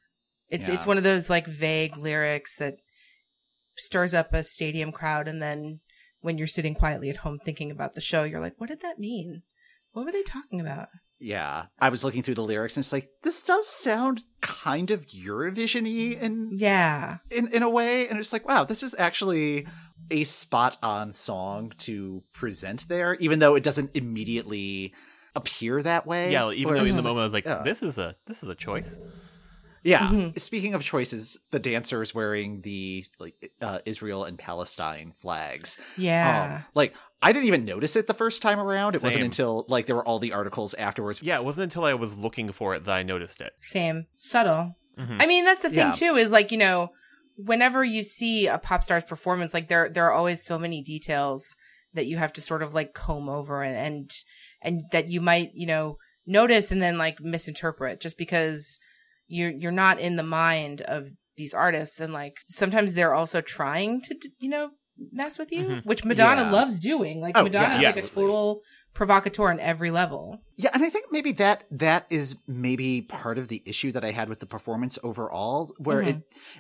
it's 0.48 0.68
Yeah. 0.68 0.74
it's 0.74 0.87
one 0.87 0.98
of 0.98 1.04
those 1.04 1.28
like 1.28 1.46
vague 1.46 1.96
lyrics 1.96 2.56
that 2.56 2.76
stirs 3.76 4.14
up 4.14 4.32
a 4.32 4.44
stadium 4.44 4.92
crowd 4.92 5.28
and 5.28 5.42
then 5.42 5.80
when 6.20 6.38
you're 6.38 6.46
sitting 6.46 6.74
quietly 6.74 7.10
at 7.10 7.18
home 7.18 7.38
thinking 7.38 7.70
about 7.70 7.94
the 7.94 8.00
show 8.00 8.22
you're 8.24 8.40
like 8.40 8.54
what 8.58 8.70
did 8.70 8.80
that 8.82 8.98
mean 8.98 9.42
what 9.92 10.04
were 10.06 10.12
they 10.12 10.22
talking 10.22 10.60
about 10.60 10.88
Yeah. 11.20 11.66
I 11.78 11.88
was 11.90 12.02
looking 12.04 12.22
through 12.22 12.34
the 12.34 12.42
lyrics 12.42 12.76
and 12.76 12.82
it's 12.82 12.92
like, 12.92 13.08
this 13.22 13.42
does 13.44 13.68
sound 13.68 14.24
kind 14.40 14.90
of 14.90 15.06
Eurovision-y 15.06 16.18
in, 16.20 16.58
yeah 16.58 17.18
in, 17.30 17.46
in 17.52 17.62
a 17.62 17.70
way. 17.70 18.08
And 18.08 18.18
it's 18.18 18.32
like, 18.32 18.46
wow, 18.46 18.64
this 18.64 18.82
is 18.82 18.94
actually 18.98 19.66
a 20.11 20.25
spot 20.25 20.77
on 20.83 21.12
song 21.12 21.73
to 21.79 22.23
present 22.33 22.88
there, 22.88 23.14
even 23.14 23.38
though 23.38 23.55
it 23.55 23.62
doesn't 23.62 23.90
immediately 23.97 24.93
appear 25.37 25.83
that 25.83 26.07
way. 26.07 26.31
yeah 26.31 26.51
even 26.53 26.75
Where 26.75 26.75
though 26.77 26.85
in 26.85 26.88
the 26.90 26.93
just 26.95 27.05
like- 27.05 27.11
moment 27.11 27.23
i 27.23 27.25
was 27.25 27.33
like 27.33 27.45
yeah. 27.45 27.62
this 27.64 27.83
is 27.83 27.99
a 27.99 28.14
this 28.27 28.43
is 28.43 28.49
a 28.49 28.55
choice 28.55 28.99
Yeah. 29.83 30.09
Mhm. 30.09 30.38
Speaking 30.40 30.73
of 30.73 30.83
choices, 30.83 31.38
the 31.51 31.59
dancers 31.59 32.14
wearing 32.14 32.62
the 32.62 33.05
like 33.19 33.35
uh, 33.61 33.81
Israel 33.85 34.25
and 34.25 34.38
Palestine 34.38 35.12
flags. 35.14 35.77
yeah 35.99 36.57
Um, 36.61 36.64
like 36.75 36.95
I 37.21 37.33
didn't 37.33 37.47
even 37.49 37.64
notice 37.67 37.95
it 37.97 38.07
the 38.07 38.14
first 38.14 38.40
time 38.43 38.59
around. 38.59 38.95
It 38.95 39.03
wasn't 39.03 39.25
until 39.25 39.67
like 39.69 39.85
there 39.87 39.97
were 39.97 40.07
all 40.09 40.19
the 40.21 40.33
articles 40.33 40.73
afterwards. 40.75 41.23
yeah 41.23 41.37
it 41.37 41.45
wasn't 41.45 41.64
until 41.64 41.85
i 41.85 41.93
was 41.95 42.17
looking 42.17 42.51
for 42.53 42.75
it 42.75 42.85
that 42.85 42.97
i 42.97 43.03
noticed 43.03 43.40
it 43.43 43.53
same 43.61 44.07
subtle 44.19 44.77
Mhm. 44.99 45.21
I 45.21 45.27
mean, 45.27 45.45
that's 45.45 45.61
the 45.62 45.71
thing 45.71 45.79
Yeah. 45.88 45.90
too, 45.90 46.14
is 46.14 46.31
like, 46.31 46.53
you 46.53 46.59
know, 46.59 46.93
whenever 47.37 47.85
you 47.85 48.03
see 48.03 48.47
a 48.47 48.59
pop 48.59 48.83
star's 48.83 49.05
performance, 49.05 49.55
like 49.55 49.68
there 49.68 49.88
there 49.88 50.07
are 50.07 50.12
always 50.12 50.44
so 50.44 50.59
many 50.59 50.83
details 50.83 51.57
that 51.94 52.07
you 52.07 52.16
have 52.16 52.33
to 52.35 52.42
sort 52.42 52.62
of 52.62 52.75
like 52.75 52.94
comb 52.94 53.29
over 53.29 53.62
and 53.62 53.77
and, 53.77 54.11
and 54.62 54.83
that 54.92 55.09
you 55.09 55.20
might, 55.20 55.51
you 55.55 55.66
know, 55.66 55.99
notice 56.27 56.70
and 56.73 56.83
then 56.83 56.99
like 56.99 57.20
misinterpret 57.20 58.01
just 58.01 58.18
because 58.18 58.79
you're 59.27 59.51
you're 59.51 59.73
not 59.73 60.01
in 60.01 60.16
the 60.16 60.23
mind 60.23 60.81
of 60.83 61.09
these 61.37 61.55
artists. 61.55 62.01
And 62.01 62.12
like 62.12 62.38
sometimes 62.49 62.94
they're 62.94 63.14
also 63.14 63.40
trying 63.40 64.03
to 64.03 64.16
you 64.38 64.49
know 64.49 64.70
mess 65.12 65.38
with 65.38 65.50
you, 65.52 65.64
Mhm. 65.64 65.87
which 65.87 66.04
Madonna 66.04 66.42
Yeah. 66.42 66.50
loves 66.50 66.78
doing. 66.78 67.20
Like 67.20 67.37
Oh, 67.37 67.42
Madonna 67.44 67.74
yeah, 67.80 67.88
is 67.90 67.96
like 67.96 67.96
a 67.96 67.98
absolutely. 68.00 68.33
total 68.33 68.62
provocateur 68.94 69.50
on 69.50 69.59
every 69.59 69.90
level. 69.90 70.38
Yeah, 70.57 70.70
and 70.72 70.85
I 70.85 70.88
think 70.88 71.07
maybe 71.11 71.33
that 71.33 71.64
that 71.72 72.07
is 72.11 72.37
maybe 72.46 73.02
part 73.02 73.38
of 73.38 73.48
the 73.48 73.61
issue 73.66 73.90
that 73.90 74.04
I 74.04 74.12
had 74.12 74.28
with 74.28 74.38
the 74.38 74.46
performance 74.46 75.00
overall, 75.02 75.74
where 75.78 76.00
it 76.00 76.18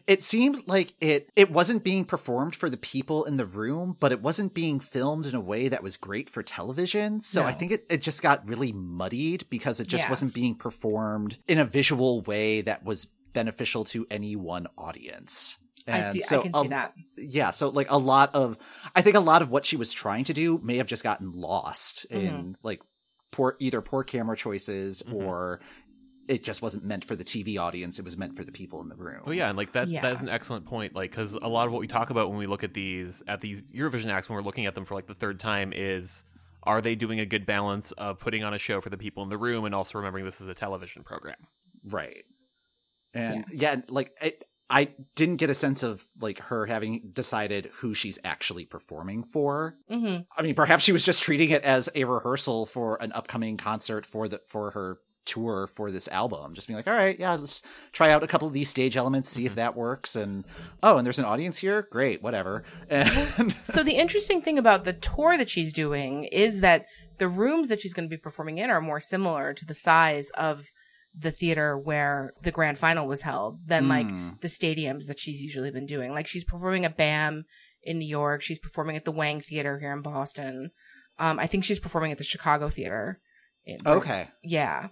it 0.08 0.22
seemed 0.24 0.66
like 0.66 0.94
it 1.00 1.30
it 1.36 1.52
wasn't 1.52 1.84
being 1.84 2.04
performed 2.04 2.56
for 2.56 2.68
the 2.68 2.76
people 2.76 3.24
in 3.24 3.36
the 3.36 3.46
room, 3.46 3.96
but 4.00 4.10
it 4.10 4.20
wasn't 4.20 4.52
being 4.52 4.80
filmed 4.80 5.26
in 5.26 5.36
a 5.36 5.40
way 5.40 5.68
that 5.68 5.84
was 5.84 5.96
great 5.96 6.28
for 6.28 6.42
television. 6.42 7.20
So 7.20 7.44
I 7.44 7.52
think 7.52 7.70
it, 7.70 7.86
it 7.88 8.02
just 8.02 8.20
got 8.20 8.46
really 8.48 8.72
muddied 8.72 9.48
because 9.48 9.78
it 9.78 9.86
just 9.86 10.04
Yeah. 10.06 10.10
wasn't 10.10 10.34
being 10.34 10.56
performed 10.56 11.38
in 11.46 11.58
a 11.58 11.64
visual 11.64 12.22
way 12.22 12.62
that 12.62 12.84
was 12.84 13.06
beneficial 13.32 13.84
to 13.84 14.06
any 14.10 14.34
one 14.34 14.66
audience. 14.76 15.58
I 15.86 16.12
see. 16.12 16.20
so 16.20 16.40
I 16.40 16.42
can 16.42 16.50
a- 16.54 16.60
see 16.62 16.68
that. 16.68 16.94
yeah 17.18 17.50
so 17.50 17.68
like 17.68 17.90
a 17.90 17.98
lot 17.98 18.34
of 18.34 18.56
i 18.94 19.02
think 19.02 19.16
a 19.16 19.20
lot 19.20 19.42
of 19.42 19.50
what 19.50 19.66
she 19.66 19.76
was 19.76 19.92
trying 19.92 20.24
to 20.24 20.32
do 20.32 20.58
may 20.62 20.76
have 20.78 20.86
just 20.86 21.02
gotten 21.02 21.32
lost 21.32 22.06
Mm-hmm. 22.10 22.26
in 22.26 22.56
like 22.62 22.80
poor 23.32 23.56
either 23.60 23.80
poor 23.82 24.02
camera 24.04 24.36
choices 24.36 25.02
Mhm. 25.06 25.14
or 25.14 25.60
it 26.26 26.42
just 26.42 26.62
wasn't 26.62 26.84
meant 26.84 27.04
for 27.04 27.14
the 27.16 27.24
tv 27.24 27.58
audience 27.58 27.98
it 27.98 28.04
was 28.04 28.16
meant 28.16 28.34
for 28.34 28.44
the 28.44 28.52
people 28.52 28.80
in 28.82 28.88
the 28.88 28.96
room 28.96 29.20
Oh 29.26 29.30
yeah, 29.30 29.48
and 29.48 29.58
like 29.58 29.72
that 29.72 29.88
Yeah. 29.88 30.00
that 30.00 30.14
is 30.14 30.22
an 30.22 30.28
excellent 30.30 30.64
point. 30.64 30.94
Like 30.94 31.10
because 31.10 31.34
a 31.34 31.48
lot 31.48 31.66
of 31.66 31.72
what 31.72 31.80
we 31.80 31.86
talk 31.86 32.08
about 32.08 32.30
when 32.30 32.38
we 32.38 32.46
look 32.46 32.64
at 32.64 32.72
these 32.72 33.22
at 33.28 33.42
these 33.42 33.62
Eurovision 33.64 34.10
acts 34.10 34.28
when 34.30 34.36
we're 34.36 34.42
looking 34.42 34.64
at 34.64 34.74
them 34.74 34.86
for 34.86 34.94
like 34.94 35.06
the 35.06 35.14
third 35.14 35.38
time 35.38 35.72
is 35.74 36.24
are 36.62 36.80
they 36.80 36.94
doing 36.94 37.20
a 37.20 37.26
good 37.26 37.44
balance 37.44 37.92
of 37.92 38.18
putting 38.18 38.42
on 38.42 38.54
a 38.54 38.58
show 38.58 38.80
for 38.80 38.88
the 38.88 38.96
people 38.96 39.22
in 39.22 39.28
the 39.28 39.36
room 39.36 39.66
and 39.66 39.74
also 39.74 39.98
remembering 39.98 40.24
this 40.24 40.40
is 40.40 40.48
a 40.48 40.54
television 40.54 41.02
program? 41.02 41.36
right 41.84 42.24
and 43.12 43.44
yeah, 43.52 43.76
like 43.88 44.12
it, 44.22 44.44
i 44.70 44.88
didn't 45.14 45.36
get 45.36 45.50
a 45.50 45.54
sense 45.54 45.82
of 45.82 46.06
like 46.20 46.38
her 46.38 46.66
having 46.66 47.10
decided 47.12 47.70
who 47.74 47.94
she's 47.94 48.18
actually 48.24 48.64
performing 48.64 49.22
for. 49.24 49.76
Hmm 49.88 50.18
i 50.36 50.42
mean 50.42 50.54
perhaps 50.54 50.84
she 50.84 50.92
was 50.92 51.04
just 51.04 51.22
treating 51.22 51.50
it 51.50 51.62
as 51.62 51.88
a 51.94 52.04
rehearsal 52.04 52.66
for 52.66 52.96
an 53.00 53.12
upcoming 53.12 53.56
concert 53.56 54.06
for 54.06 54.28
the 54.28 54.40
for 54.46 54.70
her 54.72 54.98
tour 55.24 55.66
for 55.66 55.90
this 55.90 56.08
album. 56.08 56.54
Just 56.54 56.66
being 56.66 56.76
like 56.76 56.86
all 56.86 56.94
right 56.94 57.18
yeah 57.18 57.34
let's 57.34 57.62
try 57.92 58.10
out 58.10 58.22
a 58.22 58.26
couple 58.26 58.46
of 58.48 58.54
these 58.54 58.68
stage 58.68 58.96
elements 58.96 59.30
see 59.30 59.46
if 59.46 59.54
that 59.54 59.76
works. 59.76 60.16
And 60.16 60.44
oh 60.82 60.98
and 60.98 61.06
there's 61.06 61.18
an 61.18 61.24
audience 61.24 61.58
here? 61.58 61.88
Great 61.90 62.22
whatever. 62.22 62.64
And 62.90 63.54
So 63.64 63.82
the 63.82 63.96
interesting 63.96 64.42
thing 64.42 64.58
about 64.58 64.84
the 64.84 64.92
tour 64.92 65.36
that 65.38 65.50
she's 65.50 65.72
doing 65.72 66.24
is 66.24 66.60
that 66.60 66.86
the 67.18 67.28
rooms 67.28 67.68
that 67.68 67.80
she's 67.80 67.94
going 67.94 68.08
to 68.08 68.14
be 68.14 68.20
performing 68.20 68.58
in 68.58 68.70
are 68.70 68.80
more 68.80 69.00
similar 69.00 69.54
to 69.54 69.64
the 69.64 69.74
size 69.74 70.30
of 70.30 70.66
the 71.16 71.30
theater 71.30 71.78
where 71.78 72.32
the 72.42 72.50
grand 72.50 72.76
final 72.78 73.06
was 73.06 73.22
held 73.22 73.60
than 73.68 73.88
like 73.88 74.06
Mm. 74.06 74.40
the 74.40 74.48
stadiums 74.48 75.06
that 75.06 75.20
she's 75.20 75.40
usually 75.40 75.70
been 75.70 75.86
doing. 75.86 76.12
Like 76.12 76.26
she's 76.26 76.44
performing 76.44 76.84
at 76.84 76.96
BAM 76.96 77.44
in 77.82 77.98
New 77.98 78.08
York. 78.08 78.42
She's 78.42 78.58
performing 78.58 78.96
at 78.96 79.04
the 79.04 79.12
Wang 79.12 79.40
Theater 79.40 79.78
here 79.78 79.92
in 79.92 80.02
Boston. 80.02 80.70
Um, 81.18 81.38
I 81.38 81.46
think 81.46 81.64
she's 81.64 81.78
performing 81.78 82.10
at 82.12 82.18
the 82.18 82.24
Chicago 82.24 82.68
Theater. 82.68 83.20
in- 83.66 83.78
okay 83.86 84.28
Yeah. 84.42 84.88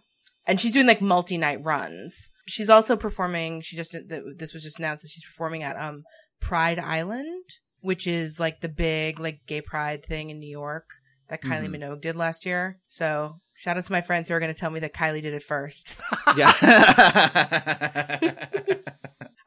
And 0.46 0.58
she's 0.60 0.72
doing 0.72 0.86
like 0.86 1.02
multi 1.02 1.36
night 1.36 1.58
runs. 1.62 2.30
She's 2.48 2.70
also 2.70 2.96
performing, 2.96 3.60
she 3.60 3.76
just, 3.76 3.92
this 4.38 4.52
was 4.54 4.62
just 4.62 4.78
announced 4.78 5.02
that 5.02 5.10
she's 5.10 5.24
performing 5.26 5.62
at, 5.62 5.76
um, 5.76 6.04
Pride 6.40 6.78
Island, 6.78 7.44
which 7.80 8.06
is 8.06 8.40
like 8.40 8.60
the 8.62 8.68
big, 8.70 9.20
like 9.20 9.40
gay 9.46 9.60
pride 9.60 10.04
thing 10.06 10.30
in 10.30 10.38
New 10.38 10.50
York 10.50 10.86
that 11.28 11.42
Kylie 11.42 11.68
Mhm. 11.68 11.76
Minogue 11.76 12.00
did 12.00 12.16
last 12.16 12.46
year. 12.46 12.78
So 12.88 13.40
shout 13.62 13.76
out 13.76 13.84
to 13.84 13.92
my 13.92 14.00
friends 14.00 14.26
who 14.26 14.34
are 14.34 14.40
going 14.40 14.52
to 14.52 14.58
tell 14.58 14.70
me 14.70 14.80
that 14.80 14.92
Kylie 14.92 15.22
did 15.22 15.34
it 15.34 15.42
first. 15.42 15.94
yeah 16.36 16.52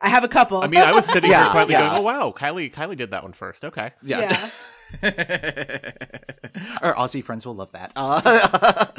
I 0.02 0.10
have 0.10 0.24
a 0.24 0.28
couple. 0.28 0.62
I 0.62 0.68
mean, 0.68 0.82
I 0.82 0.94
was 0.94 1.06
sitting 1.06 1.32
Yeah, 1.32 1.44
here 1.44 1.52
quietly 1.52 1.74
yeah. 1.74 1.90
going, 1.90 2.00
"Oh 2.00 2.04
wow, 2.04 2.34
Kylie 2.36 2.72
Kylie 2.72 2.96
did 2.96 3.12
that 3.12 3.24
one 3.24 3.34
first. 3.34 3.66
Okay, 3.66 3.92
yeah, 4.04 4.50
our 6.82 6.94
aussie 6.94 7.24
friends 7.24 7.46
will 7.46 7.56
love 7.56 7.72
that 7.72 7.92
uh, 7.96 8.92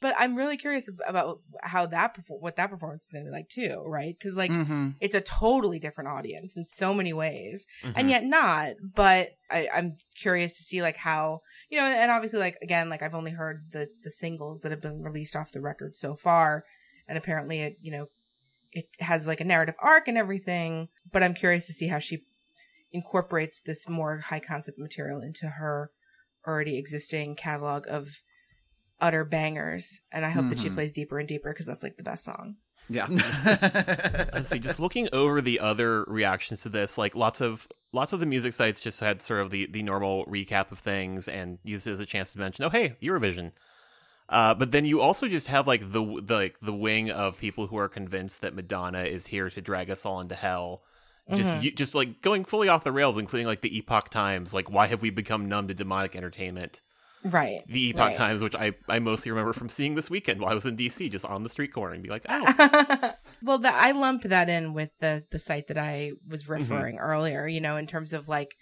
but 0.00 0.14
I'm 0.18 0.34
really 0.34 0.56
curious 0.56 0.88
about 1.06 1.40
how 1.62 1.86
that, 1.86 2.16
perfor- 2.16 2.40
what 2.40 2.56
that 2.56 2.70
performance 2.70 3.06
is 3.06 3.12
going 3.12 3.24
to 3.24 3.30
be 3.30 3.36
like 3.36 3.48
too, 3.48 3.82
right? 3.86 4.16
Cause 4.20 4.34
like, 4.34 4.50
mhm. 4.50 4.94
it's 5.00 5.14
a 5.14 5.20
totally 5.20 5.78
different 5.78 6.08
audience 6.08 6.56
in 6.56 6.64
so 6.64 6.94
many 6.94 7.12
ways. 7.12 7.66
Mhm. 7.82 7.92
and 7.96 8.10
yet 8.10 8.24
not. 8.24 8.74
But 8.82 9.30
I, 9.50 9.68
I'm 9.72 9.96
curious 10.14 10.54
to 10.54 10.62
see 10.62 10.82
like 10.82 10.96
how 10.96 11.42
you 11.68 11.78
know, 11.78 11.84
and 11.84 12.10
obviously 12.10 12.40
like 12.40 12.58
again, 12.62 12.88
like 12.88 13.02
I've 13.02 13.14
only 13.14 13.30
heard 13.30 13.66
the 13.72 13.88
the 14.02 14.10
singles 14.10 14.62
that 14.62 14.72
have 14.72 14.80
been 14.80 15.02
released 15.02 15.36
off 15.36 15.52
the 15.52 15.60
record 15.60 15.96
so 15.96 16.16
far, 16.16 16.64
and 17.08 17.16
apparently 17.16 17.60
it 17.60 17.78
you 17.80 17.92
know 17.92 18.08
it 18.72 18.86
has 18.98 19.26
like 19.26 19.40
a 19.40 19.44
narrative 19.44 19.76
arc 19.80 20.08
and 20.08 20.18
everything. 20.18 20.88
But 21.12 21.22
I'm 21.22 21.34
curious 21.34 21.66
to 21.66 21.72
see 21.72 21.88
how 21.88 21.98
she 21.98 22.24
incorporates 22.92 23.60
this 23.60 23.88
more 23.88 24.18
high 24.18 24.40
concept 24.40 24.78
material 24.78 25.20
into 25.20 25.46
her 25.46 25.90
already 26.46 26.76
existing 26.76 27.36
catalog 27.36 27.86
of 27.88 28.22
utter 29.00 29.24
bangers 29.24 30.00
and 30.12 30.24
i 30.24 30.30
hope 30.30 30.48
that 30.48 30.58
she 30.58 30.68
Mhm. 30.70 30.74
plays 30.74 30.92
deeper 30.92 31.18
and 31.18 31.28
deeper 31.28 31.50
because 31.50 31.66
that's 31.66 31.82
like 31.82 31.96
the 31.96 32.02
best 32.02 32.24
song 32.24 32.56
yeah 32.88 33.06
Let's 34.32 34.48
see. 34.48 34.58
Just 34.58 34.80
looking 34.80 35.08
over 35.12 35.40
the 35.40 35.60
other 35.60 36.04
reactions 36.04 36.62
to 36.62 36.68
this, 36.68 36.98
like 36.98 37.14
lots 37.14 37.40
of 37.40 37.68
lots 37.92 38.12
of 38.12 38.20
the 38.20 38.26
music 38.26 38.52
sites 38.52 38.80
just 38.80 39.00
had 39.00 39.22
sort 39.22 39.40
of 39.40 39.50
the 39.50 39.66
the 39.66 39.82
normal 39.82 40.24
recap 40.26 40.72
of 40.72 40.78
things 40.78 41.28
and 41.28 41.58
used 41.64 41.86
it 41.86 41.92
as 41.92 42.00
a 42.00 42.06
chance 42.06 42.32
to 42.32 42.38
mention, 42.38 42.64
oh 42.64 42.68
hey, 42.70 42.96
Eurovision. 43.02 43.52
Uh, 44.28 44.54
but 44.54 44.70
then 44.70 44.84
you 44.84 45.00
also 45.00 45.28
just 45.28 45.48
have 45.48 45.66
like 45.66 45.80
the 45.92 46.20
the 46.22 46.34
like 46.34 46.58
the 46.60 46.72
wing 46.72 47.10
of 47.10 47.38
people 47.38 47.66
who 47.68 47.76
are 47.76 47.88
convinced 47.88 48.40
that 48.40 48.54
Madonna 48.54 49.02
is 49.02 49.26
here 49.26 49.50
to 49.50 49.60
drag 49.60 49.90
us 49.90 50.04
all 50.06 50.20
into 50.20 50.34
hell. 50.34 50.82
Just 51.32 51.52
Mhm. 51.52 51.62
you, 51.62 51.70
just 51.70 51.94
like 51.94 52.20
going 52.22 52.44
fully 52.44 52.68
off 52.68 52.82
the 52.84 52.92
rails, 52.92 53.18
including 53.18 53.46
like 53.46 53.60
the 53.60 53.76
Epoch 53.76 54.08
Times. 54.10 54.52
Like, 54.52 54.70
why 54.70 54.86
have 54.88 55.02
we 55.02 55.10
become 55.10 55.48
numb 55.48 55.68
to 55.68 55.74
demonic 55.74 56.16
entertainment? 56.16 56.80
Right 57.24 57.60
The 57.68 57.90
Epoch 57.90 58.00
right. 58.00 58.16
Times, 58.16 58.42
which 58.42 58.54
I 58.54 58.72
I 58.88 58.98
mostly 58.98 59.30
remember 59.30 59.52
from 59.52 59.68
seeing 59.68 59.94
this 59.94 60.08
weekend 60.10 60.40
while 60.40 60.50
I 60.50 60.54
was 60.54 60.64
in 60.66 60.76
DC, 60.76 61.10
just 61.10 61.24
on 61.24 61.42
the 61.42 61.48
street 61.48 61.72
corner, 61.72 61.94
and 61.94 62.02
be 62.02 62.08
like, 62.08 62.24
oh, 62.28 63.12
well, 63.44 63.58
that 63.58 63.74
I 63.74 63.90
lump 63.92 64.22
that 64.22 64.48
in 64.48 64.72
with 64.74 64.92
the 65.00 65.22
the 65.30 65.38
site 65.38 65.68
that 65.68 65.78
I 65.78 66.12
was 66.26 66.48
Mm-hmm. 66.48 66.52
referring 66.62 66.98
earlier. 66.98 67.46
You 67.46 67.60
know, 67.60 67.76
in 67.76 67.86
terms 67.86 68.12
of 68.12 68.28
like 68.28 68.54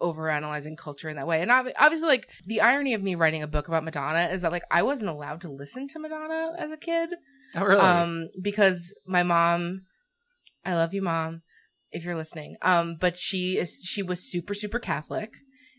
overanalyzing 0.00 0.76
culture 0.76 1.08
in 1.08 1.16
that 1.16 1.26
way, 1.26 1.42
and 1.42 1.50
ob- 1.50 1.66
obviously, 1.78 2.08
like 2.08 2.28
the 2.46 2.60
irony 2.60 2.94
of 2.94 3.02
me 3.02 3.14
writing 3.14 3.42
a 3.42 3.46
book 3.46 3.68
about 3.68 3.84
Madonna 3.84 4.28
is 4.32 4.40
that 4.42 4.52
like 4.52 4.64
I 4.70 4.82
wasn't 4.82 5.10
allowed 5.10 5.40
to 5.42 5.50
listen 5.50 5.88
to 5.88 5.98
Madonna 5.98 6.52
as 6.58 6.72
a 6.72 6.76
kid, 6.76 7.10
oh 7.56 7.64
really 7.64 7.80
um, 7.80 8.28
because 8.40 8.94
my 9.06 9.22
mom, 9.22 9.82
I 10.64 10.74
love 10.74 10.94
you, 10.94 11.02
mom, 11.02 11.42
if 11.90 12.04
you're 12.04 12.16
listening, 12.16 12.56
um, 12.62 12.96
but 12.98 13.16
she 13.18 13.58
is 13.58 13.80
she 13.84 14.02
was 14.02 14.28
super 14.30 14.54
super 14.54 14.78
Catholic, 14.78 15.34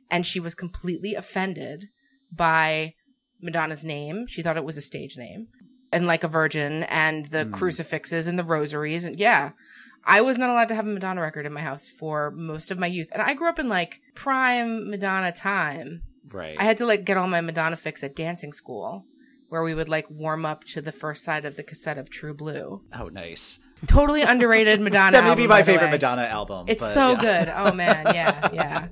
and 0.09 0.25
she 0.25 0.39
was 0.39 0.55
completely 0.55 1.15
offended 1.15 1.87
by 2.35 2.93
Madonna's 3.41 3.83
name. 3.83 4.25
She 4.27 4.41
thought 4.41 4.57
it 4.57 4.63
was 4.63 4.77
a 4.77 4.81
stage 4.81 5.17
name. 5.17 5.47
And 5.91 6.07
like 6.07 6.23
a 6.23 6.27
virgin 6.27 6.83
and 6.83 7.25
the 7.27 7.43
Hmm. 7.45 7.51
crucifixes 7.51 8.25
and 8.27 8.37
the 8.39 8.43
rosaries 8.43 9.05
and 9.05 9.19
yeah. 9.19 9.51
I 10.05 10.19
was 10.21 10.37
not 10.37 10.49
allowed 10.49 10.67
to 10.69 10.75
have 10.75 10.85
a 10.87 10.89
Madonna 10.89 11.21
record 11.21 11.45
in 11.45 11.53
my 11.53 11.61
house 11.61 11.87
for 11.87 12.31
most 12.31 12.71
of 12.71 12.79
my 12.79 12.87
youth. 12.87 13.09
And 13.13 13.21
I 13.21 13.33
grew 13.35 13.47
up 13.47 13.59
in 13.59 13.69
like 13.69 14.01
prime 14.15 14.89
Madonna 14.89 15.31
time. 15.31 16.01
right 16.31 16.55
I 16.59 16.63
had 16.63 16.77
to 16.79 16.85
like 16.85 17.05
get 17.05 17.17
all 17.17 17.27
my 17.27 17.41
Madonna 17.41 17.75
fix 17.75 18.03
at 18.03 18.15
dancing 18.15 18.53
school 18.53 19.05
where 19.49 19.61
we 19.63 19.75
would 19.75 19.87
like 19.89 20.09
warm 20.09 20.45
up 20.45 20.63
to 20.63 20.81
the 20.81 20.91
first 20.91 21.23
side 21.23 21.45
of 21.45 21.55
the 21.57 21.63
cassette 21.63 21.97
of 21.99 22.09
True 22.09 22.33
Blue. 22.33 22.81
oh 22.93 23.09
nice 23.09 23.59
Totally 23.85 24.21
underrated 24.23 24.79
Madonna. 24.87 25.11
that 25.11 25.23
may 25.25 25.35
be 25.35 25.47
my 25.47 25.61
favorite 25.61 25.91
madonna 25.91 26.23
album 26.23 26.65
It's 26.69 26.93
so 26.93 27.11
yeah. 27.11 27.21
good. 27.21 27.53
Oh 27.55 27.73
man, 27.73 28.15
yeah, 28.15 28.49
yeah. 28.53 28.87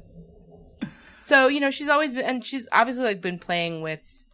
So 1.21 1.47
you 1.47 1.60
know, 1.60 1.71
she's 1.71 1.88
always 1.88 2.13
been, 2.13 2.25
and 2.25 2.45
she's 2.45 2.67
obviously 2.71 3.03
like 3.05 3.21
been 3.21 3.39
playing 3.39 3.81
with, 3.81 4.25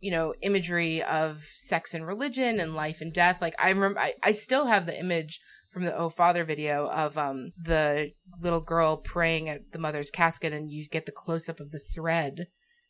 you 0.00 0.10
know, 0.10 0.34
imagery 0.42 1.02
of 1.02 1.40
sex 1.54 1.94
and 1.94 2.04
religion 2.06 2.58
and 2.58 2.74
life 2.74 3.00
and 3.00 3.12
death. 3.12 3.40
Like 3.40 3.54
I 3.58 3.70
remember, 3.70 4.00
I, 4.00 4.14
I 4.22 4.32
still 4.32 4.66
have 4.66 4.86
the 4.86 4.98
image 4.98 5.40
from 5.72 5.84
the 5.84 5.96
Oh 5.96 6.08
Father 6.10 6.44
video 6.44 6.88
of 6.88 7.16
um 7.16 7.52
the 7.56 8.10
little 8.42 8.60
girl 8.60 8.96
praying 8.96 9.48
at 9.48 9.70
the 9.72 9.78
mother's 9.78 10.10
casket, 10.10 10.52
and 10.52 10.70
you 10.70 10.86
get 10.88 11.06
the 11.06 11.12
close 11.12 11.48
up 11.48 11.60
of 11.60 11.70
the 11.70 11.78
thread 11.94 12.48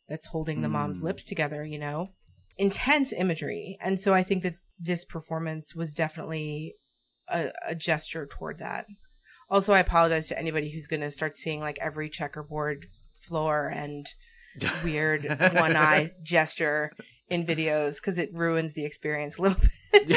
that's 0.09 0.25
holding 0.27 0.61
the 0.61 0.69
mom's 0.69 0.99
Mm. 0.99 1.03
lips 1.03 1.23
together. 1.23 1.63
You 1.63 1.79
know, 1.79 2.09
intense 2.57 3.13
imagery, 3.13 3.77
and 3.81 3.99
so 3.99 4.13
I 4.13 4.23
think 4.23 4.41
that 4.43 4.55
this 4.79 5.05
performance 5.05 5.75
was 5.75 5.93
definitely 5.93 6.73
a, 7.29 7.51
a 7.67 7.75
gesture 7.75 8.25
toward 8.25 8.57
that. 8.57 8.87
Also, 9.53 9.71
I 9.71 9.77
apologize 9.77 10.29
to 10.29 10.39
anybody 10.39 10.71
who's 10.71 10.87
going 10.87 11.01
to 11.01 11.11
start 11.11 11.35
seeing 11.35 11.59
like 11.59 11.77
every 11.79 12.09
checkerboard 12.09 12.87
floor 13.13 13.67
and 13.71 14.07
weird 14.83 15.25
one 15.53 15.75
eye 15.75 16.09
gesture 16.23 16.91
in 17.29 17.45
videos 17.45 17.97
because 18.01 18.17
it 18.17 18.29
ruins 18.33 18.73
the 18.73 18.83
experience 18.83 19.37
a 19.37 19.43
little 19.43 19.59
bit. 19.91 20.07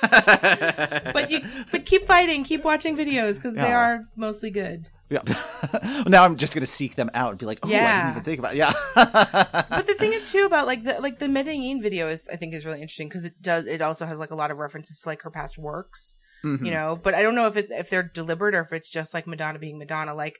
but 1.14 1.30
you, 1.30 1.40
but 1.70 1.86
keep 1.86 2.04
fighting, 2.04 2.42
keep 2.42 2.64
watching 2.64 2.96
videos 2.96 3.36
because 3.36 3.54
they 3.54 3.72
are 3.72 4.06
mostly 4.16 4.50
good. 4.50 4.86
Yeah. 5.08 5.22
now 6.08 6.24
I'm 6.24 6.34
just 6.34 6.52
gonna 6.52 6.66
seek 6.66 6.96
them 6.96 7.10
out 7.14 7.30
and 7.30 7.38
be 7.38 7.46
like, 7.46 7.60
oh, 7.62 7.68
I 7.68 7.70
didn't 7.70 8.10
even 8.10 8.22
think 8.24 8.38
about. 8.40 8.54
It. 8.54 8.58
Yeah. 8.58 8.72
But 8.96 9.86
the 9.86 9.94
thing 9.94 10.18
too 10.26 10.46
about 10.46 10.66
like 10.66 10.82
the 10.82 11.00
like 11.00 11.20
the 11.20 11.28
Medellin 11.28 11.80
video 11.80 12.08
is 12.08 12.28
I 12.32 12.34
think 12.34 12.54
is 12.54 12.66
really 12.66 12.80
interesting 12.80 13.08
because 13.08 13.24
it 13.24 13.40
does 13.40 13.66
it 13.66 13.82
also 13.82 14.04
has 14.04 14.18
like 14.18 14.32
a 14.32 14.36
lot 14.36 14.50
of 14.50 14.58
references 14.58 15.00
to 15.00 15.08
like 15.08 15.22
her 15.22 15.30
past 15.30 15.58
works. 15.58 16.16
Mhm. 16.44 16.64
you 16.64 16.70
know. 16.70 16.98
But 17.02 17.14
I 17.14 17.22
don't 17.22 17.34
know 17.34 17.46
if 17.46 17.56
it 17.56 17.66
if 17.70 17.90
they're 17.90 18.02
deliberate 18.02 18.54
or 18.54 18.60
if 18.62 18.72
it's 18.72 18.90
just 18.90 19.14
like 19.14 19.26
Madonna 19.26 19.58
being 19.58 19.78
Madonna. 19.78 20.14
Like 20.14 20.38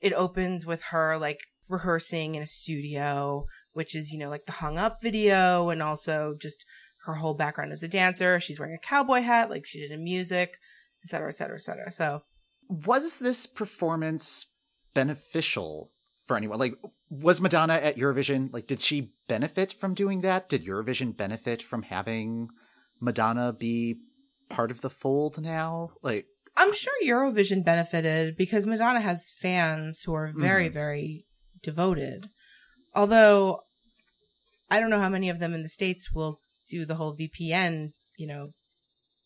it 0.00 0.12
opens 0.12 0.66
with 0.66 0.82
her 0.90 1.18
like 1.18 1.38
rehearsing 1.68 2.34
in 2.34 2.42
a 2.42 2.46
studio, 2.46 3.46
which 3.72 3.94
is 3.94 4.10
you 4.10 4.18
know 4.18 4.28
like 4.30 4.46
the 4.46 4.52
hung 4.52 4.78
up 4.78 4.98
video, 5.02 5.70
and 5.70 5.82
also 5.82 6.34
just 6.40 6.64
her 7.06 7.14
whole 7.14 7.34
background 7.34 7.72
as 7.72 7.82
a 7.82 7.88
dancer. 7.88 8.40
She's 8.40 8.58
wearing 8.58 8.74
a 8.74 8.86
cowboy 8.86 9.22
hat, 9.22 9.50
like 9.50 9.66
she 9.66 9.80
did 9.80 9.90
in 9.90 10.04
music, 10.04 10.58
et 11.04 11.08
cetera, 11.08 11.28
et 11.28 11.36
cetera, 11.36 11.56
et 11.56 11.62
cetera. 11.62 11.92
So 11.92 12.22
was 12.68 13.18
this 13.18 13.46
performance 13.46 14.46
beneficial 14.94 15.92
for 16.24 16.36
anyone? 16.36 16.58
Like, 16.58 16.74
was 17.08 17.40
Madonna 17.40 17.74
at 17.74 17.96
Eurovision? 17.96 18.52
Like, 18.52 18.66
did 18.66 18.80
she 18.80 19.12
benefit 19.28 19.72
from 19.72 19.94
doing 19.94 20.20
that? 20.20 20.48
Did 20.48 20.64
Eurovision 20.64 21.16
benefit 21.16 21.62
from 21.62 21.82
having 21.82 22.48
Madonna 23.00 23.52
be 23.52 23.96
part 24.50 24.70
of 24.70 24.80
the 24.80 24.90
fold 24.90 25.40
now? 25.40 25.92
Like, 26.02 26.26
I'm 26.56 26.74
sure 26.74 26.92
Eurovision 27.04 27.64
benefited 27.64 28.36
because 28.36 28.66
Madonna 28.66 29.00
has 29.00 29.32
fans 29.32 30.02
who 30.02 30.12
are 30.14 30.32
very, 30.34 30.68
Mhm. 30.68 30.72
very 30.72 31.26
devoted. 31.62 32.28
Although 32.94 33.62
I 34.70 34.78
don't 34.78 34.90
know 34.90 35.00
how 35.00 35.08
many 35.08 35.28
of 35.28 35.38
them 35.38 35.54
in 35.54 35.62
the 35.62 35.68
States 35.68 36.12
will 36.12 36.40
do 36.68 36.84
the 36.84 36.94
whole 36.96 37.14
VPN, 37.16 37.92
you 38.16 38.26
know, 38.26 38.52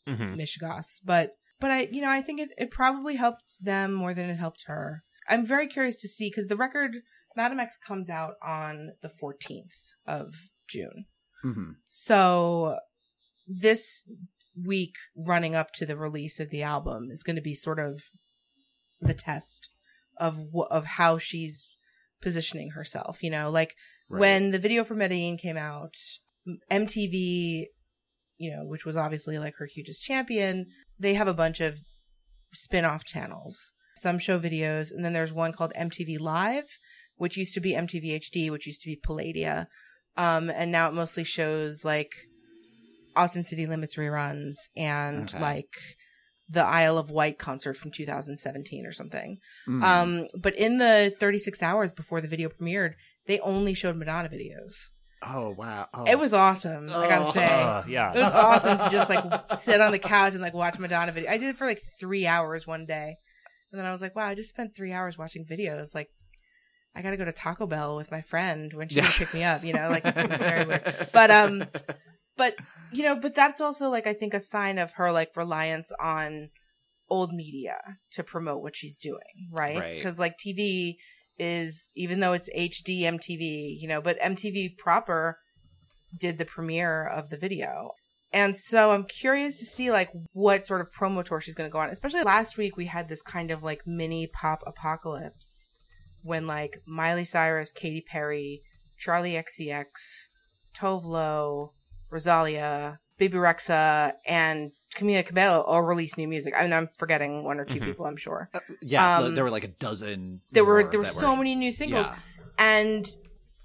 hmm 0.06 0.34
mishegas. 0.34 1.00
But 1.04 1.32
but 1.60 1.70
I 1.70 1.88
you 1.90 2.00
know, 2.02 2.10
I 2.10 2.22
think 2.22 2.40
it, 2.40 2.50
it 2.58 2.70
probably 2.70 3.16
helped 3.16 3.62
them 3.62 3.92
more 3.92 4.14
than 4.14 4.30
it 4.30 4.36
helped 4.36 4.64
her. 4.66 5.02
I'm 5.28 5.46
very 5.46 5.66
curious 5.66 5.96
to 6.02 6.08
see 6.08 6.28
because 6.30 6.48
the 6.48 6.56
record 6.56 6.96
Madame 7.36 7.60
X 7.60 7.78
comes 7.78 8.08
out 8.10 8.34
on 8.42 8.92
the 9.02 9.08
14th 9.08 9.94
of 10.06 10.34
June. 10.68 11.06
mhm. 11.44 11.76
So 11.88 12.78
this 13.46 14.04
week 14.60 14.94
running 15.16 15.54
up 15.54 15.72
to 15.72 15.84
the 15.86 15.96
release 15.96 16.40
of 16.40 16.50
the 16.50 16.62
album 16.62 17.08
is 17.10 17.22
going 17.22 17.36
to 17.36 17.42
be 17.42 17.54
sort 17.54 17.78
of 17.78 18.02
the 19.00 19.14
test 19.14 19.70
of 20.18 20.48
wh- 20.54 20.70
of 20.70 20.84
how 20.86 21.18
she's 21.18 21.68
positioning 22.22 22.70
herself, 22.70 23.22
you 23.22 23.30
know, 23.30 23.50
like 23.50 23.74
Right. 24.08 24.20
when 24.20 24.50
the 24.50 24.58
video 24.58 24.84
for 24.84 24.94
Medellin 24.94 25.38
came 25.38 25.56
out, 25.56 25.94
MTV, 26.70 27.66
you 28.36 28.50
know, 28.50 28.64
which 28.64 28.84
was 28.84 28.96
obviously 28.96 29.38
like 29.38 29.54
her 29.56 29.66
hugest 29.66 30.02
champion, 30.04 30.66
they 30.98 31.14
have 31.14 31.28
a 31.28 31.34
bunch 31.34 31.60
of 31.60 31.80
spin-off 32.52 33.04
channels. 33.04 33.72
Some 33.96 34.18
show 34.18 34.38
videos, 34.38 34.90
and 34.90 35.04
then 35.04 35.12
there's 35.12 35.32
one 35.32 35.52
called 35.52 35.72
MTV 35.76 36.18
Live, 36.20 36.78
which 37.16 37.36
used 37.36 37.54
to 37.54 37.60
be 37.60 37.72
MTV 37.74 38.16
HD, 38.20 38.50
which 38.50 38.66
used 38.66 38.82
to 38.82 38.88
be 38.88 38.96
Palladia. 38.96 39.66
Um, 40.16 40.50
and 40.50 40.70
now 40.70 40.88
it 40.88 40.94
mostly 40.94 41.24
shows 41.24 41.84
like 41.84 42.10
Austin 43.16 43.44
City 43.44 43.66
Limits 43.66 43.96
reruns 43.96 44.54
and 44.76 45.28
Okay. 45.28 45.40
like 45.40 45.74
the 46.48 46.62
Isle 46.62 46.98
of 46.98 47.10
Wight 47.10 47.38
concert 47.38 47.76
from 47.76 47.90
2017 47.90 48.84
or 48.86 48.92
something. 48.92 49.38
Mhm. 49.66 49.82
Um, 49.82 50.26
but 50.38 50.54
in 50.56 50.78
the 50.78 51.14
36 51.18 51.62
hours 51.62 51.92
before 51.92 52.20
the 52.20 52.28
video 52.28 52.48
premiered, 52.50 52.94
they 53.26 53.40
only 53.40 53.72
showed 53.74 53.96
Madonna 53.96 54.28
videos. 54.28 54.90
oh 55.26 55.54
wow, 55.56 55.88
oh. 55.94 56.04
It 56.04 56.18
was 56.18 56.34
awesome. 56.34 56.84
I 56.90 57.08
gotta 57.08 57.26
Oh. 57.28 57.32
say. 57.32 57.46
Uh, 57.46 57.82
It 58.14 58.18
was 58.18 58.34
awesome 58.34 58.76
to 58.78 58.90
just 58.90 59.08
like 59.08 59.24
sit 59.58 59.80
on 59.80 59.90
the 59.92 59.98
couch 59.98 60.34
and 60.34 60.42
like 60.42 60.52
watch 60.52 60.78
Madonna 60.78 61.12
video. 61.12 61.30
I 61.30 61.38
did 61.38 61.48
it 61.48 61.56
for 61.56 61.66
like 61.66 61.80
three 61.98 62.26
hours 62.26 62.66
one 62.66 62.84
day, 62.84 63.16
and 63.72 63.78
then 63.78 63.86
I 63.86 63.90
was 63.92 64.02
like, 64.02 64.14
"Wow, 64.14 64.26
I 64.26 64.34
just 64.34 64.50
spent 64.50 64.76
three 64.76 64.92
hours 64.92 65.16
watching 65.16 65.46
videos." 65.46 65.94
Like, 65.94 66.10
I 66.94 67.00
got 67.00 67.10
to 67.12 67.16
go 67.16 67.24
to 67.24 67.32
Taco 67.32 67.66
Bell 67.66 67.96
with 67.96 68.10
my 68.10 68.20
friend 68.20 68.74
when 68.74 68.90
she 68.90 68.96
Yeah. 68.96 69.10
pick 69.16 69.32
me 69.32 69.42
up. 69.44 69.64
You 69.64 69.72
know, 69.72 69.88
like 69.88 70.02
it's 70.04 70.42
very 70.42 70.66
weird. 70.66 71.08
But 71.14 71.30
um, 71.30 71.64
but 72.36 72.58
you 72.92 73.04
know, 73.04 73.16
but 73.16 73.34
that's 73.34 73.60
also 73.60 73.88
like 73.88 74.06
I 74.06 74.14
think 74.14 74.34
a 74.34 74.40
sign 74.40 74.78
of 74.78 74.92
her 74.94 75.12
like 75.12 75.36
reliance 75.36 75.92
on 76.00 76.50
old 77.10 77.32
media 77.32 77.98
to 78.12 78.22
promote 78.22 78.62
what 78.62 78.76
she's 78.76 78.96
doing, 78.96 79.48
right? 79.50 79.78
Right. 79.78 79.96
Because 79.96 80.18
like 80.18 80.36
TV 80.38 80.96
is 81.38 81.90
even 81.94 82.20
though 82.20 82.32
it's 82.32 82.50
HD 82.56 83.02
MTV, 83.02 83.78
you 83.80 83.88
know, 83.88 84.00
but 84.00 84.20
MTV 84.20 84.76
proper 84.78 85.38
did 86.16 86.38
the 86.38 86.44
premiere 86.44 87.06
of 87.06 87.30
the 87.30 87.36
video. 87.36 87.90
And 88.32 88.56
so 88.56 88.90
I'm 88.90 89.04
curious 89.04 89.58
to 89.60 89.64
see 89.64 89.90
like 89.90 90.10
what 90.32 90.64
sort 90.64 90.80
of 90.80 90.90
promo 90.92 91.24
tour 91.24 91.40
she's 91.40 91.54
going 91.54 91.68
to 91.68 91.72
go 91.72 91.78
on. 91.78 91.90
Especially 91.90 92.22
last 92.22 92.56
week 92.56 92.76
we 92.76 92.86
had 92.86 93.08
this 93.08 93.22
kind 93.22 93.50
of 93.50 93.62
like 93.62 93.86
mini 93.86 94.26
pop 94.26 94.62
apocalypse 94.66 95.70
when 96.22 96.46
like 96.46 96.82
Miley 96.86 97.24
Cyrus, 97.24 97.70
Katy 97.70 98.00
Perry, 98.00 98.62
Charli 99.00 99.40
XCX, 99.40 99.86
Tove 100.76 101.04
Lo, 101.04 101.74
Rosalia, 102.14 102.98
Bebe 103.18 103.36
Rexha, 103.36 104.12
and 104.26 104.70
Camila 104.96 105.26
Cabello 105.26 105.60
all 105.62 105.82
released 105.82 106.16
new 106.16 106.28
music. 106.28 106.54
I 106.56 106.62
mean, 106.62 106.72
I'm 106.72 106.88
forgetting 106.96 107.44
one 107.44 107.58
or 107.60 107.64
2 107.64 107.80
Mhm. 107.80 107.84
people, 107.84 108.06
I'm 108.06 108.16
sure. 108.16 108.48
Uh, 108.54 108.60
yeah, 108.80 109.18
um, 109.18 109.34
there 109.34 109.44
were 109.44 109.50
like 109.50 109.64
a 109.64 109.68
dozen. 109.88 110.40
There 110.52 110.64
were 110.64 110.84
there 110.84 111.00
were 111.00 111.04
so 111.06 111.36
many 111.36 111.54
new 111.54 111.72
singles, 111.72 112.06
Yeah. 112.06 112.16
and 112.58 113.12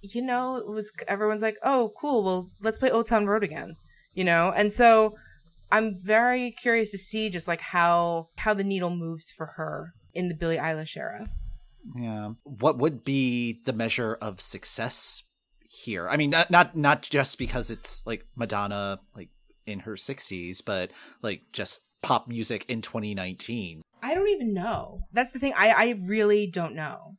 you 0.02 0.22
know, 0.22 0.56
it 0.58 0.68
was 0.68 0.91
everyone's 1.08 1.41
like, 1.41 1.58
"Oh, 1.64 1.91
cool. 2.00 2.24
Well, 2.24 2.52
let's 2.62 2.80
play 2.80 2.89
Old 2.89 3.06
Town 3.06 3.26
Road 3.26 3.43
again." 3.43 3.76
You 4.14 4.24
know, 4.24 4.52
and 4.52 4.72
so 4.74 5.16
I'm 5.72 5.95
very 5.95 6.52
curious 6.52 6.89
to 6.91 6.97
see 6.97 7.30
just 7.30 7.47
like 7.47 7.62
how 7.62 8.30
how 8.38 8.54
the 8.54 8.64
needle 8.64 8.89
moves 8.89 9.32
for 9.32 9.47
her 9.58 9.93
in 10.14 10.28
the 10.30 10.36
Billie 10.36 10.58
Eilish 10.58 10.97
era. 10.97 11.30
Yeah. 11.95 12.32
What 12.43 12.78
would 12.78 13.04
be 13.04 13.62
the 13.66 13.74
measure 13.74 14.18
of 14.22 14.41
success 14.41 15.24
here? 15.70 16.10
I 16.10 16.18
mean, 16.18 16.32
not 16.32 16.50
not 16.50 16.76
not 16.76 17.02
just 17.04 17.38
because 17.38 17.70
it's 17.70 18.06
like 18.08 18.26
Madonna 18.36 19.00
like 19.16 19.30
in 19.66 19.82
her 19.82 19.94
60s, 19.94 20.64
but 20.66 20.92
like 21.22 21.44
just 21.54 21.84
pop 22.02 22.28
music 22.28 22.66
in 22.68 22.82
2019. 22.82 23.82
I 24.02 24.14
don't 24.16 24.30
even 24.30 24.54
know. 24.54 25.02
That's 25.14 25.32
the 25.32 25.40
thing. 25.40 25.54
I 25.56 25.70
I 25.70 25.96
really 26.08 26.48
don't 26.48 26.74
know. 26.76 27.18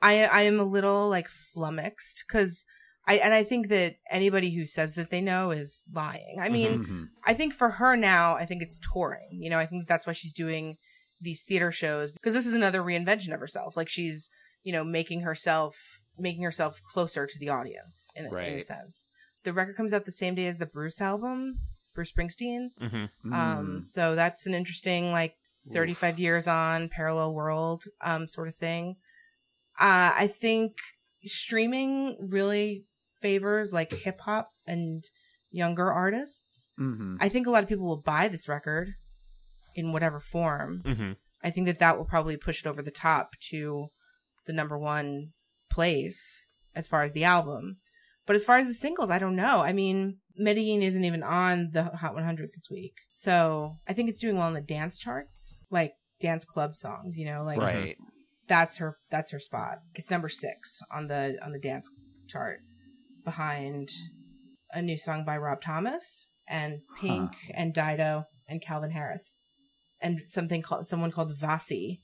I 0.00 0.24
I 0.24 0.42
am 0.42 0.60
a 0.60 0.64
little 0.64 1.08
like 1.08 1.28
flummoxed 1.28 2.24
because 2.28 2.64
I 3.08 3.14
and 3.14 3.34
I 3.34 3.42
think 3.42 3.68
that 3.68 3.96
anybody 4.10 4.54
who 4.54 4.66
says 4.66 4.94
that 4.94 5.10
they 5.10 5.20
know 5.20 5.50
is 5.50 5.84
lying. 5.92 6.36
I 6.40 6.48
mean, 6.48 6.84
Mhm. 6.84 7.08
I 7.24 7.34
think 7.34 7.54
for 7.54 7.70
her 7.70 7.96
now, 7.96 8.36
I 8.36 8.44
think 8.46 8.62
it's 8.62 8.78
touring. 8.78 9.28
You 9.32 9.50
know, 9.50 9.58
I 9.58 9.66
think 9.66 9.88
that's 9.88 10.06
why 10.06 10.12
she's 10.12 10.32
doing 10.32 10.76
these 11.20 11.42
theater 11.42 11.72
shows 11.72 12.12
because 12.12 12.32
this 12.34 12.46
is 12.46 12.54
another 12.54 12.82
reinvention 12.82 13.34
of 13.34 13.40
herself. 13.40 13.76
Like 13.76 13.88
she's, 13.88 14.30
you 14.62 14.72
know, 14.72 14.84
making 14.84 15.20
herself 15.22 16.02
making 16.18 16.42
herself 16.42 16.80
closer 16.82 17.26
to 17.26 17.38
the 17.38 17.48
audience 17.48 18.08
in, 18.14 18.26
a- 18.26 18.28
in 18.28 18.32
a 18.32 18.62
sense. 18.62 19.06
The 19.44 19.52
record 19.54 19.76
comes 19.76 19.92
out 19.94 20.04
the 20.04 20.12
same 20.12 20.34
day 20.34 20.46
as 20.46 20.58
the 20.58 20.66
Bruce 20.66 21.00
album, 21.00 21.60
Bruce 21.94 22.12
Springsteen. 22.12 22.68
hmm 22.78 23.32
Um, 23.32 23.82
so 23.84 24.14
that's 24.14 24.46
an 24.46 24.54
interesting 24.54 25.12
like 25.12 25.34
35 25.72 26.18
years 26.18 26.46
on 26.48 26.88
parallel 26.88 27.34
world 27.34 27.84
um 28.02 28.28
sort 28.28 28.48
of 28.48 28.54
thing. 28.54 28.96
Uh, 29.78 30.12
I 30.14 30.26
think 30.26 30.76
streaming 31.24 32.16
really 32.30 32.84
favors 33.22 33.72
like 33.72 33.92
hip 33.92 34.20
hop 34.20 34.50
and 34.66 35.04
younger 35.50 35.90
artists. 35.92 36.70
Mhm. 36.78 37.16
I 37.20 37.28
think 37.28 37.46
a 37.46 37.50
lot 37.50 37.62
of 37.62 37.68
people 37.68 37.86
will 37.86 38.00
buy 38.00 38.28
this 38.28 38.48
record 38.48 38.94
in 39.74 39.92
whatever 39.92 40.20
form. 40.20 40.82
hmm 40.84 41.12
I 41.42 41.48
think 41.50 41.66
that 41.68 41.78
that 41.78 41.96
will 41.96 42.04
probably 42.04 42.36
push 42.36 42.60
it 42.60 42.66
over 42.68 42.82
the 42.82 42.90
top 42.90 43.34
to 43.48 43.88
the 44.46 44.52
number 44.52 44.78
one 44.78 45.32
place 45.70 46.46
as 46.74 46.88
far 46.88 47.02
as 47.02 47.12
the 47.12 47.24
album. 47.24 47.78
But 48.26 48.36
as 48.36 48.44
far 48.44 48.58
as 48.58 48.66
the 48.66 48.74
singles, 48.74 49.10
I 49.10 49.18
don't 49.18 49.36
know. 49.36 49.60
I 49.60 49.72
mean, 49.72 50.18
Medellin 50.36 50.82
isn't 50.82 51.04
even 51.04 51.22
on 51.22 51.70
the 51.72 51.84
Hot 51.84 52.14
100 52.14 52.50
this 52.52 52.68
week. 52.70 52.94
So 53.10 53.78
I 53.88 53.92
think 53.92 54.08
it's 54.08 54.20
doing 54.20 54.36
well 54.36 54.48
in 54.48 54.54
the 54.54 54.60
dance 54.60 54.98
charts, 54.98 55.64
like 55.70 55.94
dance 56.20 56.44
club 56.44 56.76
songs, 56.76 57.16
you 57.16 57.24
know, 57.26 57.42
like 57.42 57.58
right. 57.58 57.96
that's 58.46 58.76
her 58.76 58.98
that's 59.10 59.30
her 59.32 59.40
spot. 59.40 59.78
It's 59.94 60.10
number 60.10 60.28
six 60.28 60.80
on 60.92 61.08
the 61.08 61.38
on 61.42 61.52
the 61.52 61.58
dance 61.58 61.90
chart 62.28 62.60
behind 63.24 63.90
a 64.72 64.80
new 64.80 64.96
song 64.96 65.24
by 65.24 65.36
Rob 65.36 65.60
Thomas 65.60 66.30
and 66.48 66.80
Pink 67.00 67.32
and 67.54 67.74
Dido 67.74 68.24
and 68.48 68.62
Calvin 68.62 68.90
Harris. 68.90 69.34
And 70.00 70.20
something 70.26 70.62
called 70.62 70.86
someone 70.86 71.10
called 71.10 71.36
Vassy 71.36 72.00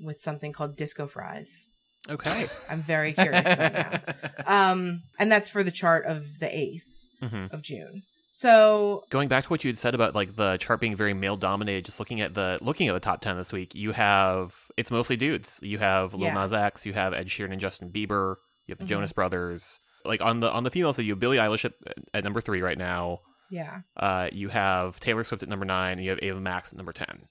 with 0.00 0.20
something 0.20 0.52
called 0.52 0.76
Disco 0.76 1.06
Fries. 1.06 1.66
Okay. 2.08 2.46
I'm 2.70 2.80
very 2.80 3.12
curious 3.12 3.44
right 3.44 3.72
now. 4.46 4.70
Um 4.70 5.02
and 5.18 5.30
that's 5.30 5.50
for 5.50 5.62
the 5.62 5.70
chart 5.72 6.06
of 6.06 6.38
the 6.40 6.54
eighth 6.56 6.84
hmm 7.22 7.46
of 7.50 7.62
June. 7.62 8.02
So 8.30 9.02
Going 9.10 9.28
back 9.28 9.44
to 9.44 9.50
what 9.50 9.64
you 9.64 9.68
had 9.68 9.78
said 9.78 9.94
about 9.94 10.14
like 10.14 10.36
the 10.36 10.56
chart 10.58 10.80
being 10.80 10.94
very 10.94 11.12
male 11.14 11.36
dominated, 11.36 11.84
just 11.84 11.98
looking 11.98 12.20
at 12.20 12.34
the 12.34 12.58
looking 12.62 12.86
at 12.88 12.92
the 12.92 13.00
top 13.00 13.20
ten 13.20 13.36
this 13.36 13.52
week, 13.52 13.74
you 13.74 13.92
have 13.92 14.54
it's 14.76 14.90
mostly 14.90 15.16
dudes. 15.16 15.58
You 15.62 15.78
have 15.78 16.14
Lil 16.14 16.28
Yeah. 16.28 16.34
Nas 16.34 16.52
X, 16.52 16.86
you 16.86 16.92
have 16.92 17.12
Ed 17.12 17.26
Sheeran 17.26 17.50
and 17.52 17.60
Justin 17.60 17.90
Bieber, 17.90 18.36
you 18.66 18.72
have 18.72 18.78
the 18.78 18.84
Mhm. 18.84 18.88
Jonas 18.88 19.12
Brothers. 19.12 19.80
Like 20.04 20.20
on 20.20 20.38
the 20.40 20.50
on 20.52 20.62
the 20.62 20.70
female 20.70 20.92
side, 20.92 21.04
you 21.06 21.12
have 21.12 21.20
Billie 21.20 21.38
Eilish 21.38 21.64
at, 21.64 21.72
at 22.14 22.22
number 22.24 22.40
three 22.40 22.62
right 22.62 22.78
now. 22.78 23.18
yeah. 23.50 23.80
Uh, 23.96 24.28
you 24.32 24.48
have 24.50 25.00
Taylor 25.00 25.24
Swift 25.24 25.42
at 25.42 25.48
number 25.48 25.64
nine, 25.66 25.92
and 25.98 26.04
you 26.04 26.10
have 26.10 26.20
Ava 26.22 26.40
Max 26.40 26.70
at 26.72 26.76
number 26.76 26.92
ten 26.92 27.22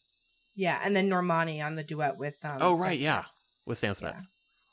Yeah. 0.58 0.82
And 0.84 0.94
then 0.96 1.08
Normani 1.10 1.64
on 1.64 1.76
the 1.76 1.84
duet 1.84 2.18
with 2.18 2.36
um 2.44 2.58
Oh, 2.60 2.76
Sam 2.76 2.84
right, 2.84 3.00
yeah. 3.00 3.22
Smith. 3.24 3.46
with 3.68 3.78
Sam 3.78 3.94
Smith. 3.94 4.14
Yeah. 4.18 4.24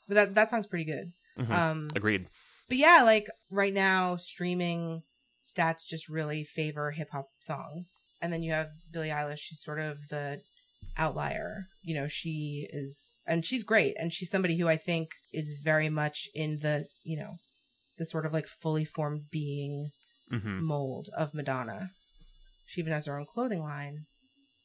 But 0.07 0.13
that 0.15 0.35
that 0.35 0.49
song's 0.49 0.67
pretty 0.67 0.85
good. 0.85 1.13
Mhm. 1.39 1.49
Um 1.51 1.89
Agreed. 1.95 2.27
But 2.67 2.77
yeah, 2.79 3.03
like 3.03 3.27
right 3.51 3.73
now, 3.73 4.15
streaming 4.17 5.03
stats 5.43 5.85
just 5.87 6.09
really 6.09 6.43
favor 6.43 6.91
hip 6.91 7.09
hop 7.11 7.29
songs. 7.39 8.01
and 8.21 8.33
then 8.33 8.41
you 8.41 8.51
have 8.53 8.69
Billie 8.91 9.09
Eilish, 9.09 9.49
who's 9.49 9.63
sort 9.63 9.79
of 9.79 10.07
the 10.09 10.41
outlier. 10.97 11.67
You 11.83 11.95
know, 11.95 12.07
she 12.07 12.67
is, 12.71 13.21
and 13.27 13.45
she's 13.45 13.63
great, 13.63 13.95
and 13.99 14.11
she's 14.13 14.31
somebody 14.31 14.57
who 14.57 14.67
I 14.67 14.77
think 14.77 15.09
is 15.31 15.59
very 15.63 15.89
much 15.89 16.27
in 16.33 16.57
the, 16.61 16.87
you 17.03 17.17
know, 17.17 17.35
the 17.97 18.05
sort 18.05 18.25
of 18.25 18.33
like 18.33 18.47
fully 18.47 18.85
formed 18.85 19.29
being 19.31 19.91
hmm 20.31 20.59
mold 20.65 21.09
of 21.15 21.33
Madonna. 21.35 21.91
She 22.65 22.81
even 22.81 22.93
has 22.93 23.05
her 23.05 23.19
own 23.19 23.27
clothing 23.27 23.61
line 23.61 24.05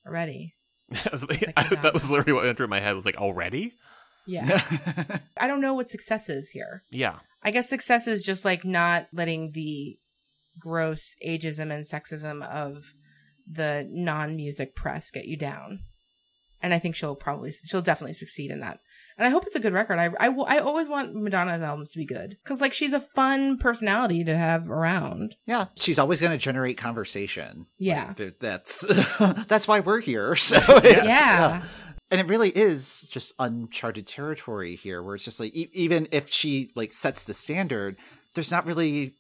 already. 0.07 0.55
that 1.05 1.13
was 1.13 1.29
Madonna. 1.29 1.83
that 1.83 1.95
was 1.95 2.11
literally 2.11 2.33
what 2.33 2.47
entered 2.47 2.69
my 2.69 2.81
head. 2.81 2.95
Was 2.95 3.05
like 3.05 3.17
already. 3.17 3.73
Yeah. 4.27 4.61
I 5.37 5.47
don't 5.47 5.61
know 5.61 5.75
what 5.75 5.89
success 5.89 6.29
is 6.29 6.51
here. 6.51 6.83
Yeah. 6.91 7.19
I 7.43 7.51
guess 7.51 7.69
success 7.69 8.07
is 8.07 8.23
just 8.23 8.45
like 8.45 8.65
not 8.65 9.07
letting 9.13 9.53
the 9.53 9.99
gross 10.59 11.17
ageism 11.27 11.73
and 11.73 11.85
sexism 11.85 12.47
of 12.47 12.95
the 13.51 13.89
non-music 13.91 14.75
press 14.75 15.11
get 15.11 15.27
you 15.27 15.37
down. 15.37 15.81
And 16.63 16.75
I 16.75 16.79
think 16.79 16.95
she'll 16.95 17.17
probably 17.17 17.53
she'll 17.53 17.83
definitely 17.83 18.15
succeed 18.15 18.51
in 18.51 18.61
that. 18.61 18.81
And 19.21 19.27
I 19.27 19.31
hope 19.31 19.45
it's 19.47 19.55
a 19.55 19.61
good 19.61 19.75
record. 19.75 19.99
I 19.99 20.07
I, 20.19 20.29
I 20.31 20.59
always 20.61 20.89
want 20.89 21.15
Madonna's 21.15 21.61
albums 21.61 21.91
to 21.93 21.99
be 21.99 22.07
good 22.07 22.39
cuz 22.45 22.59
like 22.63 22.73
she's 22.73 22.95
a 22.95 23.01
fun 23.01 23.59
personality 23.59 24.25
to 24.25 24.35
have 24.37 24.71
around. 24.71 25.35
yeah, 25.47 25.67
she's 25.77 25.99
always 25.99 26.21
going 26.23 26.33
to 26.33 26.39
generate 26.39 26.79
conversation. 26.79 27.67
Yeah. 27.79 28.15
Th- 28.15 28.35
That's 28.41 28.87
that's 29.47 29.69
why 29.69 29.81
we're 29.81 30.01
here. 30.01 30.35
So 30.37 30.59
it's, 30.69 31.03
Yeah. 31.05 31.63
and 32.11 32.21
it 32.21 32.27
really 32.29 32.49
is 32.49 33.07
just 33.13 33.35
uncharted 33.39 34.07
territory 34.07 34.75
here, 34.75 35.03
where 35.03 35.15
it's 35.17 35.25
just 35.25 35.39
like 35.39 35.55
e- 35.55 35.69
even 35.75 36.09
if 36.13 36.31
she 36.33 36.71
like 36.75 36.93
sets 36.95 37.25
the 37.25 37.35
standard, 37.35 37.97
there's 38.35 38.51
not 38.51 38.65
really 38.65 39.15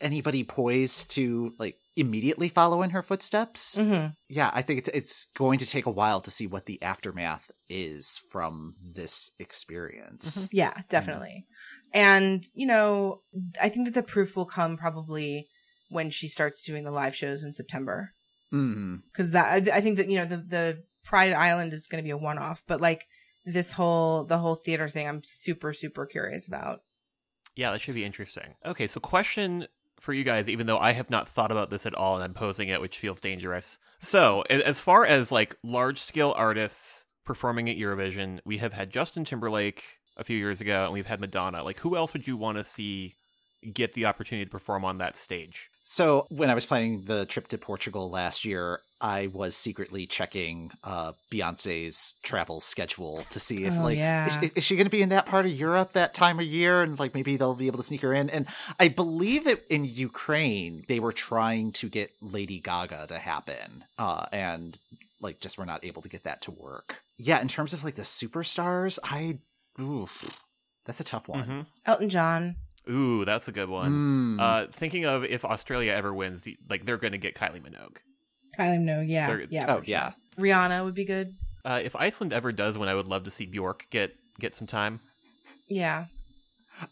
anybody 0.00 0.42
poised 0.44 1.10
to 1.12 1.52
like 1.58 1.76
immediately 1.98 2.48
follow 2.48 2.82
in 2.82 2.90
her 2.90 3.02
footsteps. 3.02 3.76
Mhm. 3.76 4.14
Yeah, 4.28 4.50
I 4.52 4.62
think 4.62 4.78
it's 4.78 4.88
it's 4.88 5.26
going 5.36 5.58
to 5.58 5.66
take 5.66 5.86
a 5.86 5.90
while 5.90 6.20
to 6.20 6.30
see 6.30 6.46
what 6.46 6.66
the 6.66 6.82
aftermath 6.82 7.50
is 7.68 8.20
from 8.30 8.74
this 8.80 9.32
experience. 9.38 10.38
Mm-hmm. 10.38 10.46
Yeah, 10.52 10.70
mm-hmm. 10.70 10.80
definitely. 10.88 11.46
And, 11.92 12.44
you 12.54 12.66
know, 12.66 13.22
I 13.60 13.68
think 13.68 13.86
that 13.86 13.94
the 13.94 14.02
proof 14.02 14.36
will 14.36 14.46
come 14.46 14.76
probably 14.76 15.48
when 15.88 16.10
she 16.10 16.28
starts 16.28 16.62
doing 16.62 16.84
the 16.84 16.90
live 16.90 17.14
shows 17.14 17.42
in 17.42 17.54
September. 17.54 18.12
Mm-hmm. 18.52 18.96
Because 19.12 19.32
that 19.32 19.46
I, 19.46 19.76
I 19.76 19.80
think 19.80 19.98
that 19.98 20.08
you 20.08 20.18
know 20.18 20.24
the 20.24 20.36
the 20.38 20.82
Pride 21.04 21.32
Island 21.32 21.72
is 21.72 21.86
going 21.86 22.02
to 22.02 22.06
be 22.06 22.10
a 22.10 22.16
one 22.16 22.38
off, 22.38 22.62
but 22.66 22.80
like 22.80 23.06
this 23.44 23.72
whole 23.72 24.24
the 24.24 24.38
whole 24.38 24.54
theater 24.54 24.88
thing, 24.88 25.06
I'm 25.06 25.22
super 25.22 25.72
super 25.72 26.06
curious 26.06 26.48
about. 26.48 26.80
Yeah, 27.54 27.72
that 27.72 27.80
should 27.80 27.94
be 27.94 28.04
interesting. 28.04 28.54
Okay, 28.64 28.86
so 28.86 29.00
question 29.00 29.66
for 30.00 30.12
you 30.12 30.24
guys, 30.24 30.48
even 30.48 30.66
though 30.66 30.78
I 30.78 30.92
have 30.92 31.10
not 31.10 31.28
thought 31.28 31.52
about 31.52 31.70
this 31.70 31.86
at 31.86 31.94
all 31.94 32.14
and 32.14 32.24
I'm 32.24 32.34
posing 32.34 32.68
it, 32.68 32.80
which 32.80 32.98
feels 32.98 33.20
dangerous. 33.20 33.78
So, 34.00 34.42
as 34.42 34.80
far 34.80 35.04
as 35.04 35.32
like 35.32 35.56
large 35.62 35.98
scale 35.98 36.34
artists 36.36 37.04
performing 37.24 37.68
at 37.68 37.76
Eurovision, 37.76 38.40
we 38.44 38.58
have 38.58 38.72
had 38.72 38.90
Justin 38.90 39.24
Timberlake 39.24 39.82
a 40.16 40.24
few 40.24 40.36
years 40.36 40.60
ago 40.60 40.84
and 40.84 40.92
we've 40.92 41.06
had 41.06 41.20
Madonna. 41.20 41.62
Like, 41.62 41.80
who 41.80 41.96
else 41.96 42.12
would 42.12 42.26
you 42.26 42.36
want 42.36 42.58
to 42.58 42.64
see 42.64 43.16
get 43.72 43.92
the 43.94 44.06
opportunity 44.06 44.44
to 44.44 44.50
perform 44.50 44.84
on 44.84 44.98
that 44.98 45.16
stage? 45.16 45.70
So 45.82 46.26
when 46.28 46.50
I 46.50 46.54
was 46.54 46.66
planning 46.66 47.02
the 47.06 47.24
trip 47.26 47.48
to 47.48 47.58
Portugal 47.58 48.10
last 48.10 48.44
year, 48.44 48.80
I 49.00 49.28
was 49.28 49.56
secretly 49.56 50.06
checking 50.06 50.72
uh, 50.84 51.12
Beyonce's 51.30 52.14
travel 52.22 52.60
schedule 52.60 53.24
to 53.30 53.38
see 53.40 53.64
if 53.64 53.78
Oh, 53.78 53.82
like 53.82 53.96
yeah. 53.96 54.40
is, 54.42 54.50
is 54.56 54.64
she 54.64 54.74
going 54.76 54.86
to 54.86 54.90
be 54.90 55.02
in 55.02 55.08
that 55.10 55.24
part 55.26 55.46
of 55.46 55.52
Europe 55.52 55.92
that 55.92 56.14
time 56.14 56.38
of 56.40 56.44
year, 56.46 56.82
and 56.82 56.98
like 56.98 57.14
maybe 57.14 57.36
they'll 57.36 57.54
be 57.54 57.68
able 57.68 57.78
to 57.78 57.82
sneak 57.84 58.02
her 58.02 58.12
in. 58.12 58.28
And 58.28 58.46
I 58.78 58.88
believe 58.88 59.44
that 59.44 59.64
in 59.72 59.84
Ukraine 59.84 60.84
they 60.88 61.00
were 61.00 61.12
trying 61.12 61.72
to 61.72 61.88
get 61.88 62.12
Lady 62.20 62.58
Gaga 62.60 63.06
to 63.08 63.18
happen, 63.18 63.84
uh, 63.98 64.26
and 64.32 64.78
like 65.20 65.40
just 65.40 65.56
were 65.58 65.66
not 65.66 65.84
able 65.84 66.02
to 66.02 66.08
get 66.08 66.24
that 66.24 66.42
to 66.42 66.50
work. 66.50 67.02
Yeah, 67.16 67.40
in 67.40 67.48
terms 67.48 67.72
of 67.72 67.82
like 67.84 67.94
the 67.94 68.02
superstars, 68.02 68.98
I 69.04 69.38
ooh, 69.80 70.08
that's 70.84 71.00
a 71.00 71.04
tough 71.04 71.28
one. 71.28 71.44
Mhm. 71.46 71.66
Elton 71.86 72.08
John, 72.08 72.56
Ooh, 72.90 73.24
that's 73.24 73.48
a 73.48 73.52
good 73.52 73.68
one. 73.68 74.36
Mm. 74.38 74.40
Uh, 74.40 74.66
thinking 74.72 75.04
of 75.04 75.24
if 75.24 75.44
Australia 75.44 75.92
ever 75.92 76.12
wins, 76.12 76.48
like 76.68 76.84
they're 76.86 76.96
going 76.96 77.12
to 77.12 77.18
get 77.18 77.34
Kylie 77.34 77.60
Minogue. 77.60 77.98
Kylie 78.58 78.78
Minogue, 78.80 79.08
yeah, 79.08 79.26
They're- 79.26 79.46
yeah, 79.50 79.66
oh 79.68 79.74
sure. 79.76 79.84
yeah, 79.86 80.12
Rihanna 80.38 80.84
would 80.84 80.94
be 80.94 81.04
good. 81.04 81.34
Uh, 81.64 81.80
if 81.82 81.94
Iceland 81.94 82.32
ever 82.32 82.50
does 82.52 82.78
win, 82.78 82.88
I 82.88 82.94
would 82.94 83.06
love 83.06 83.24
to 83.24 83.30
see 83.30 83.46
Bjork 83.46 83.86
get 83.90 84.14
get 84.40 84.54
some 84.54 84.66
time. 84.66 85.00
Yeah, 85.68 86.06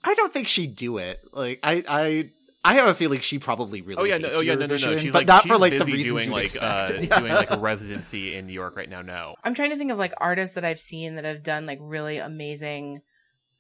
I 0.05 0.15
don't 0.15 0.33
think 0.33 0.49
she'd 0.49 0.77
do 0.77 0.99
it. 0.99 1.21
Like 1.33 1.61
I, 1.63 1.83
I, 1.89 2.31
I 2.65 2.75
have 2.75 2.89
a 2.89 2.95
feeling 2.95 3.21
she 3.21 3.39
probably 3.39 3.81
really. 3.81 4.01
Oh 4.01 4.05
yeah, 4.05 4.19
no, 4.19 4.33
oh 4.35 4.41
yeah, 4.41 4.55
no, 4.55 4.67
no, 4.67 4.77
no. 4.77 4.97
She's 4.97 5.13
but 5.13 5.21
like 5.21 5.27
not 5.27 5.43
she's 5.45 5.53
for 5.53 5.59
like 5.59 5.73
the 5.73 5.79
busy 5.79 5.93
reasons 5.93 6.23
doing 6.23 6.29
you'd 6.29 6.35
like 6.35 6.63
uh. 6.63 6.93
Yeah. 7.01 7.19
doing 7.21 7.33
like 7.33 7.51
a 7.51 7.59
residency 7.61 8.35
in 8.35 8.47
New 8.47 8.53
York 8.53 8.77
right 8.77 8.89
now. 8.89 9.03
No, 9.03 9.35
I'm 9.43 9.55
trying 9.55 9.71
to 9.71 9.77
think 9.77 9.91
of 9.91 9.99
like 9.99 10.13
artists 10.19 10.55
that 10.57 10.65
I've 10.65 10.81
seen 10.81 11.15
that 11.17 11.25
have 11.25 11.43
done 11.43 11.65
like 11.67 11.79
really 11.81 12.19
amazing 12.19 13.01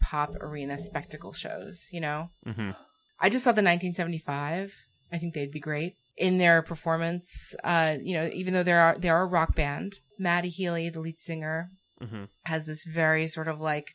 pop 0.00 0.34
arena 0.40 0.78
spectacle 0.78 1.32
shows. 1.32 1.88
You 1.92 2.00
know, 2.00 2.30
hmm 2.44 2.70
I 3.18 3.30
just 3.30 3.44
saw 3.44 3.50
the 3.50 3.62
1975. 3.62 4.74
I 5.12 5.18
think 5.18 5.34
they'd 5.34 5.50
be 5.52 5.60
great 5.60 5.96
in 6.16 6.38
their 6.38 6.62
performance. 6.62 7.54
Uh, 7.64 7.96
you 8.02 8.16
know, 8.16 8.28
even 8.32 8.54
though 8.54 8.62
they 8.62 8.72
are 8.72 8.96
they 8.98 9.08
are 9.08 9.22
a 9.22 9.26
rock 9.26 9.54
band, 9.54 9.94
Matty 10.18 10.48
Healy, 10.48 10.88
the 10.90 11.00
lead 11.00 11.20
singer, 11.20 11.70
hmm 12.00 12.24
has 12.44 12.66
this 12.66 12.84
very 12.84 13.26
sort 13.26 13.48
of 13.48 13.60
like 13.60 13.94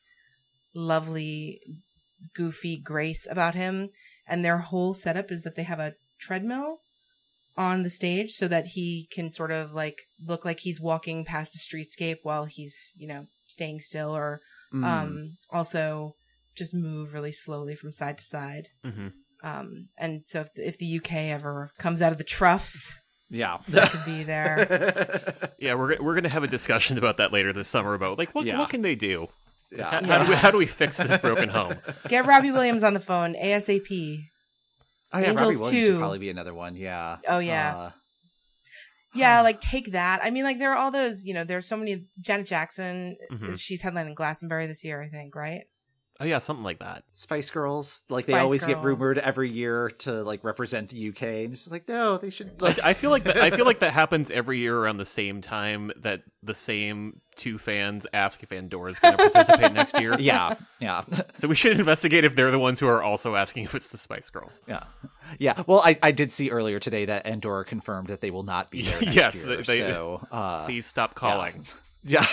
lovely, 0.73 1.59
goofy 2.33 2.77
grace 2.77 3.27
about 3.29 3.55
him. 3.55 3.89
And 4.27 4.45
their 4.45 4.59
whole 4.59 4.93
setup 4.93 5.31
is 5.31 5.41
that 5.43 5.55
they 5.55 5.63
have 5.63 5.79
a 5.79 5.95
treadmill 6.19 6.79
on 7.57 7.83
the 7.83 7.89
stage 7.89 8.31
so 8.31 8.47
that 8.47 8.67
he 8.67 9.07
can 9.11 9.31
sort 9.31 9.51
of 9.51 9.73
like 9.73 10.03
look 10.25 10.45
like 10.45 10.61
he's 10.61 10.79
walking 10.79 11.25
past 11.25 11.55
a 11.55 11.57
streetscape 11.57 12.17
while 12.23 12.45
he's, 12.45 12.93
you 12.97 13.07
know, 13.07 13.27
staying 13.45 13.81
still 13.81 14.15
or 14.15 14.41
Mm. 14.73 14.85
um 14.85 15.37
also 15.49 16.13
just 16.55 16.73
move 16.73 17.13
really 17.13 17.31
slowly 17.31 17.75
from 17.75 17.91
side 17.91 18.17
to 18.17 18.23
side. 18.23 18.67
hmm 18.83 19.07
Um 19.43 19.87
and 19.97 20.21
so 20.27 20.41
if 20.41 20.49
if 20.55 20.77
the 20.77 20.97
UK 20.99 21.13
ever 21.35 21.71
comes 21.77 22.01
out 22.01 22.11
of 22.11 22.17
the 22.17 22.23
troughs, 22.23 22.99
yeah, 23.29 23.57
that 23.69 23.91
could 23.91 24.05
be 24.05 24.23
there. 24.23 25.49
Yeah, 25.59 25.75
we're 25.75 26.01
we're 26.01 26.15
gonna 26.15 26.29
have 26.29 26.43
a 26.43 26.47
discussion 26.47 26.97
about 26.97 27.17
that 27.17 27.31
later 27.31 27.53
this 27.53 27.67
summer 27.67 27.93
about 27.93 28.17
like 28.17 28.33
what 28.33 28.45
Yeah. 28.45 28.57
what 28.59 28.69
can 28.69 28.81
they 28.81 28.95
do? 28.95 29.27
yeah. 29.71 30.01
How, 30.01 30.01
how 30.03 30.23
do 30.23 30.29
we, 30.29 30.35
how 30.35 30.51
do 30.51 30.57
we 30.57 30.65
fix 30.65 30.97
this 30.97 31.17
broken 31.21 31.49
home? 31.49 31.75
Get 32.09 32.25
Robbie 32.25 32.51
Williams 32.51 32.83
on 32.83 32.93
the 32.93 32.99
phone 32.99 33.35
ASAP. 33.35 34.19
Oh 35.13 35.19
yeah, 35.19 35.27
Robbie 35.29 35.29
Angels 35.29 35.57
Williams 35.59 35.85
too. 35.87 35.93
would 35.93 35.99
probably 35.99 36.19
be 36.19 36.29
another 36.29 36.53
one. 36.53 36.75
Yeah. 36.75 37.17
Oh, 37.27 37.39
yeah. 37.39 37.75
Uh, 37.77 37.91
Yeah, 39.13 39.41
like 39.41 39.59
take 39.59 39.91
that. 39.91 40.21
I 40.23 40.29
mean, 40.29 40.43
like 40.43 40.59
there 40.59 40.71
are 40.71 40.77
all 40.77 40.91
those, 40.91 41.25
you 41.25 41.33
know, 41.33 41.43
there's 41.43 41.67
so 41.67 41.75
many. 41.77 42.05
Janet 42.19 42.47
Jackson, 42.47 43.17
Mhm. 43.31 43.59
she's 43.59 43.81
headlining 43.81 44.15
Glastonbury 44.15 44.67
this 44.67 44.83
year, 44.83 45.01
I 45.01 45.09
think, 45.09 45.35
right? 45.35 45.63
Oh 46.21 46.25
yeah, 46.25 46.37
something 46.37 46.63
like 46.63 46.77
that. 46.79 47.03
Spice 47.13 47.49
Girls, 47.49 48.03
like 48.07 48.27
they 48.27 48.33
Spice 48.33 48.41
always 48.43 48.63
get 48.63 48.83
rumored 48.83 49.17
every 49.17 49.49
year 49.49 49.89
to 49.99 50.21
like 50.21 50.43
represent 50.43 50.89
the 50.89 51.09
UK, 51.09 51.23
and 51.23 51.51
it's 51.53 51.61
just 51.63 51.71
like 51.71 51.87
no, 51.89 52.17
they 52.17 52.29
should. 52.29 52.61
Like, 52.61 52.77
I 52.83 52.93
feel 52.93 53.09
like 53.09 53.23
that, 53.23 53.37
I 53.37 53.49
feel 53.49 53.65
like 53.65 53.79
that 53.79 53.91
happens 54.01 54.29
every 54.29 54.59
year 54.59 54.77
around 54.77 54.97
the 54.97 55.05
same 55.05 55.41
time 55.41 55.91
that 55.97 56.21
the 56.43 56.53
same 56.53 57.19
two 57.37 57.57
fans 57.57 58.05
ask 58.13 58.43
if 58.43 58.51
Andorra 58.51 58.91
is 58.91 58.99
going 58.99 59.17
to 59.17 59.29
participate 59.31 59.73
next 59.73 59.99
year. 59.99 60.15
yeah, 60.19 60.53
yeah, 60.79 61.01
So 61.33 61.47
we 61.47 61.55
should 61.55 61.79
investigate 61.79 62.23
if 62.23 62.35
they're 62.35 62.51
the 62.51 62.59
ones 62.59 62.79
who 62.79 62.87
are 62.87 63.01
also 63.01 63.35
asking 63.35 63.63
if 63.63 63.73
it's 63.73 63.89
the 63.89 63.97
Spice 63.97 64.29
Girls. 64.29 64.61
yeah, 64.67 64.83
yeah. 65.39 65.63
Well, 65.65 65.81
I, 65.83 65.97
I 66.03 66.11
did 66.11 66.31
see 66.31 66.51
earlier 66.51 66.79
today 66.79 67.05
that 67.05 67.25
Andorra 67.25 67.65
confirmed 67.65 68.09
that 68.09 68.21
they 68.21 68.29
will 68.29 68.43
not 68.43 68.69
be 68.69 68.83
there 68.83 69.01
next 69.01 69.15
Yes, 69.15 69.43
year. 69.43 69.55
they- 69.57 69.63
they- 69.63 69.79
so, 69.79 70.27
uh, 70.31 70.65
Please 70.65 70.85
stop 70.85 71.15
calling. 71.15 71.65
yeah. 72.03 72.25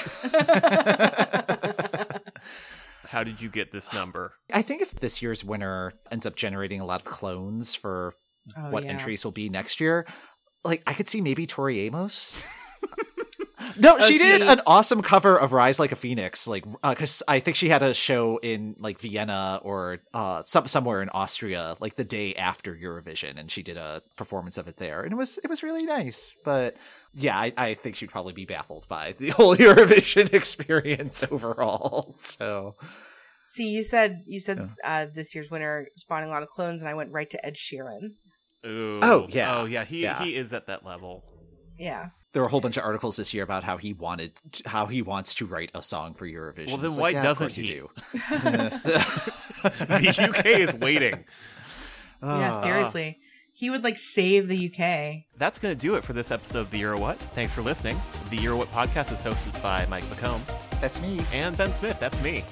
How 3.09 3.25
did 3.25 3.41
you 3.41 3.49
get 3.49 3.73
this 3.73 3.93
number? 3.93 4.35
I 4.53 4.63
think 4.63 4.83
if 4.83 4.93
this 4.93 5.23
year's 5.23 5.43
winner 5.45 5.95
ends 6.11 6.27
up 6.27 6.37
generating 6.37 6.81
a 6.81 6.85
lot 6.87 7.01
of 7.01 7.07
clones 7.07 7.75
for 7.75 8.15
Oh, 8.57 8.71
what 8.71 8.83
yeah. 8.85 8.91
entries 8.93 9.25
will 9.25 9.33
be 9.33 9.49
next 9.51 9.79
year, 9.79 10.07
like 10.65 10.83
I 10.87 10.95
could 10.95 11.09
see 11.09 11.21
maybe 11.21 11.47
Tori 11.47 11.81
Amos. 11.81 12.43
no, 13.77 13.99
she 14.01 14.19
did 14.19 14.43
an 14.43 14.61
awesome 14.67 15.03
cover 15.03 15.37
of 15.39 15.53
"Rise 15.53 15.79
Like 15.79 15.93
a 15.93 15.97
Phoenix," 15.97 16.47
like 16.47 16.65
because 16.83 17.23
I 17.29 17.41
think 17.41 17.57
she 17.57 17.69
had 17.69 17.83
a 17.83 17.93
show 17.93 18.39
in 18.39 18.77
like 18.79 19.01
Vienna 19.01 19.61
or 19.63 19.99
uh 20.15 20.43
some 20.47 20.67
somewhere 20.67 21.03
in 21.03 21.09
Austria, 21.11 21.77
like 21.81 21.97
the 21.97 22.05
day 22.05 22.35
after 22.35 22.75
Eurovision, 22.75 23.39
and 23.39 23.51
she 23.51 23.63
did 23.63 23.77
a 23.77 24.03
performance 24.17 24.59
of 24.59 24.69
it 24.69 24.77
there, 24.77 25.03
and 25.03 25.13
it 25.13 25.17
was 25.17 25.39
it 25.39 25.51
was 25.51 25.63
really 25.63 25.85
nice. 25.85 26.37
But 26.45 26.77
yeah, 27.15 27.39
I, 27.39 27.53
I 27.57 27.75
think 27.75 27.97
she'd 27.97 28.11
probably 28.11 28.33
be 28.33 28.45
baffled 28.45 28.87
by 28.89 29.13
the 29.19 29.29
whole 29.37 29.57
Eurovision 29.57 30.33
experience 30.33 31.25
overall. 31.31 32.11
So 32.11 32.77
See, 33.47 33.71
you 33.71 33.83
said 33.83 34.25
you 34.27 34.41
said 34.41 34.71
uh, 34.85 35.07
this 35.15 35.35
year's 35.35 35.51
winner 35.51 35.89
spawning 35.97 36.29
a 36.29 36.33
lot 36.33 36.43
of 36.43 36.51
clones, 36.51 36.83
and 36.83 36.89
I 36.89 36.95
went 36.95 37.13
right 37.13 37.31
to 37.31 37.47
Ed 37.47 37.55
Sheeran. 37.55 38.11
Ooh. 38.67 39.01
Oh, 39.03 39.27
yeah. 39.31 39.59
Oh 39.59 39.65
yeah. 39.65 39.85
He 39.85 40.03
Yeah. 40.03 40.23
he 40.23 40.37
is 40.37 40.53
at 40.53 40.67
that 40.67 40.85
level. 40.85 41.25
Yeah, 41.79 42.09
there 42.33 42.43
were 42.43 42.49
a 42.49 42.51
whole 42.51 42.61
bunch 42.61 42.77
of 42.77 42.85
articles 42.85 43.17
this 43.17 43.33
year 43.33 43.43
about 43.43 43.65
how 43.65 43.77
he 43.79 43.93
wanted 43.95 44.33
to, 44.53 44.69
how 44.69 44.87
he 44.87 45.01
wants 45.03 45.35
to 45.35 45.47
write 45.47 45.71
a 45.75 45.83
song 45.83 46.15
for 46.15 46.27
Eurovision. 46.27 46.69
Well, 46.69 46.77
then 46.77 46.91
It's 46.91 46.99
why 46.99 47.11
yeah, 47.11 47.23
doesn't 47.23 47.47
course 47.47 47.57
you 47.57 47.65
he? 47.65 47.71
do? 47.73 47.91
the 49.87 50.29
UK 50.31 50.47
is 50.47 50.75
waiting. 50.75 51.25
yeah. 52.23 52.53
Ah. 52.55 52.61
Seriously, 52.63 53.19
he 53.53 53.71
would 53.71 53.83
like 53.83 53.99
save 53.99 54.47
the 54.49 54.67
UK. 54.67 55.25
That's 55.39 55.59
going 55.59 55.75
to 55.75 55.81
do 55.81 55.95
it 55.97 56.05
for 56.05 56.13
this 56.13 56.31
episode 56.31 56.61
of 56.61 56.71
The 56.71 56.81
EuroWhat. 56.83 57.17
Thanks 57.17 57.53
for 57.53 57.63
listening. 57.63 58.01
The 58.31 58.37
EuroWhat 58.39 58.67
podcast 58.67 59.13
is 59.13 59.21
hosted 59.21 59.61
by 59.63 59.87
Mike 59.87 60.05
McComb 60.05 60.41
That's 60.81 61.01
me. 61.03 61.21
and 61.33 61.57
Ben 61.57 61.73
Smith. 61.73 61.99
That's 61.99 62.23
me. 62.23 62.45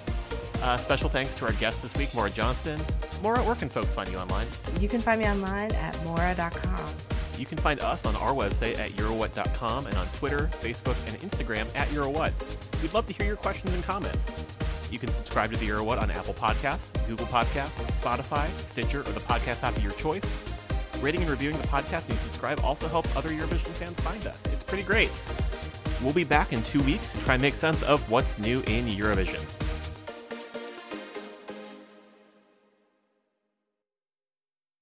Uh, 0.63 0.77
special 0.79 1.09
thanks 1.11 1.35
to 1.35 1.45
our 1.45 1.53
guest 1.53 1.83
this 1.83 1.95
week, 1.97 2.13
Maura 2.15 2.31
Johnston. 2.31 2.81
Maura, 3.23 3.41
where 3.43 3.55
can 3.55 3.69
folks 3.69 3.93
find 3.95 4.11
you 4.11 4.17
online? 4.19 4.47
You 4.81 4.89
can 4.89 5.01
find 5.01 5.21
me 5.21 5.29
online 5.29 5.73
at 5.75 6.03
mora.com. 6.05 7.16
You 7.39 7.47
can 7.47 7.59
find 7.59 7.81
us 7.81 8.07
on 8.07 8.17
our 8.17 8.33
website 8.33 8.79
at 8.79 8.93
Eurowhat.com 8.93 9.87
and 9.87 9.97
on 9.97 10.07
Twitter, 10.09 10.49
Facebook, 10.53 10.97
and 11.07 11.21
Instagram 11.21 11.75
at 11.77 11.89
Eurowhat. 11.89 12.33
We'd 12.83 12.95
love 12.95 13.07
to 13.07 13.13
hear 13.13 13.27
your 13.27 13.37
questions 13.37 13.75
and 13.75 13.85
comments. 13.85 14.45
You 14.91 14.99
can 14.99 15.09
subscribe 15.11 15.53
to 15.53 15.59
the 15.59 15.69
Eurowhat 15.69 16.01
on 16.01 16.11
Apple 16.11 16.35
Podcasts, 16.35 16.93
Google 17.07 17.27
Podcasts, 17.27 18.01
Spotify, 18.01 18.49
Stitcher, 18.59 19.01
or 19.01 19.13
the 19.13 19.21
podcast 19.21 19.63
app 19.65 19.77
of 19.77 19.83
your 19.83 19.93
choice. 19.93 20.25
Rating 21.01 21.21
and 21.21 21.31
reviewing 21.31 21.59
the 21.59 21.69
podcast 21.69 22.05
and 22.05 22.15
you 22.15 22.21
subscribe 22.21 22.61
also 22.65 22.89
helps 22.89 23.15
other 23.17 23.29
Eurovision 23.29 23.69
fans 23.69 24.01
find 24.01 24.27
us. 24.27 24.45
It's 24.47 24.63
pretty 24.63 24.85
great. 24.85 25.11
We'll 26.03 26.15
be 26.15 26.25
back 26.25 26.53
in 26.53 26.63
two 26.63 26.83
weeks 26.85 27.13
to 27.13 27.19
try 27.21 27.35
and 27.35 27.43
make 27.43 27.55
sense 27.55 27.83
of 27.83 28.11
what's 28.11 28.39
new 28.39 28.61
in 28.61 28.87
Eurovision. 28.87 29.56